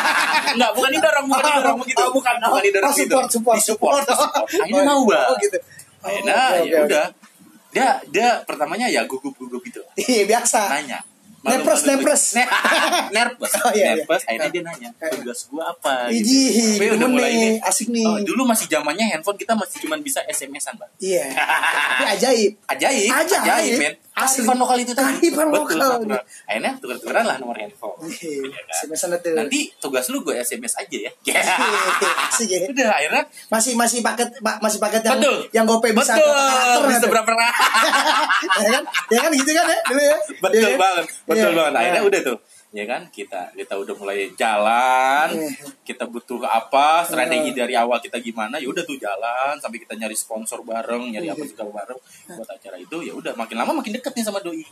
Enggak, 0.53 0.71
bukan 0.75 0.91
didorong, 0.91 1.25
bukan 1.25 1.43
didorong 1.47 1.77
begitu. 1.79 2.01
Oh, 2.03 2.11
bukan. 2.11 2.35
bukan 2.37 2.61
didorong 2.61 2.91
Oh, 2.91 2.95
gitu. 2.95 3.15
support, 3.15 3.29
support, 3.31 3.59
support. 3.63 3.93
disupport. 4.03 4.45
Akhirnya 4.61 4.83
mau, 4.83 5.01
Bang. 5.07 5.25
Oh 5.25 5.35
gitu. 5.39 5.57
Oh, 5.57 6.07
Akhirnya 6.07 6.33
oke, 6.35 6.43
oke, 6.43 6.67
ya 6.67 6.77
oke. 6.77 6.87
udah. 6.87 7.05
Dia 7.71 7.87
dia 8.11 8.27
pertamanya 8.43 8.85
ya 8.85 9.07
gugup-gugup 9.07 9.63
gitu. 9.63 9.79
Iya 9.95 10.27
biasa. 10.27 10.67
Nanya. 10.69 10.99
Nepres, 11.41 11.89
nepres. 11.89 12.37
Ne- 12.37 12.45
nervous. 13.17 13.49
Oh, 13.65 13.73
iya, 13.73 13.97
iya. 13.97 14.05
Akhirnya 14.05 14.49
dia 14.51 14.61
nanya, 14.61 14.89
tugas 14.93 15.49
gua 15.49 15.73
apa? 15.73 16.05
Iji, 16.05 16.77
Tapi 16.77 16.93
udah 16.93 17.09
mulai 17.09 17.33
nih, 17.33 17.57
ini. 17.57 17.65
asik 17.65 17.89
nih. 17.89 18.05
Oh, 18.05 18.21
dulu 18.21 18.45
masih 18.45 18.69
zamannya 18.69 19.09
handphone 19.09 19.41
kita 19.41 19.57
masih 19.57 19.81
cuma 19.81 19.97
bisa 19.97 20.21
SMS-an, 20.29 20.77
Bang. 20.77 20.91
Iya. 21.01 21.33
Tapi 21.97 22.05
ajaib. 22.13 22.51
Ajaib, 22.69 23.09
Ajaib. 23.09 23.41
ajaib, 23.41 23.73
men. 23.81 23.93
Asli. 24.11 24.43
Kearifan 24.43 24.57
lokal 24.59 24.77
itu 24.77 24.91
tadi. 24.91 25.07
Kearifan 25.23 25.47
Betul, 25.47 25.79
lokal. 25.79 25.99
natural. 26.03 26.21
Akhirnya 26.43 26.71
tuker-tukeran 26.77 27.23
lah 27.23 27.35
nomor 27.37 27.55
handphone. 27.55 27.95
Iya, 28.03 28.43
Ya 28.43 28.61
kan? 28.61 29.09
Itu. 29.15 29.29
Nanti 29.31 29.59
tugas 29.77 30.05
lu 30.07 30.19
gue 30.19 30.35
SMS 30.35 30.73
aja 30.75 30.97
ya. 30.99 31.11
Asik 32.27 32.47
ya. 32.49 32.59
Udah 32.71 32.91
akhirnya 32.91 33.23
Masih 33.47 33.73
masih 33.73 33.99
paket 34.01 34.27
ma- 34.39 34.59
masih 34.59 34.77
paket 34.77 35.01
yang 35.01 35.15
betul. 35.17 35.37
yang 35.51 35.65
GoPay 35.65 35.91
bisa 35.93 36.13
betul. 36.13 36.27
karakter 36.27 36.81
bisa 36.83 36.97
gitu. 36.97 37.07
berapa 37.07 37.31
ya 38.61 38.69
kan? 38.69 38.83
Ya 39.07 39.19
kan 39.21 39.31
gitu 39.31 39.51
kan 39.51 39.65
ya 39.65 39.79
dulu 39.85 40.01
ya. 40.01 40.17
betul 40.37 40.57
Iya 40.57 40.67
kan? 40.67 40.79
banget, 40.79 41.05
betul 41.23 41.39
Iya. 41.41 41.55
banget. 41.55 41.73
Akhirnya 41.73 42.01
Nah. 42.01 42.09
udah 42.09 42.21
tuh. 42.21 42.37
Ya 42.71 42.87
kan 42.87 43.11
kita 43.11 43.51
kita 43.51 43.75
udah 43.75 43.91
mulai 43.93 44.31
jalan, 44.33 45.27
Iya. 45.29 45.75
kita 45.83 46.07
butuh 46.07 46.39
apa, 46.41 47.03
strategi 47.03 47.51
dari 47.51 47.75
awal 47.75 47.99
kita 47.99 48.15
gimana, 48.17 48.55
ya 48.57 48.67
udah 48.67 48.79
tuh 48.81 48.95
jalan 48.95 49.59
sampai 49.59 49.75
kita 49.77 49.91
nyari 49.93 50.15
sponsor 50.15 50.63
bareng, 50.63 51.11
nyari 51.11 51.27
Iya. 51.27 51.35
apa 51.35 51.43
segala 51.43 51.71
bareng 51.73 51.99
buat 52.31 52.47
acara 52.47 52.79
itu, 52.79 52.97
ya 53.01 53.11
udah 53.11 53.35
makin 53.35 53.59
lama 53.59 53.75
makin 53.75 53.91
deket 53.93 54.15
nih 54.15 54.23
sama 54.23 54.39
doi. 54.39 54.63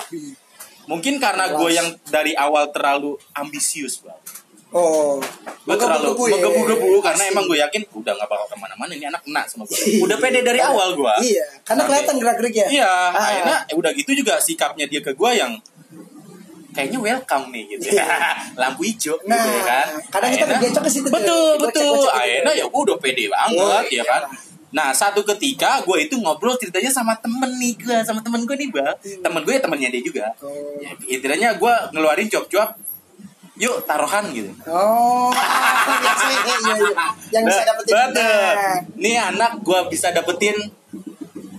Mungkin 0.85 1.19
karena 1.19 1.51
gue 1.51 1.69
yang 1.69 1.91
dari 2.05 2.31
awal 2.33 2.71
terlalu 2.71 3.19
ambisius, 3.33 3.99
bang. 3.99 4.15
Oh. 4.69 5.17
gue 5.59 5.73
terlalu 5.75 6.13
Menggebu-gebu 6.13 6.23
ya. 6.23 6.33
menggebu-gebu 6.39 6.89
karena 6.99 7.23
Asik. 7.25 7.33
emang 7.33 7.45
gue 7.45 7.57
yakin 7.59 7.81
udah 7.91 8.13
gak 8.15 8.25
bakal 8.27 8.47
ke 8.47 8.55
mana-mana 8.55 8.91
ini 8.91 9.01
anak 9.03 9.21
kena 9.21 9.41
sama 9.43 9.65
gue 9.65 9.77
udah 9.99 10.17
pede 10.17 10.39
dari 10.41 10.61
awal 10.61 10.93
gue 10.93 11.13
Iya, 11.25 11.41
karena 11.63 11.83
Sampai- 11.83 11.85
kelihatan 11.99 12.15
gerak-geriknya. 12.15 12.65
iya 12.69 12.89
Ah. 13.09 13.17
akhirnya 13.19 13.57
eh, 13.65 13.75
udah 13.75 13.91
gitu 13.91 14.11
juga 14.15 14.37
sikapnya 14.37 14.85
dia 14.85 15.01
ke 15.01 15.11
gue 15.11 15.31
yang 15.31 15.57
kayaknya 16.79 16.99
welcome 17.01 17.45
nih 17.49 17.63
gitu 17.67 17.83
Iya. 17.91 18.07
lampu 18.61 18.81
hijau 18.83 19.15
Nah, 19.21 19.35
gitu 19.35 19.49
ya 19.51 19.63
kan 19.63 19.87
kadang 20.09 20.31
kita 20.31 20.45
bergecok 20.49 20.81
ke 20.81 20.89
situ 20.89 21.03
tuh. 21.03 21.13
betul 21.13 21.51
Gocek-gocek 21.57 21.67
betul 21.69 21.95
gitu. 21.99 22.09
akhirnya 22.13 22.53
ya 22.53 22.65
gue 22.65 22.81
udah 22.81 22.97
pede 22.97 23.25
banget 23.27 23.59
Oh, 23.59 23.81
ya 23.83 23.91
iya. 23.91 24.03
kan 24.05 24.23
Nah 24.69 24.89
satu 24.91 25.25
ketika 25.25 25.81
gue 25.81 25.97
itu 25.99 26.15
ngobrol 26.15 26.53
ceritanya 26.53 26.87
sama 26.87 27.17
temen 27.17 27.49
nih 27.53 27.73
gue 27.75 27.97
sama 27.99 28.21
temen 28.21 28.45
gue 28.45 28.55
nih 28.55 28.69
bang 28.69 28.93
temen 29.19 29.41
gue 29.41 29.51
ya 29.51 29.59
temennya 29.59 29.89
dia 29.89 29.99
juga 29.99 30.25
Oh. 30.39 30.77
ya, 30.77 30.93
intinya 31.09 31.49
gue 31.51 31.73
ngeluarin 31.91 32.27
cuap-cuap 32.27 32.77
yuk 33.55 33.81
taruhan 33.83 34.29
gitu 34.29 34.53
Oh, 34.65 35.33
iya, 35.99 36.13
iya, 36.55 36.73
iya. 36.77 36.91
Yang 37.29 37.43
bisa 37.45 37.61
dapetin. 37.65 37.91
betul. 37.91 38.15
Nah. 38.15 38.77
Nih 38.95 39.15
anak 39.17 39.51
gue 39.59 39.79
bisa 39.89 40.07
dapetin 40.09 40.55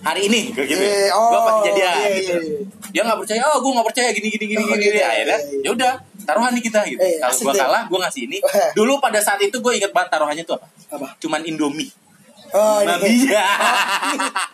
hari 0.01 0.21
ini 0.27 0.41
kayak 0.51 0.69
gitu. 0.69 0.83
Gue 0.83 1.13
oh, 1.13 1.43
pasti 1.45 1.61
jadian. 1.69 1.95
iya, 1.95 2.09
gitu. 2.11 2.33
iya, 2.33 2.37
iya. 2.41 2.65
Dia 2.91 3.03
nggak 3.07 3.19
percaya, 3.21 3.41
oh 3.47 3.59
gue 3.61 3.71
nggak 3.71 3.87
percaya 3.87 4.09
gini 4.11 4.29
gini 4.29 4.45
gini 4.49 4.61
Oh, 4.61 4.67
gini. 4.67 4.81
gitu, 4.81 4.93
gini. 4.93 5.01
Akhirnya 5.01 5.39
iya, 5.39 5.47
iya. 5.53 5.65
ya 5.65 5.71
udah 5.71 5.93
taruhan 6.21 6.51
nih 6.53 6.63
kita 6.63 6.81
gitu. 6.87 7.01
Eh, 7.01 7.17
Kalau 7.19 7.35
gue 7.37 7.55
kalah, 7.55 7.83
gue 7.87 7.99
ngasih 7.99 8.23
ini. 8.27 8.39
Dulu 8.73 8.93
pada 8.99 9.21
saat 9.21 9.41
itu 9.41 9.57
gue 9.57 9.73
inget 9.75 9.91
banget 9.91 10.11
taruhannya 10.13 10.45
tuh 10.45 10.57
apa? 10.57 10.67
Apa? 10.91 11.07
Cuman 11.19 11.41
Indomie. 11.45 11.91
Oh, 12.51 12.83
Nah, 12.83 12.99
ini. 12.99 13.31
iya. 13.31 13.47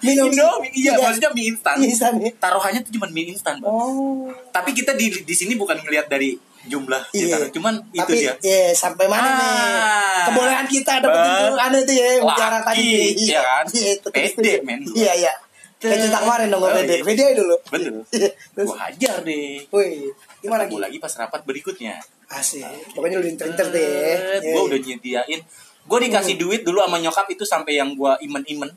mie 0.04 0.12
Indomie. 0.20 0.68
Iya, 0.76 0.92
Iya. 0.98 1.00
maksudnya 1.00 1.30
mie 1.32 1.46
instan. 1.48 1.74
Mie 1.80 1.88
instan, 1.88 2.12
ya. 2.20 2.28
Taruhannya 2.36 2.80
tuh 2.84 2.92
cuma 2.92 3.08
mie 3.08 3.32
instan, 3.32 3.56
Bang. 3.56 3.72
Oh. 3.72 4.28
Tapi 4.52 4.76
kita 4.76 4.92
di 4.92 5.08
di 5.24 5.34
sini 5.34 5.56
bukan 5.56 5.80
ngelihat 5.80 6.04
dari 6.06 6.36
jumlah 6.66 7.02
Iya. 7.10 7.48
cuman 7.48 7.74
itu 7.88 8.02
Tapi 8.02 8.18
dia. 8.18 8.32
iya, 8.40 8.70
sampai 8.70 9.06
mana 9.06 9.28
nih? 9.30 9.48
Ah. 9.48 10.24
Kebolehan 10.26 10.66
kita 10.66 10.92
dapetin 10.98 11.30
Bet- 11.30 11.40
tuh 11.44 11.56
anu 11.58 11.76
itu 11.78 11.92
ya, 11.94 12.08
bicara 12.20 12.58
tadi. 12.60 12.84
iya 13.16 13.40
kan? 13.40 13.64
Iya, 13.68 13.90
itu 13.94 14.08
Pede, 14.08 14.54
men. 14.60 14.80
Iya, 14.84 15.12
iya. 15.16 15.32
Kayak 15.76 15.98
cerita 16.02 16.18
kemarin 16.18 16.46
dong, 16.48 16.58
gue 16.58 16.66
Oh, 16.66 16.74
pede. 16.74 16.94
iya. 16.94 17.04
Pede 17.04 17.22
aja 17.22 17.34
dulu. 17.36 17.54
Bener. 17.68 17.92
Iya, 18.16 18.28
Gue 18.56 18.76
hajar 18.76 19.16
deh. 19.22 19.56
wih, 19.66 19.94
gimana 20.38 20.62
lagi? 20.64 20.74
lagi 20.76 20.98
pas 20.98 21.12
rapat 21.14 21.40
berikutnya. 21.42 21.94
Asik. 22.26 22.64
Pokoknya 22.92 23.16
lu 23.16 23.26
inter-inter 23.26 23.66
deh. 23.68 24.16
Iya, 24.36 24.40
gue 24.42 24.62
udah 24.64 24.78
nyediain. 24.78 25.40
Gue 25.86 25.98
dikasih 26.02 26.34
duit 26.34 26.62
dulu 26.62 26.80
sama 26.80 26.96
nyokap 26.96 27.26
itu 27.28 27.42
sampai 27.42 27.76
yang 27.76 27.92
gue 27.92 28.12
imen-imen. 28.20 28.70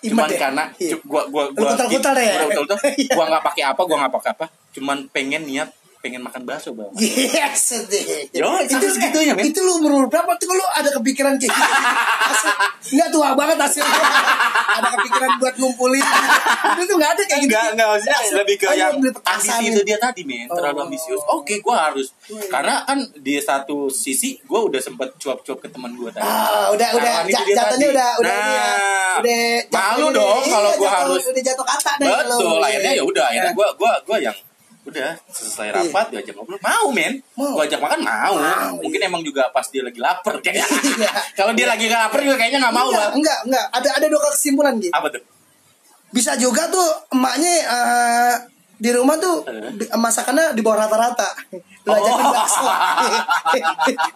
Cuman 0.00 0.24
Imet 0.24 0.32
ya? 0.32 0.38
karena 0.40 0.64
Iya. 0.74 0.96
cu- 0.96 1.04
gua 1.04 1.22
gua 1.28 1.44
Lu 1.46 1.60
gua 1.60 1.76
putar-putar 1.76 2.16
deh 2.16 2.24
ya? 2.24 2.40
Betul 2.42 2.64
betul. 2.64 2.78
Iya. 3.04 3.12
Gua 3.12 3.24
nggak 3.28 3.44
pakai 3.44 3.62
apa, 3.68 3.80
gua 3.84 3.96
nggak 4.00 4.14
pakai 4.16 4.30
apa. 4.32 4.44
Cuman 4.72 4.98
pengen 5.06 5.42
niat 5.44 5.68
pengen 6.00 6.20
makan 6.20 6.42
bakso 6.42 6.72
bang. 6.72 6.88
Yes. 6.96 7.76
Yo, 8.32 8.48
sampai 8.64 8.88
segitunya, 8.88 9.32
men. 9.32 9.44
Itu 9.44 9.60
lu 9.60 9.78
umur 9.78 10.08
berapa 10.08 10.32
tuh 10.34 10.48
lu 10.48 10.64
ada 10.66 10.88
kepikiran 10.90 11.36
kayak 11.36 11.52
gitu? 11.52 12.48
Nggak 12.90 13.08
tua 13.10 13.28
banget 13.34 13.56
hasilnya. 13.58 14.00
ada 14.70 14.88
kepikiran 14.90 15.30
buat 15.36 15.54
ngumpulin. 15.54 16.00
Itu 16.72 16.82
tuh 16.82 16.96
nggak 16.96 17.10
ada 17.10 17.22
kayak 17.22 17.40
gitu. 17.42 17.52
Enggak, 17.52 17.66
enggak 17.72 17.88
maksudnya 17.90 18.16
Asli. 18.18 18.32
lebih 18.34 18.54
ke 18.56 18.64
Oh, 18.64 18.74
yang 18.74 18.92
beli 18.96 19.12
petasan 19.12 19.36
ambisi 19.36 19.60
nih. 19.60 19.68
itu 19.68 19.80
dia 19.84 19.98
tadi 19.98 20.22
men, 20.24 20.46
terlalu 20.46 20.78
Oh. 20.78 20.84
ambisius. 20.86 21.22
Oke, 21.28 21.54
gua 21.60 21.76
harus 21.84 22.06
karena 22.48 22.74
kan 22.82 22.98
di 23.14 23.34
satu 23.38 23.76
sisi 23.86 24.40
gua 24.42 24.60
udah 24.64 24.80
sempet 24.80 25.12
cuap-cuap 25.16 25.58
ke 25.58 25.68
teman 25.68 25.92
gua 25.94 26.08
tadi. 26.08 26.24
Ah, 26.24 26.70
udah 26.70 26.88
udah 26.94 27.12
itu 27.22 27.30
ja- 27.30 27.44
dia 27.44 27.56
jatuhnya 27.58 27.88
udah 27.90 28.08
udah 28.16 28.32
nah, 28.32 28.40
ini 28.40 28.52
ya. 28.54 28.70
Udah 29.20 29.40
malu 29.70 30.06
dong 30.10 30.40
kalau 30.42 30.70
Iya, 30.70 30.78
gua 30.78 30.88
jatuh- 30.88 30.96
harus 31.04 31.22
udah 31.26 31.42
jatuh 31.44 31.66
kata 31.66 31.92
betul 32.00 32.56
akhirnya 32.58 32.92
ya 32.94 33.02
udah 33.02 33.24
akhirnya 33.26 33.44
Nah. 33.46 33.54
gua 33.54 33.68
gua 33.76 33.92
gua 34.02 34.18
yang 34.18 34.36
udah 34.80 35.12
selesai 35.28 35.68
rapat 35.70 36.06
diajak 36.08 36.32
ngobrol 36.32 36.56
mau 36.58 36.88
men 36.88 37.20
Mau. 37.36 37.52
gua 37.52 37.68
ajak 37.68 37.76
makan 37.78 38.00
mau, 38.00 38.34
Mau, 38.34 38.80
mungkin 38.80 39.00
emang 39.04 39.20
juga 39.20 39.52
pas 39.52 39.68
dia 39.68 39.84
lagi 39.84 40.00
lapar 40.00 40.40
kayaknya 40.40 40.64
Iya. 40.64 41.12
kalau 41.38 41.52
dia 41.52 41.68
lagi 41.68 41.84
nggak 41.84 42.00
lapar 42.08 42.20
juga 42.24 42.36
kayaknya 42.40 42.58
nggak 42.64 42.74
mau 42.74 42.88
enggak, 42.88 43.00
bang 43.00 43.12
enggak, 43.20 43.38
enggak. 43.44 43.66
Ada 43.76 43.88
ada 44.00 44.06
dua 44.08 44.20
kesimpulan 44.32 44.74
gitu. 44.80 44.92
apa 44.92 45.08
tuh 45.12 45.22
Bisa 46.10 46.34
juga 46.34 46.66
tuh 46.66 46.88
emaknya 47.12 47.52
eh, 47.62 48.34
di 48.80 48.90
rumah 48.90 49.14
tuh 49.14 49.44
Eh. 49.44 49.76
di- 49.76 49.90
masakannya 49.92 50.52
di 50.52 50.60
bawah 50.60 50.80
rata-rata. 50.80 51.28
Lu 51.80 51.92
ajakin 51.92 52.24
Oh. 52.24 52.32
bakso. 52.32 52.64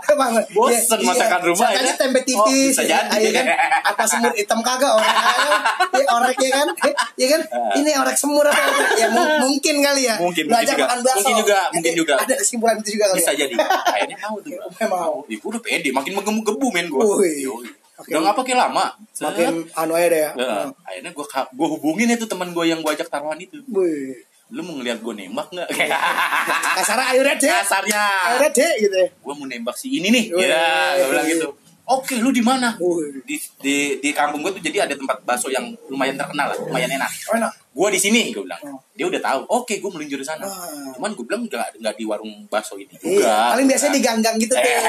Emang 0.07 0.33
Bosen 0.51 0.99
iya, 0.99 1.05
masakan 1.05 1.39
iya. 1.39 1.47
rumah, 1.47 1.61
Sangkanya 1.67 1.85
ya? 1.87 1.97
tempe 1.97 2.19
Oh, 2.19 2.25
tipis. 2.25 2.73
bisa 2.73 2.83
jadi. 2.83 3.17
iya 3.19 3.31
kan? 3.35 3.47
Apa 3.87 4.03
semur 4.05 4.33
hitam 4.33 4.61
kagak 4.61 4.89
orek 4.91 5.11
aja. 5.11 5.53
Ya, 5.93 6.05
orek 6.11 6.37
ya 6.39 6.51
kan? 6.55 6.69
Ya 7.15 7.27
kan? 7.29 7.41
Eh. 7.43 7.73
Ini 7.79 7.91
orek 7.99 8.17
semur 8.17 8.45
apa? 8.45 8.63
Ya 8.95 9.07
mu- 9.09 9.37
mungkin 9.45 9.75
kali 9.79 10.03
ya. 10.05 10.17
Mungkin, 10.17 10.45
Lu 10.45 10.51
mungkin 10.51 10.65
ajak 10.65 10.75
juga. 10.75 10.85
makan 10.87 10.99
bakso. 11.03 11.19
Mungkin 11.21 11.35
juga, 11.39 11.59
mungkin 11.71 11.93
juga. 11.95 12.15
Ada 12.19 12.35
kesimpulan 12.37 12.77
itu 12.79 12.91
juga 12.93 13.05
kali. 13.07 13.17
bisa 13.19 13.31
ya? 13.31 13.37
jadi 13.39 13.55
akhirnya 13.61 14.17
mau 14.23 14.37
tuh 14.39 14.51
gua. 14.55 14.87
Mau. 14.87 15.15
Gua 15.25 15.49
udah 15.51 15.63
pede 15.63 15.89
makin 15.91 16.13
menggebu-gebu 16.15 16.67
men 16.71 16.87
gue 16.87 17.01
Wih. 17.01 17.49
udah 17.97 18.21
nggak 18.21 18.37
pakai 18.37 18.55
lama. 18.55 18.85
Makin 19.15 19.53
anu 19.73 19.93
aja 19.93 20.09
deh 20.09 20.21
ya. 20.21 20.31
Nah, 20.35 20.67
akhirnya 20.83 21.11
gue 21.11 21.25
gue 21.27 21.69
hubungin 21.71 22.09
itu 22.11 22.25
teman 22.25 22.51
gue 22.51 22.65
yang 22.65 22.81
gue 22.81 22.91
ajak 22.91 23.07
taruhan 23.07 23.37
itu 23.37 23.59
Wih. 23.69 24.19
Lu 24.55 24.63
mau 24.63 24.75
ngeliat 24.75 24.99
gue 24.99 25.15
nembak 25.17 25.51
nggak 25.51 25.69
Kasarnya 26.79 27.07
ayo 27.11 27.21
red 27.23 27.39
deh. 27.39 27.51
kasarnya 27.51 28.03
Ayo 28.31 28.47
deh 28.47 28.73
gitu. 28.79 28.97
ya. 28.97 29.09
gue 29.11 29.35
mau 29.35 29.45
nembak 29.45 29.75
si 29.75 29.91
ini 29.93 30.09
nih 30.09 30.25
Wih. 30.31 30.47
ya 30.47 30.63
gue 30.97 31.07
bilang 31.11 31.27
gitu 31.27 31.49
oke 31.85 32.15
lu 32.17 32.31
di 32.31 32.39
mana 32.39 32.79
di, 33.21 33.35
di 33.59 33.77
di 33.99 34.11
kampung 34.11 34.41
gue 34.41 34.55
tuh 34.55 34.63
jadi 34.63 34.87
ada 34.87 34.95
tempat 34.95 35.21
bakso 35.21 35.51
yang 35.51 35.69
lumayan 35.87 36.15
terkenal 36.15 36.49
lah 36.49 36.57
lumayan 36.57 36.87
enak 36.93 37.11
Oh, 37.27 37.35
enak. 37.35 37.53
Gue 37.75 37.89
di 37.91 37.99
sini 37.99 38.31
gue 38.31 38.39
bilang 38.41 38.63
Oh. 38.65 38.79
dia 38.93 39.03
udah 39.05 39.19
tahu 39.19 39.41
oke 39.53 39.75
gue 39.75 39.91
meluncur 39.91 40.15
di 40.15 40.23
sana 40.23 40.47
Ah. 40.47 40.95
cuman 40.95 41.11
gue 41.11 41.25
bilang 41.25 41.43
nggak 41.43 41.75
nggak 41.77 41.95
di 41.95 42.05
warung 42.05 42.47
bakso 42.47 42.75
ini 42.75 42.95
Iya, 42.97 43.19
juga 43.19 43.35
paling 43.51 43.67
biasanya 43.67 43.93
di 43.93 44.01
gang-gang 44.01 44.37
gitu 44.39 44.55
tuh. 44.55 44.63
Iya 44.63 44.81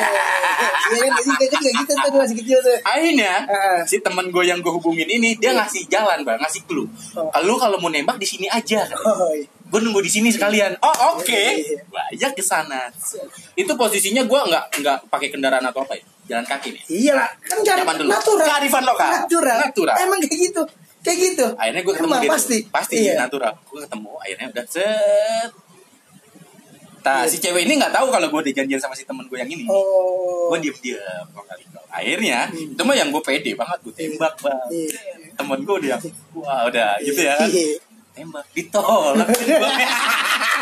kan, 1.02 1.12
jadi 1.18 1.46
juga 1.50 1.70
gitu 1.76 1.92
tuh 1.98 2.10
masih 2.16 2.36
kecil 2.38 2.58
tuh. 2.60 2.78
akhirnya 2.80 3.34
Heeh. 3.44 3.80
si 3.84 3.98
teman 4.00 4.30
gue 4.30 4.44
yang 4.44 4.62
gue 4.62 4.70
hubungin 4.72 5.06
ini 5.08 5.34
dia 5.34 5.52
ngasih 5.52 5.86
jalan 5.88 6.22
bang 6.22 6.38
ngasih 6.38 6.62
clue 6.64 6.86
Oh. 7.16 7.26
kalau 7.32 7.58
kalau 7.58 7.78
mau 7.80 7.90
nembak 7.90 8.16
di 8.16 8.28
sini 8.28 8.46
aja 8.48 8.86
Oh, 9.02 9.34
iya. 9.34 9.50
gue 9.50 9.80
nunggu 9.82 10.00
di 10.00 10.12
sini 10.12 10.30
sekalian 10.30 10.78
oh 10.80 10.96
oke 11.16 11.26
Iya. 11.26 11.82
gue 11.82 12.02
ajak 12.14 12.32
ke 12.34 12.44
sana 12.44 12.94
itu 13.54 13.72
posisinya 13.74 14.22
gue 14.24 14.40
nggak 14.46 14.66
nggak 14.78 14.98
pakai 15.10 15.28
kendaraan 15.28 15.66
atau 15.66 15.82
apa 15.82 15.98
ya 15.98 16.06
jalan 16.28 16.46
kaki 16.46 16.70
nih 16.72 16.84
Iya 16.88 17.14
lah, 17.16 17.30
kan 17.40 17.58
kan 17.62 17.96
dulu. 17.96 18.10
natural. 18.10 18.46
Kearifan 18.48 18.82
lokal. 18.84 19.10
Natural. 19.16 19.58
Natural. 19.60 19.96
Emang 20.00 20.18
kayak 20.20 20.40
gitu. 20.44 20.62
Kayak 21.06 21.18
gitu. 21.22 21.46
akhirnya 21.54 21.82
gue 21.82 21.94
ketemu 21.94 22.10
Emang 22.10 22.20
dia 22.20 22.28
tuh. 22.28 22.36
pasti. 22.36 22.58
pasti 22.68 22.96
Iya. 23.00 23.14
natural 23.22 23.54
gue 23.62 23.80
ketemu 23.80 24.12
akhirnya 24.18 24.48
udah 24.50 24.66
set 24.66 25.52
Nah, 27.06 27.22
Iya. 27.22 27.30
si 27.30 27.38
cewek 27.38 27.62
ini 27.64 27.78
nggak 27.78 27.94
tahu 27.94 28.10
kalau 28.10 28.26
gue 28.26 28.40
udah 28.42 28.54
janjian 28.56 28.82
sama 28.82 28.98
si 28.98 29.06
temen 29.06 29.22
gue 29.24 29.38
yang 29.38 29.46
ini. 29.46 29.70
Oh. 29.70 30.50
Gue 30.50 30.58
diem 30.60 30.74
diem 30.76 30.98
kali 31.30 31.64
Akhirnya, 31.88 32.50
itu 32.52 32.82
mah 32.82 32.92
yang 32.92 33.08
gue 33.08 33.22
pede 33.22 33.54
banget, 33.54 33.78
gue 33.80 33.94
tembak 33.94 34.34
bang. 34.42 34.58
Iya. 34.68 35.00
Temen 35.38 35.60
gue 35.62 35.76
udah, 35.80 35.98
wah 36.34 36.66
udah 36.66 36.98
gitu 37.00 37.22
ya 37.22 37.38
kan. 37.38 37.46
Iya. 37.48 37.78
Tembak, 38.12 38.46
ditolak. 38.52 39.28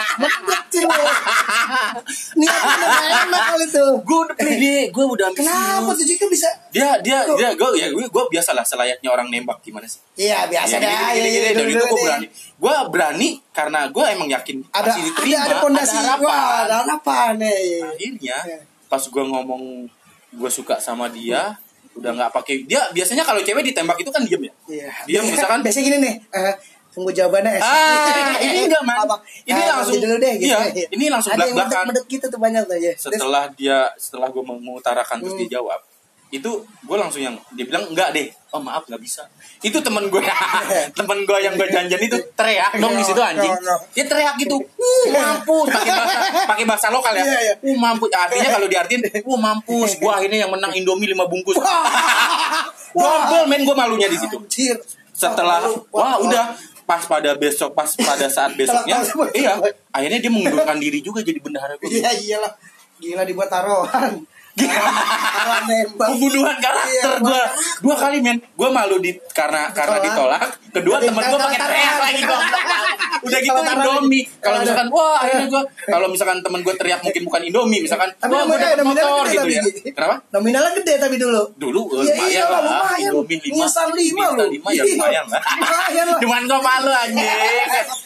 Betul. 0.44 0.90
Niatnya 2.36 2.76
udah 2.76 3.04
enak 3.22 3.44
kali 3.48 3.66
tuh. 3.68 3.92
gue 4.00 4.20
udah 4.24 4.36
pede, 4.36 4.78
gue 4.90 5.06
udah 5.06 5.28
Kenapa 5.32 5.80
ambisius. 5.80 5.98
tuh 5.98 6.08
juga 6.08 6.26
bisa? 6.28 6.50
Dia, 6.70 6.90
dia, 7.00 7.20
dia, 7.30 7.50
gue, 7.54 7.70
ya 7.76 7.88
gue, 7.90 8.04
gue 8.04 8.24
biasa 8.30 8.52
lah 8.52 8.64
selayaknya 8.64 9.08
orang 9.08 9.28
nembak 9.28 9.62
gimana 9.62 9.86
sih? 9.86 10.02
Iya 10.16 10.46
biasa 10.46 10.76
Ya, 10.76 10.80
dah. 10.82 11.10
Iya, 11.12 11.24
iya, 11.24 11.52
dulu 11.54 11.70
itu 11.70 11.78
gue 11.78 11.90
deh. 11.90 12.04
berani. 12.04 12.28
Gue 12.56 12.76
berani 12.90 13.30
karena 13.52 13.80
gue 13.88 14.06
emang 14.08 14.30
yakin 14.32 14.58
Ada 14.68 14.92
diterima. 14.94 15.38
ada 15.40 15.46
ada 15.46 15.56
pondasi. 15.60 15.92
ada 15.92 16.02
harapan. 16.10 16.26
Wah, 16.26 16.56
ada 16.64 16.76
harapan 16.82 17.32
nih. 17.40 17.62
Akhirnya 17.84 18.38
Iya. 18.44 18.58
pas 18.88 19.04
gue 19.04 19.24
ngomong 19.24 19.64
gue 20.32 20.50
suka 20.50 20.76
sama 20.78 21.06
dia, 21.08 21.54
udah 21.94 22.10
nggak 22.12 22.32
pakai 22.32 22.66
dia 22.66 22.82
biasanya 22.90 23.22
kalau 23.22 23.38
cewek 23.40 23.62
ditembak 23.64 23.96
itu 23.96 24.10
kan 24.10 24.22
diem 24.22 24.42
ya. 24.44 24.54
Iya. 24.68 24.88
Dia 25.06 25.20
misalkan 25.22 25.62
biasa 25.66 25.80
gini 25.80 25.98
nih. 26.00 26.16
eh, 26.32 26.54
tunggu 26.94 27.10
jawabannya. 27.10 27.58
Ah, 27.58 28.38
ini 28.38 28.70
enggak, 28.70 28.84
Man. 28.86 28.96
Apa? 29.02 29.18
Ini 29.44 29.58
Ah, 29.58 29.82
langsung- 29.82 29.98
dulu 29.98 30.16
deh 30.16 30.34
gitu. 30.38 30.54
iya, 30.54 30.86
ini 30.88 31.06
langsung 31.10 31.34
Ada 31.34 31.44
yang 31.44 31.58
belak-belakan. 31.58 31.86
medek 31.90 32.06
gitu 32.08 32.26
tuh 32.30 32.40
banyak 32.40 32.64
tuh 32.64 32.78
ya. 32.78 32.94
Terus, 32.94 33.18
setelah 33.18 33.44
dia 33.52 33.78
setelah 33.98 34.28
gue 34.30 34.44
mengutarakan 34.44 35.18
terus 35.20 35.34
Hmm. 35.34 35.42
dia 35.44 35.58
jawab 35.58 35.82
itu 36.30 36.50
gue 36.66 36.98
langsung 36.98 37.22
yang 37.22 37.38
dia 37.54 37.62
bilang 37.62 37.86
enggak 37.86 38.10
deh 38.10 38.26
oh 38.50 38.58
maaf 38.58 38.82
nggak 38.90 38.98
bisa 38.98 39.22
itu 39.62 39.78
temen 39.78 40.10
gue 40.10 40.18
temen 40.98 41.20
gue 41.22 41.38
yang 41.38 41.54
gue 41.54 41.70
janjian 41.70 42.02
itu 42.02 42.18
teriak 42.42 42.74
dong 42.74 42.98
di 42.98 43.06
situ 43.06 43.22
anjing 43.22 43.54
No, 43.54 43.62
no. 43.62 43.78
dia 43.94 44.02
teriak 44.02 44.34
gitu 44.42 44.58
uh 44.58 45.06
mampus 45.14 45.70
pakai 45.70 45.94
bahasa 45.94 46.18
pakai 46.50 46.66
bahasa 46.66 46.88
lokal 46.90 47.14
ya 47.14 47.22
Iya, 47.22 47.38
iya. 47.40 47.54
uh 47.62 47.78
mampus 47.78 48.10
artinya 48.10 48.50
kalau 48.50 48.66
diartiin 48.66 49.02
uh 49.14 49.38
mampus 49.38 49.92
gue 50.02 50.10
akhirnya 50.18 50.40
yang 50.42 50.52
menang 50.52 50.74
indomie 50.74 51.06
lima 51.06 51.30
bungkus 51.30 51.54
double 52.92 53.46
men 53.46 53.62
gue 53.62 53.76
malunya 53.76 54.10
di 54.10 54.18
situ 54.18 54.38
setelah 55.14 55.62
wah 55.90 56.18
udah 56.18 56.58
pas 56.84 57.02
pada 57.04 57.36
besok 57.40 57.72
pas 57.74 57.88
pada 57.88 58.28
saat 58.28 58.56
besoknya 58.60 59.00
iya 59.36 59.56
akhirnya 59.92 60.20
dia 60.20 60.32
mengundurkan 60.32 60.78
diri 60.80 61.00
juga 61.00 61.24
jadi 61.24 61.40
bendahara 61.40 61.76
gue 61.80 61.88
Iya 61.88 62.12
iyalah. 62.12 62.54
Gila 63.04 63.24
dibuat 63.28 63.52
taruhan. 63.52 64.24
Nembak. 64.54 66.08
pembunuhan 66.08 66.56
karakter 66.56 66.92
Iya, 66.94 67.10
gue 67.18 67.42
dua 67.82 67.96
kali 67.98 68.18
men. 68.20 68.38
Gue 68.54 68.70
malu 68.70 69.00
di 69.00 69.12
karena 69.32 69.72
karena 69.72 69.98
Ditolak. 69.98 70.42
ditolak 70.44 70.44
kedua 70.72 70.96
Jadi 70.96 71.08
temen 71.08 71.24
gue 71.24 71.40
pakai 71.40 71.60
teriak 71.60 71.98
lagi 72.00 72.22
goblok. 72.24 72.62
udah 73.24 73.40
gitu 73.40 73.56
indomie. 73.56 74.28
kalau 74.38 74.60
misalkan 74.60 74.88
wah 74.92 75.16
akhirnya 75.16 75.48
gue 75.48 75.64
kalau 75.88 76.08
misalkan 76.08 76.44
temen 76.44 76.60
gue 76.60 76.76
teriak 76.76 77.00
mungkin 77.00 77.22
bukan 77.24 77.42
indomie 77.42 77.80
misalkan 77.80 78.10
Tapi 78.14 78.30
wah 78.30 78.44
gue 78.44 78.58
dapet 78.58 78.78
nominalnya 78.78 79.16
motor 79.16 79.26
gitu 79.26 79.48
ya. 79.48 79.64
kenapa? 79.96 80.16
Nominalnya 80.30 80.72
gede 80.76 80.94
tapi 81.00 81.16
dulu. 81.16 81.42
dulu 81.56 81.82
eh, 81.96 82.04
Iya 82.04 82.14
lumayan 82.14 82.28
iya 82.28 82.44
lah. 82.44 82.62
lumayan. 82.62 83.12
indomie 83.16 83.38
lima. 83.40 83.56
Instan 83.58 83.88
lima 83.90 84.24
ya 84.28 84.52
Iya, 84.76 84.84
lumayan 84.86 85.26
lah. 85.26 85.42
Lah. 86.04 86.20
cuman 86.20 86.42
gue 86.44 86.60
malu 86.60 86.92
anjing. 86.92 87.30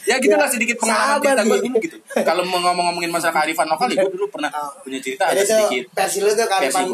Ya 0.06 0.16
gitu 0.18 0.36
lah 0.38 0.48
sedikit 0.48 0.76
pengalaman 0.78 1.18
cerita 1.20 1.42
gue 1.42 1.58
dulu 1.62 1.78
gitu. 1.82 1.98
Kalau 2.16 2.44
mau 2.46 2.60
ngomong-ngomongin 2.62 3.10
masalah 3.10 3.34
kearifan 3.36 3.66
lokal 3.66 3.88
ya 3.90 3.98
gue 4.00 4.14
dulu 4.14 4.30
pernah 4.30 4.50
Oh. 4.50 4.72
punya 4.80 4.98
cerita 4.98 5.28
ada 5.28 5.42
sedikit. 5.42 5.92
versi 5.92 6.18
lu 6.20 6.32
versi 6.44 6.78
karipan. 6.78 6.86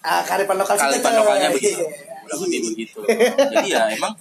Ah, 0.00 0.20
karipan 0.20 0.56
lokal 0.58 0.76
tuh. 0.76 1.00
lokalnya 1.00 1.48
begitu 1.48 1.80
Iya. 1.80 1.88
udah 2.26 2.38
begitu 2.40 2.66
begitu 2.70 2.98
jadi 3.50 3.68
ya 3.70 3.82
emang 3.90 4.12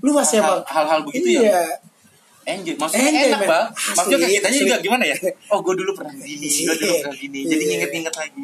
Lu 0.00 0.12
masih 0.12 0.38
hal- 0.38 0.60
emang. 0.60 0.64
hal-hal 0.66 1.00
begitu 1.02 1.28
ya 1.30 1.40
Iya. 1.42 1.62
enjoy 2.44 2.74
maksudnya 2.74 3.06
Enjoy, 3.06 3.28
enak 3.30 3.40
bang 3.46 3.66
maksudnya 3.70 4.18
kayak 4.18 4.32
kitanya 4.34 4.58
juga 4.58 4.76
gimana 4.80 5.04
ya 5.06 5.16
oh 5.46 5.58
gue 5.60 5.74
dulu 5.74 5.90
pernah 5.92 6.14
gini 6.14 6.44
gue 6.44 6.74
dulu 6.74 6.94
pernah 6.98 7.16
gini 7.16 7.38
jadi 7.42 7.54
Iya. 7.56 7.68
nginget-nginget 7.70 8.14
lagi 8.14 8.42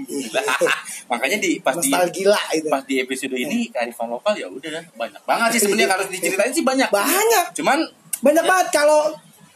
makanya 1.11 1.37
di 1.39 1.51
pas 1.59 1.75
di 1.75 1.89
Nostalgia 1.89 2.37
itu. 2.55 2.69
pas 2.69 2.83
di 2.83 2.95
episode 2.99 3.35
ini 3.35 3.59
kearifan 3.69 4.09
lokal 4.09 4.33
ya 4.35 4.47
udah 4.47 4.71
dah, 4.71 4.85
banyak 4.95 5.23
banget 5.23 5.49
sih 5.53 5.61
sebenarnya 5.65 5.89
harus 5.91 6.09
diceritain 6.09 6.53
sih 6.55 6.63
banyak 6.63 6.89
Banyak. 6.89 7.45
cuman 7.55 7.79
Banyak 8.19 8.41
Ya. 8.41 8.49
banget 8.49 8.69
kalau 8.73 9.01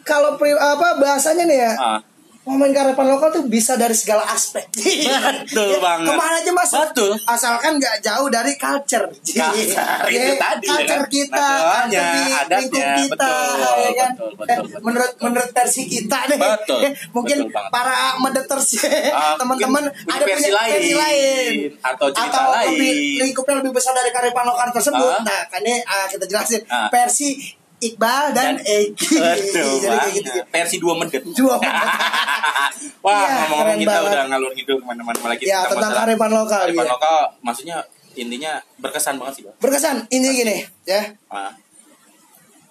kalau 0.02 0.34
apa 0.38 0.88
bahasanya 0.96 1.44
nih 1.44 1.58
ya. 1.60 1.72
ah, 1.74 1.98
Ngomongin 2.42 2.74
kearifan 2.74 3.06
lokal 3.06 3.30
tuh 3.30 3.44
bisa 3.46 3.78
dari 3.78 3.94
segala 3.94 4.26
aspek. 4.26 4.66
Betul 5.46 5.78
banget. 5.78 6.04
Ke 6.04 6.12
mana 6.12 6.34
aja 6.36 6.50
mas? 6.50 6.70
Betul. 6.70 7.14
Asalkan 7.22 7.78
nggak 7.78 8.02
jauh 8.02 8.26
dari 8.26 8.58
culture. 8.58 9.06
Culture, 9.14 10.02
itu 10.10 10.18
Ya, 10.26 10.34
tadi, 10.34 10.66
Culture 10.66 10.82
ya 10.82 10.86
kan? 10.98 11.02
kita, 11.06 11.46
culture 11.46 12.02
di 12.02 12.22
adatnya, 12.34 12.58
lingkup 12.58 12.82
kita, 12.98 13.30
betul, 13.30 13.78
ya 13.78 13.92
kan? 13.94 14.10
betul, 14.12 14.30
betul, 14.34 14.50
Eh, 14.50 14.58
betul. 14.58 14.80
Menurut 14.82 15.12
menurut 15.20 15.50
versi 15.52 15.82
kita 15.84 16.18
nih. 16.26 16.38
Betul, 16.40 16.80
Mungkin 17.16 17.38
betul 17.46 17.70
para 17.70 17.96
medeters 18.18 18.68
Ah, 19.08 19.38
teman-teman 19.38 19.84
ada 19.86 20.24
versi 20.24 20.42
punya 20.44 20.58
lain, 20.58 20.72
versi 20.74 20.92
lain 20.94 21.52
atau 21.80 22.06
cerita 22.10 22.40
lebih, 22.42 22.74
lain. 22.74 23.18
lingkupnya 23.22 23.54
lebih 23.60 23.72
besar 23.72 23.92
dari 23.92 24.10
kearifan 24.10 24.42
lokal 24.44 24.68
tersebut. 24.72 25.14
Ah. 25.14 25.22
Nah, 25.22 25.40
kan 25.46 25.62
ini 25.62 25.78
ah, 25.84 26.06
kita 26.06 26.26
jelasin 26.26 26.58
Ah. 26.66 26.90
versi 26.90 27.38
Iqbal 27.82 28.24
dan, 28.30 28.54
Egi. 28.58 29.18
Betul 29.18 29.70
Jadi 29.76 29.82
kayak 29.82 29.98
banget. 29.98 30.14
gitu. 30.16 30.30
Versi 30.48 30.76
dua 30.78 30.94
mendet. 30.94 31.22
Dua 31.28 31.54
mendet. 31.58 31.90
Wah, 33.04 33.12
Iya, 33.12 33.30
ngomong-ngomong 33.44 33.78
kita 33.78 33.90
banget. 33.92 34.08
udah 34.08 34.22
ngalur 34.28 34.50
ngidul 34.52 34.76
ke 34.78 34.84
mana-mana 34.84 35.18
lagi 35.28 35.42
Ya, 35.44 35.60
tentang 35.64 35.90
kearifan 35.92 36.30
lokal, 36.30 36.60
Kearifan 36.62 36.84
iya. 36.84 36.92
lokal, 36.92 37.18
maksudnya 37.40 37.76
intinya 38.12 38.52
berkesan 38.78 39.14
banget 39.16 39.34
sih, 39.34 39.42
Bang. 39.44 39.54
Berkesan 39.58 39.96
ini 40.08 40.28
gini 40.32 40.56
ya. 40.84 41.02
Ah, 41.26 41.50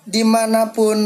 Di 0.03 0.23
mana 0.23 0.71
pun 0.71 0.97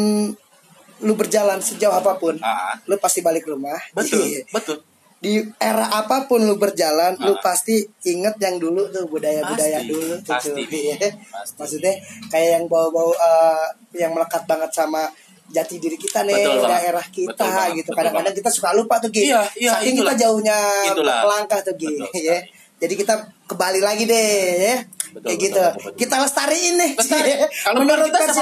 lu 0.98 1.14
berjalan 1.14 1.60
sejauh 1.60 1.92
apa 1.94 2.16
pun, 2.16 2.38
ah, 2.40 2.78
lu 2.84 2.96
pasti 2.96 3.20
balik 3.20 3.44
rumah. 3.44 3.76
betul, 3.92 4.22
Iya. 4.22 4.46
betul. 4.48 4.80
Di 5.16 5.40
era 5.58 5.90
apa 5.96 6.26
pun 6.26 6.38
lu 6.40 6.56
berjalan, 6.56 7.18
lu 7.18 7.34
Ah. 7.34 7.42
pasti 7.42 7.82
inget 8.04 8.36
yang 8.38 8.56
dulu 8.56 8.86
tuh 8.88 9.06
budaya-budaya 9.06 9.80
Pasti, 9.80 9.90
dulu 9.90 10.14
tuh. 10.16 10.20
pasti, 10.28 10.50
tuh. 10.52 10.68
Iya. 10.70 10.96
pasti. 11.26 11.56
Maksudnya 11.58 11.94
kayak 12.28 12.50
yang 12.54 12.66
bau-bau 12.66 13.10
eh, 13.12 13.66
yang 13.96 14.12
melekat 14.12 14.44
banget 14.44 14.70
sama 14.70 15.08
jati 15.48 15.78
diri 15.78 15.96
kita 15.96 16.22
nih, 16.22 16.36
Betul 16.36 16.68
daerah 16.68 17.06
kita 17.08 17.30
Betul 17.32 17.48
banget, 17.48 17.70
gitu. 17.72 17.82
betul 17.86 17.96
Kadang-kadang 17.96 18.26
banget. 18.28 18.40
kita 18.42 18.50
suka 18.52 18.70
lupa 18.72 18.96
tuh 18.98 19.10
Gi. 19.10 19.24
Iya, 19.26 19.42
iya, 19.56 19.72
Saking 19.74 19.96
itulah. 19.96 20.12
kita 20.12 20.22
jauhnya 20.22 20.58
Itulah. 20.90 21.18
melangkah 21.22 21.60
tuh 21.62 21.76
Gi. 21.76 21.88
Betul 21.88 22.10
ya. 22.20 22.38
Jadi 22.76 22.94
kita 22.94 23.14
kembali 23.46 23.80
lagi 23.80 24.04
deh 24.04 24.30
ya. 24.60 24.76
Betul, 25.10 25.22
Kayak 25.24 25.38
betul, 25.38 25.38
gitu. 25.40 25.62
betul, 25.64 25.74
betul. 25.80 25.94
Kita 25.96 26.16
lestariin 26.20 26.76
nih. 26.76 26.92
Lestari. 26.98 27.32
Kalau 27.66 27.78
Menurut 27.80 28.08
kita 28.10 28.20
versi 28.20 28.42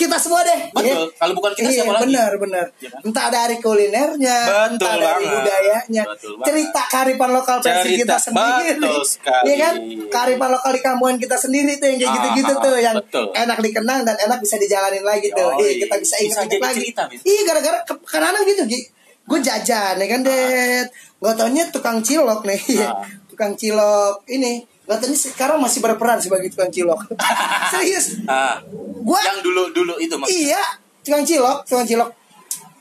kita 0.00 0.16
semua 0.16 0.40
deh. 0.40 0.60
Betul. 0.70 0.88
Ya. 0.88 0.96
Kalau 1.12 1.34
bukan 1.34 1.52
kita 1.52 1.68
Iya, 1.68 1.76
siapa 1.76 1.92
lagi? 1.92 2.02
benar, 2.06 2.30
benar. 2.36 2.66
Iya 2.74 2.88
kan? 2.88 3.00
Entah 3.02 3.26
dari 3.28 3.56
kulinernya, 3.58 4.38
Betul 4.40 4.68
entah 4.72 4.94
dari 4.96 5.24
budayanya, 5.26 6.02
Betul 6.06 6.32
banget. 6.32 6.46
cerita 6.46 6.82
kearifan 6.88 7.30
lokal 7.30 7.56
versi 7.60 7.90
kita 7.94 8.16
sendiri. 8.16 8.68
betul 8.74 9.00
sekali. 9.04 9.44
Iya 9.44 9.56
kan? 9.60 9.74
Kearifan 10.08 10.50
lokal 10.50 10.70
di 10.70 10.80
kampungan 10.80 11.16
kita 11.16 11.36
sendiri 11.36 11.72
tuh 11.76 11.86
yang 11.86 11.98
kayak 11.98 12.08
Ah, 12.08 12.16
gitu-gitu 12.16 12.52
ah, 12.52 12.62
tuh 12.62 12.76
yang 12.78 12.96
betul. 12.96 13.24
enak 13.30 13.58
dikenang 13.60 14.00
dan 14.02 14.16
enak 14.18 14.38
bisa 14.38 14.56
dijalanin 14.56 15.04
lagi 15.04 15.28
tuh. 15.28 15.50
Yoi. 15.52 15.60
Iya, 15.60 15.72
kita 15.82 15.94
bisa 15.98 16.16
Bisa 16.16 16.24
ingat 16.26 16.44
jadi 16.48 16.62
lagi. 16.62 16.78
cerita. 16.80 17.02
Iya, 17.12 17.40
gara-gara 17.44 17.78
kadang-kadang 17.84 18.44
gitu, 18.46 18.62
Gi. 18.66 18.80
Gue 19.22 19.38
jajan 19.38 19.94
ya 19.94 20.06
kan, 20.08 20.20
Det. 20.20 20.88
Gak 21.18 21.34
taunya 21.34 21.64
tukang 21.68 22.00
cilok 22.00 22.40
nih. 22.42 22.60
Ah. 22.80 23.04
tukang 23.30 23.52
cilok 23.52 24.24
ini. 24.26 24.64
Taunya 24.90 25.14
sekarang 25.14 25.62
masih 25.62 25.78
berperan 25.78 26.18
sebagai 26.18 26.50
tukang 26.50 26.66
cilok. 26.66 26.98
Serius. 27.72 28.18
Ah, 28.26 28.58
Gua 29.06 29.22
yang 29.22 29.38
dulu 29.38 29.70
dulu 29.70 29.94
itu 30.02 30.18
mas. 30.18 30.26
Iya, 30.26 30.58
tukang 31.06 31.22
cilok, 31.22 31.62
tukang 31.62 31.86
cilok. 31.86 32.10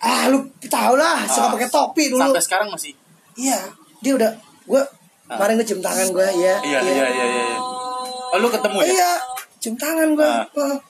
Ah, 0.01 0.26
lu 0.34 0.41
tau 0.66 0.97
lah, 0.97 1.22
suka 1.30 1.45
Ah, 1.45 1.53
pakai 1.53 1.70
topi 1.70 2.10
dulu. 2.10 2.18
Sampai 2.18 2.41
sekarang 2.41 2.68
masih. 2.74 2.97
Iya, 3.38 3.62
dia 4.01 4.18
udah 4.18 4.32
gue 4.66 4.82
Ah. 5.30 5.38
kemarin 5.38 5.62
gue 5.62 5.68
cium 5.70 5.82
tangan 5.86 6.10
gue, 6.10 6.28
ya. 6.41 6.55
Iya 6.66 6.80
iya 6.82 7.05
iya 7.05 7.05
iya. 7.14 7.26
iya. 7.53 7.57
Oh, 8.34 8.38
lu 8.41 8.49
ketemu 8.49 8.78
ya? 8.82 8.89
Iya, 8.89 9.12
cium 9.62 9.76
tangan 9.78 10.07
gue. 10.18 10.26
Ah. 10.26 10.49
Wah, 10.57 10.82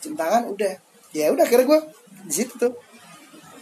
cium 0.00 0.16
tangan 0.16 0.48
udah. 0.48 0.72
Ya 1.12 1.28
udah 1.28 1.44
akhirnya 1.44 1.68
gue 1.68 1.80
di 2.24 2.32
situ 2.32 2.56
tuh. 2.56 2.72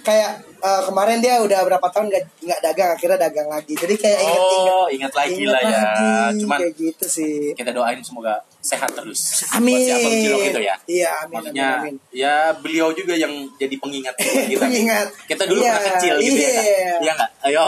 Kayak 0.04 0.30
eh, 0.60 0.82
kemarin 0.84 1.18
dia 1.18 1.40
udah 1.40 1.60
berapa 1.64 1.86
tahun 1.88 2.06
nggak 2.06 2.22
nggak 2.40 2.60
dagang, 2.62 2.90
akhirnya 2.92 3.18
dagang 3.18 3.48
lagi. 3.48 3.72
Jadi 3.72 3.94
kayak 3.96 4.18
inget-inget. 4.20 4.68
Oh, 4.70 4.86
ingat 4.86 5.12
lagi 5.12 5.42
lah 5.44 5.60
ya. 5.60 5.68
lagi, 5.72 6.12
Cuman 6.44 6.58
kayak 6.60 6.74
gitu 6.76 7.04
sih. 7.08 7.36
kita 7.52 7.72
doain 7.72 7.98
semoga 7.98 8.36
sehat 8.60 8.92
terus. 8.92 9.44
Amin. 9.50 9.72
Buat 9.74 9.80
si 9.82 9.92
Abang 9.94 10.16
Cilok 10.18 10.42
itu 10.46 10.60
ya. 10.62 10.74
Iya, 10.84 11.10
amin. 11.18 11.34
Maksudnya 11.34 11.68
amin, 11.74 11.94
amin. 11.96 12.12
ya 12.12 12.34
beliau 12.54 12.88
juga 12.92 13.12
yang 13.12 13.32
jadi 13.56 13.76
pengingat 13.76 14.14
kita. 14.14 14.60
Pengingat. 14.62 15.06
Kita 15.24 15.44
dulu 15.44 15.60
Iya, 15.60 15.72
pernah 15.72 15.88
kecil 15.96 16.14
gitu 16.18 16.38
ya. 16.38 16.52
iya. 16.54 16.94
Iya 17.00 17.12
enggak? 17.12 17.30
Ayo. 17.42 17.64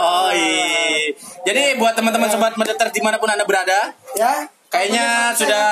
Jadi 1.43 1.63
buat 1.77 1.93
teman-teman 1.93 2.27
sobat 2.27 2.53
mendetar 2.53 2.89
di 2.89 3.01
mana 3.01 3.17
pun 3.17 3.27
anda 3.27 3.43
berada, 3.43 3.93
Ya. 4.13 4.45
Kayaknya 4.67 5.07
sudah 5.31 5.67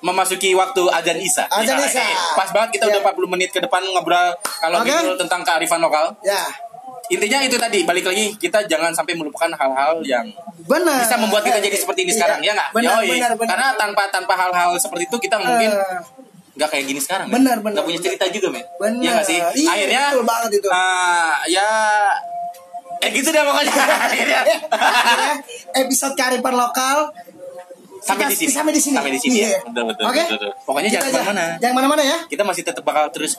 memasuki 0.00 0.52
waktu 0.52 0.82
azan 0.88 1.16
isya. 1.16 1.44
Azan 1.46 1.76
Ya, 1.76 1.84
isya. 1.84 2.02
eh, 2.02 2.14
Pas 2.34 2.50
banget 2.50 2.70
kita 2.72 2.84
Iya. 2.86 2.98
udah 2.98 3.00
40 3.08 3.28
menit 3.28 3.48
ke 3.48 3.58
depan 3.58 3.82
ngobrol 3.86 4.30
kalau 4.58 4.78
Oke. 4.78 4.90
gitu 4.90 5.14
tentang 5.16 5.40
kearifan 5.40 5.78
lokal. 5.78 6.12
Ya. 6.20 6.42
Intinya 7.06 7.38
itu 7.40 7.54
tadi 7.54 7.84
balik 7.84 8.02
lagi 8.02 8.32
kita 8.34 8.64
jangan 8.64 8.88
sampai 8.90 9.12
melupakan 9.12 9.46
hal-hal 9.50 10.00
yang 10.02 10.24
Benar. 10.62 10.98
bisa 10.98 11.14
membuat 11.14 11.42
kita 11.42 11.58
jadi 11.58 11.76
seperti 11.76 12.00
ini 12.02 12.10
Iya. 12.10 12.16
sekarang 12.16 12.40
ya 12.40 12.52
nggak? 12.52 12.68
Benar, 12.72 12.92
Yoi. 12.98 13.08
benar, 13.12 13.30
benar. 13.34 13.50
Karena 13.50 13.68
tanpa 13.74 14.02
tanpa 14.08 14.34
hal-hal 14.34 14.70
seperti 14.74 15.04
itu 15.04 15.16
kita 15.20 15.36
mungkin 15.36 15.68
Eh, 15.70 15.98
nggak 16.54 16.68
kayak 16.70 16.84
gini 16.86 16.98
sekarang. 16.98 17.26
men. 17.28 17.38
Benar, 17.38 17.56
benar, 17.60 17.72
Nggak 17.76 17.86
punya 17.86 18.00
cerita 18.00 18.24
juga, 18.26 18.48
men. 18.50 18.64
Benar. 18.74 18.98
Iya 18.98 19.10
nggak 19.12 19.26
sih? 19.26 19.38
Iya, 19.38 19.68
Akhirnya, 19.68 20.02
betul 20.08 20.24
banget 20.24 20.50
itu. 20.54 20.68
ah, 20.70 21.36
ya, 21.44 21.68
eh 22.98 23.10
gitu 23.10 23.28
deh 23.28 23.42
pokoknya. 23.42 23.74
Akhirnya. 24.08 24.40
Akhirnya 24.72 25.34
episode 25.76 26.14
kearifan 26.14 26.54
lokal 26.54 27.12
sampai 28.04 28.24
di 28.28 28.36
sini. 28.36 28.50
Sampai 28.52 28.72
di 28.72 28.80
sini. 28.80 28.94
Sampai 28.96 29.12
di 29.12 29.20
sini 29.20 29.36
Iya. 29.40 29.48
ya. 29.48 29.58
Betul, 29.64 29.84
betul, 29.90 30.04
Oke. 30.04 30.20
betul, 30.20 30.36
betul. 30.36 30.50
Pokoknya 30.62 30.88
Kita 30.92 30.96
jangan 31.00 31.08
aja. 31.08 31.16
ke 31.16 31.24
mana-mana. 31.24 31.44
Jangan 31.58 31.74
mana-mana 31.74 32.02
ya. 32.04 32.18
Kita 32.28 32.42
masih 32.44 32.62
tetap 32.62 32.82
bakal 32.84 33.04
terus 33.10 33.32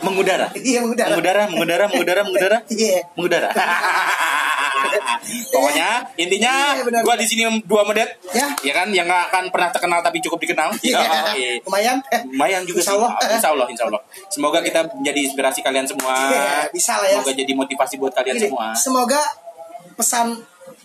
mengudara. 0.00 0.46
Iya, 0.54 0.78
mengudara. 0.80 1.08
Mengudara, 1.12 1.42
mengudara, 1.50 1.84
mengudara, 1.90 2.20
mengudara. 2.24 2.56
Iya. 2.72 2.98
Mengudara. 3.18 3.48
Pokoknya 5.26 6.06
intinya 6.14 6.76
Iya, 6.78 7.02
gua 7.02 7.16
di 7.18 7.26
sini 7.26 7.42
dua 7.66 7.82
menit. 7.82 8.06
Ya. 8.30 8.46
Ya 8.62 8.72
kan 8.72 8.88
yang 8.94 9.08
nggak 9.08 9.32
akan 9.32 9.44
pernah 9.50 9.68
terkenal 9.74 10.00
tapi 10.00 10.22
cukup 10.22 10.38
dikenal. 10.38 10.70
Iya. 10.80 11.00
Iya. 11.36 11.50
Lumayan. 11.66 11.98
Lumayan 12.30 12.62
juga 12.62 12.80
Insya 12.80 12.92
sih. 12.94 12.98
Allah. 13.00 13.10
Insya 13.26 13.48
Allah, 13.52 13.66
insya 13.66 13.84
Allah. 13.88 14.00
Semoga 14.30 14.58
kita 14.62 14.86
menjadi 14.94 15.20
inspirasi 15.26 15.60
kalian 15.60 15.86
semua. 15.88 16.14
Iya, 16.14 16.70
bisa 16.70 17.02
lah 17.02 17.08
ya. 17.08 17.18
Semoga 17.18 17.32
jadi 17.34 17.52
motivasi 17.52 17.94
buat 17.98 18.12
kalian 18.14 18.36
Gini, 18.38 18.44
semua. 18.48 18.66
Semoga 18.76 19.20
pesan 19.96 20.26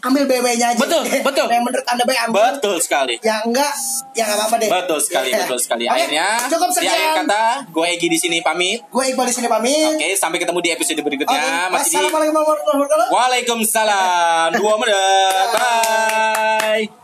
ambil 0.01 0.23
BW-nya 0.25 0.67
aja. 0.73 0.79
Betul, 0.81 1.01
betul. 1.27 1.47
Yang 1.47 1.63
menurut 1.63 1.85
Anda 1.85 2.03
baik 2.05 2.19
ambil. 2.27 2.41
Betul 2.57 2.75
sekali. 2.81 3.15
Yang 3.21 3.41
enggak, 3.47 3.73
ya 4.17 4.23
nggak 4.25 4.37
apa-apa 4.37 4.55
deh. 4.57 4.69
Betul 4.69 4.99
sekali, 4.99 5.29
betul 5.41 5.59
sekali. 5.61 5.83
Akhirnya 5.85 6.27
cukup 6.49 6.69
di 6.73 6.87
akhir 6.87 6.97
sekian. 6.97 7.15
kata, 7.25 7.45
gue 7.69 7.85
Egi 7.91 8.07
di 8.09 8.19
sini 8.19 8.37
pamit. 8.41 8.79
Gue 8.89 9.03
Iqbal 9.13 9.25
di 9.29 9.35
sini 9.35 9.47
pamit. 9.47 9.95
Oke, 9.97 10.09
sampai 10.17 10.37
ketemu 10.41 10.59
di 10.59 10.69
episode 10.73 11.01
berikutnya. 11.01 11.69
Masih 11.69 11.97
di 11.97 11.97
Wassalamualaikum 12.01 12.35
warahmatullahi 12.41 12.77
wabarakatuh. 12.81 13.07
Waalaikumsalam. 13.13 14.47
Dua 14.57 14.73
menit. 14.81 15.47
Bye. 15.55 17.00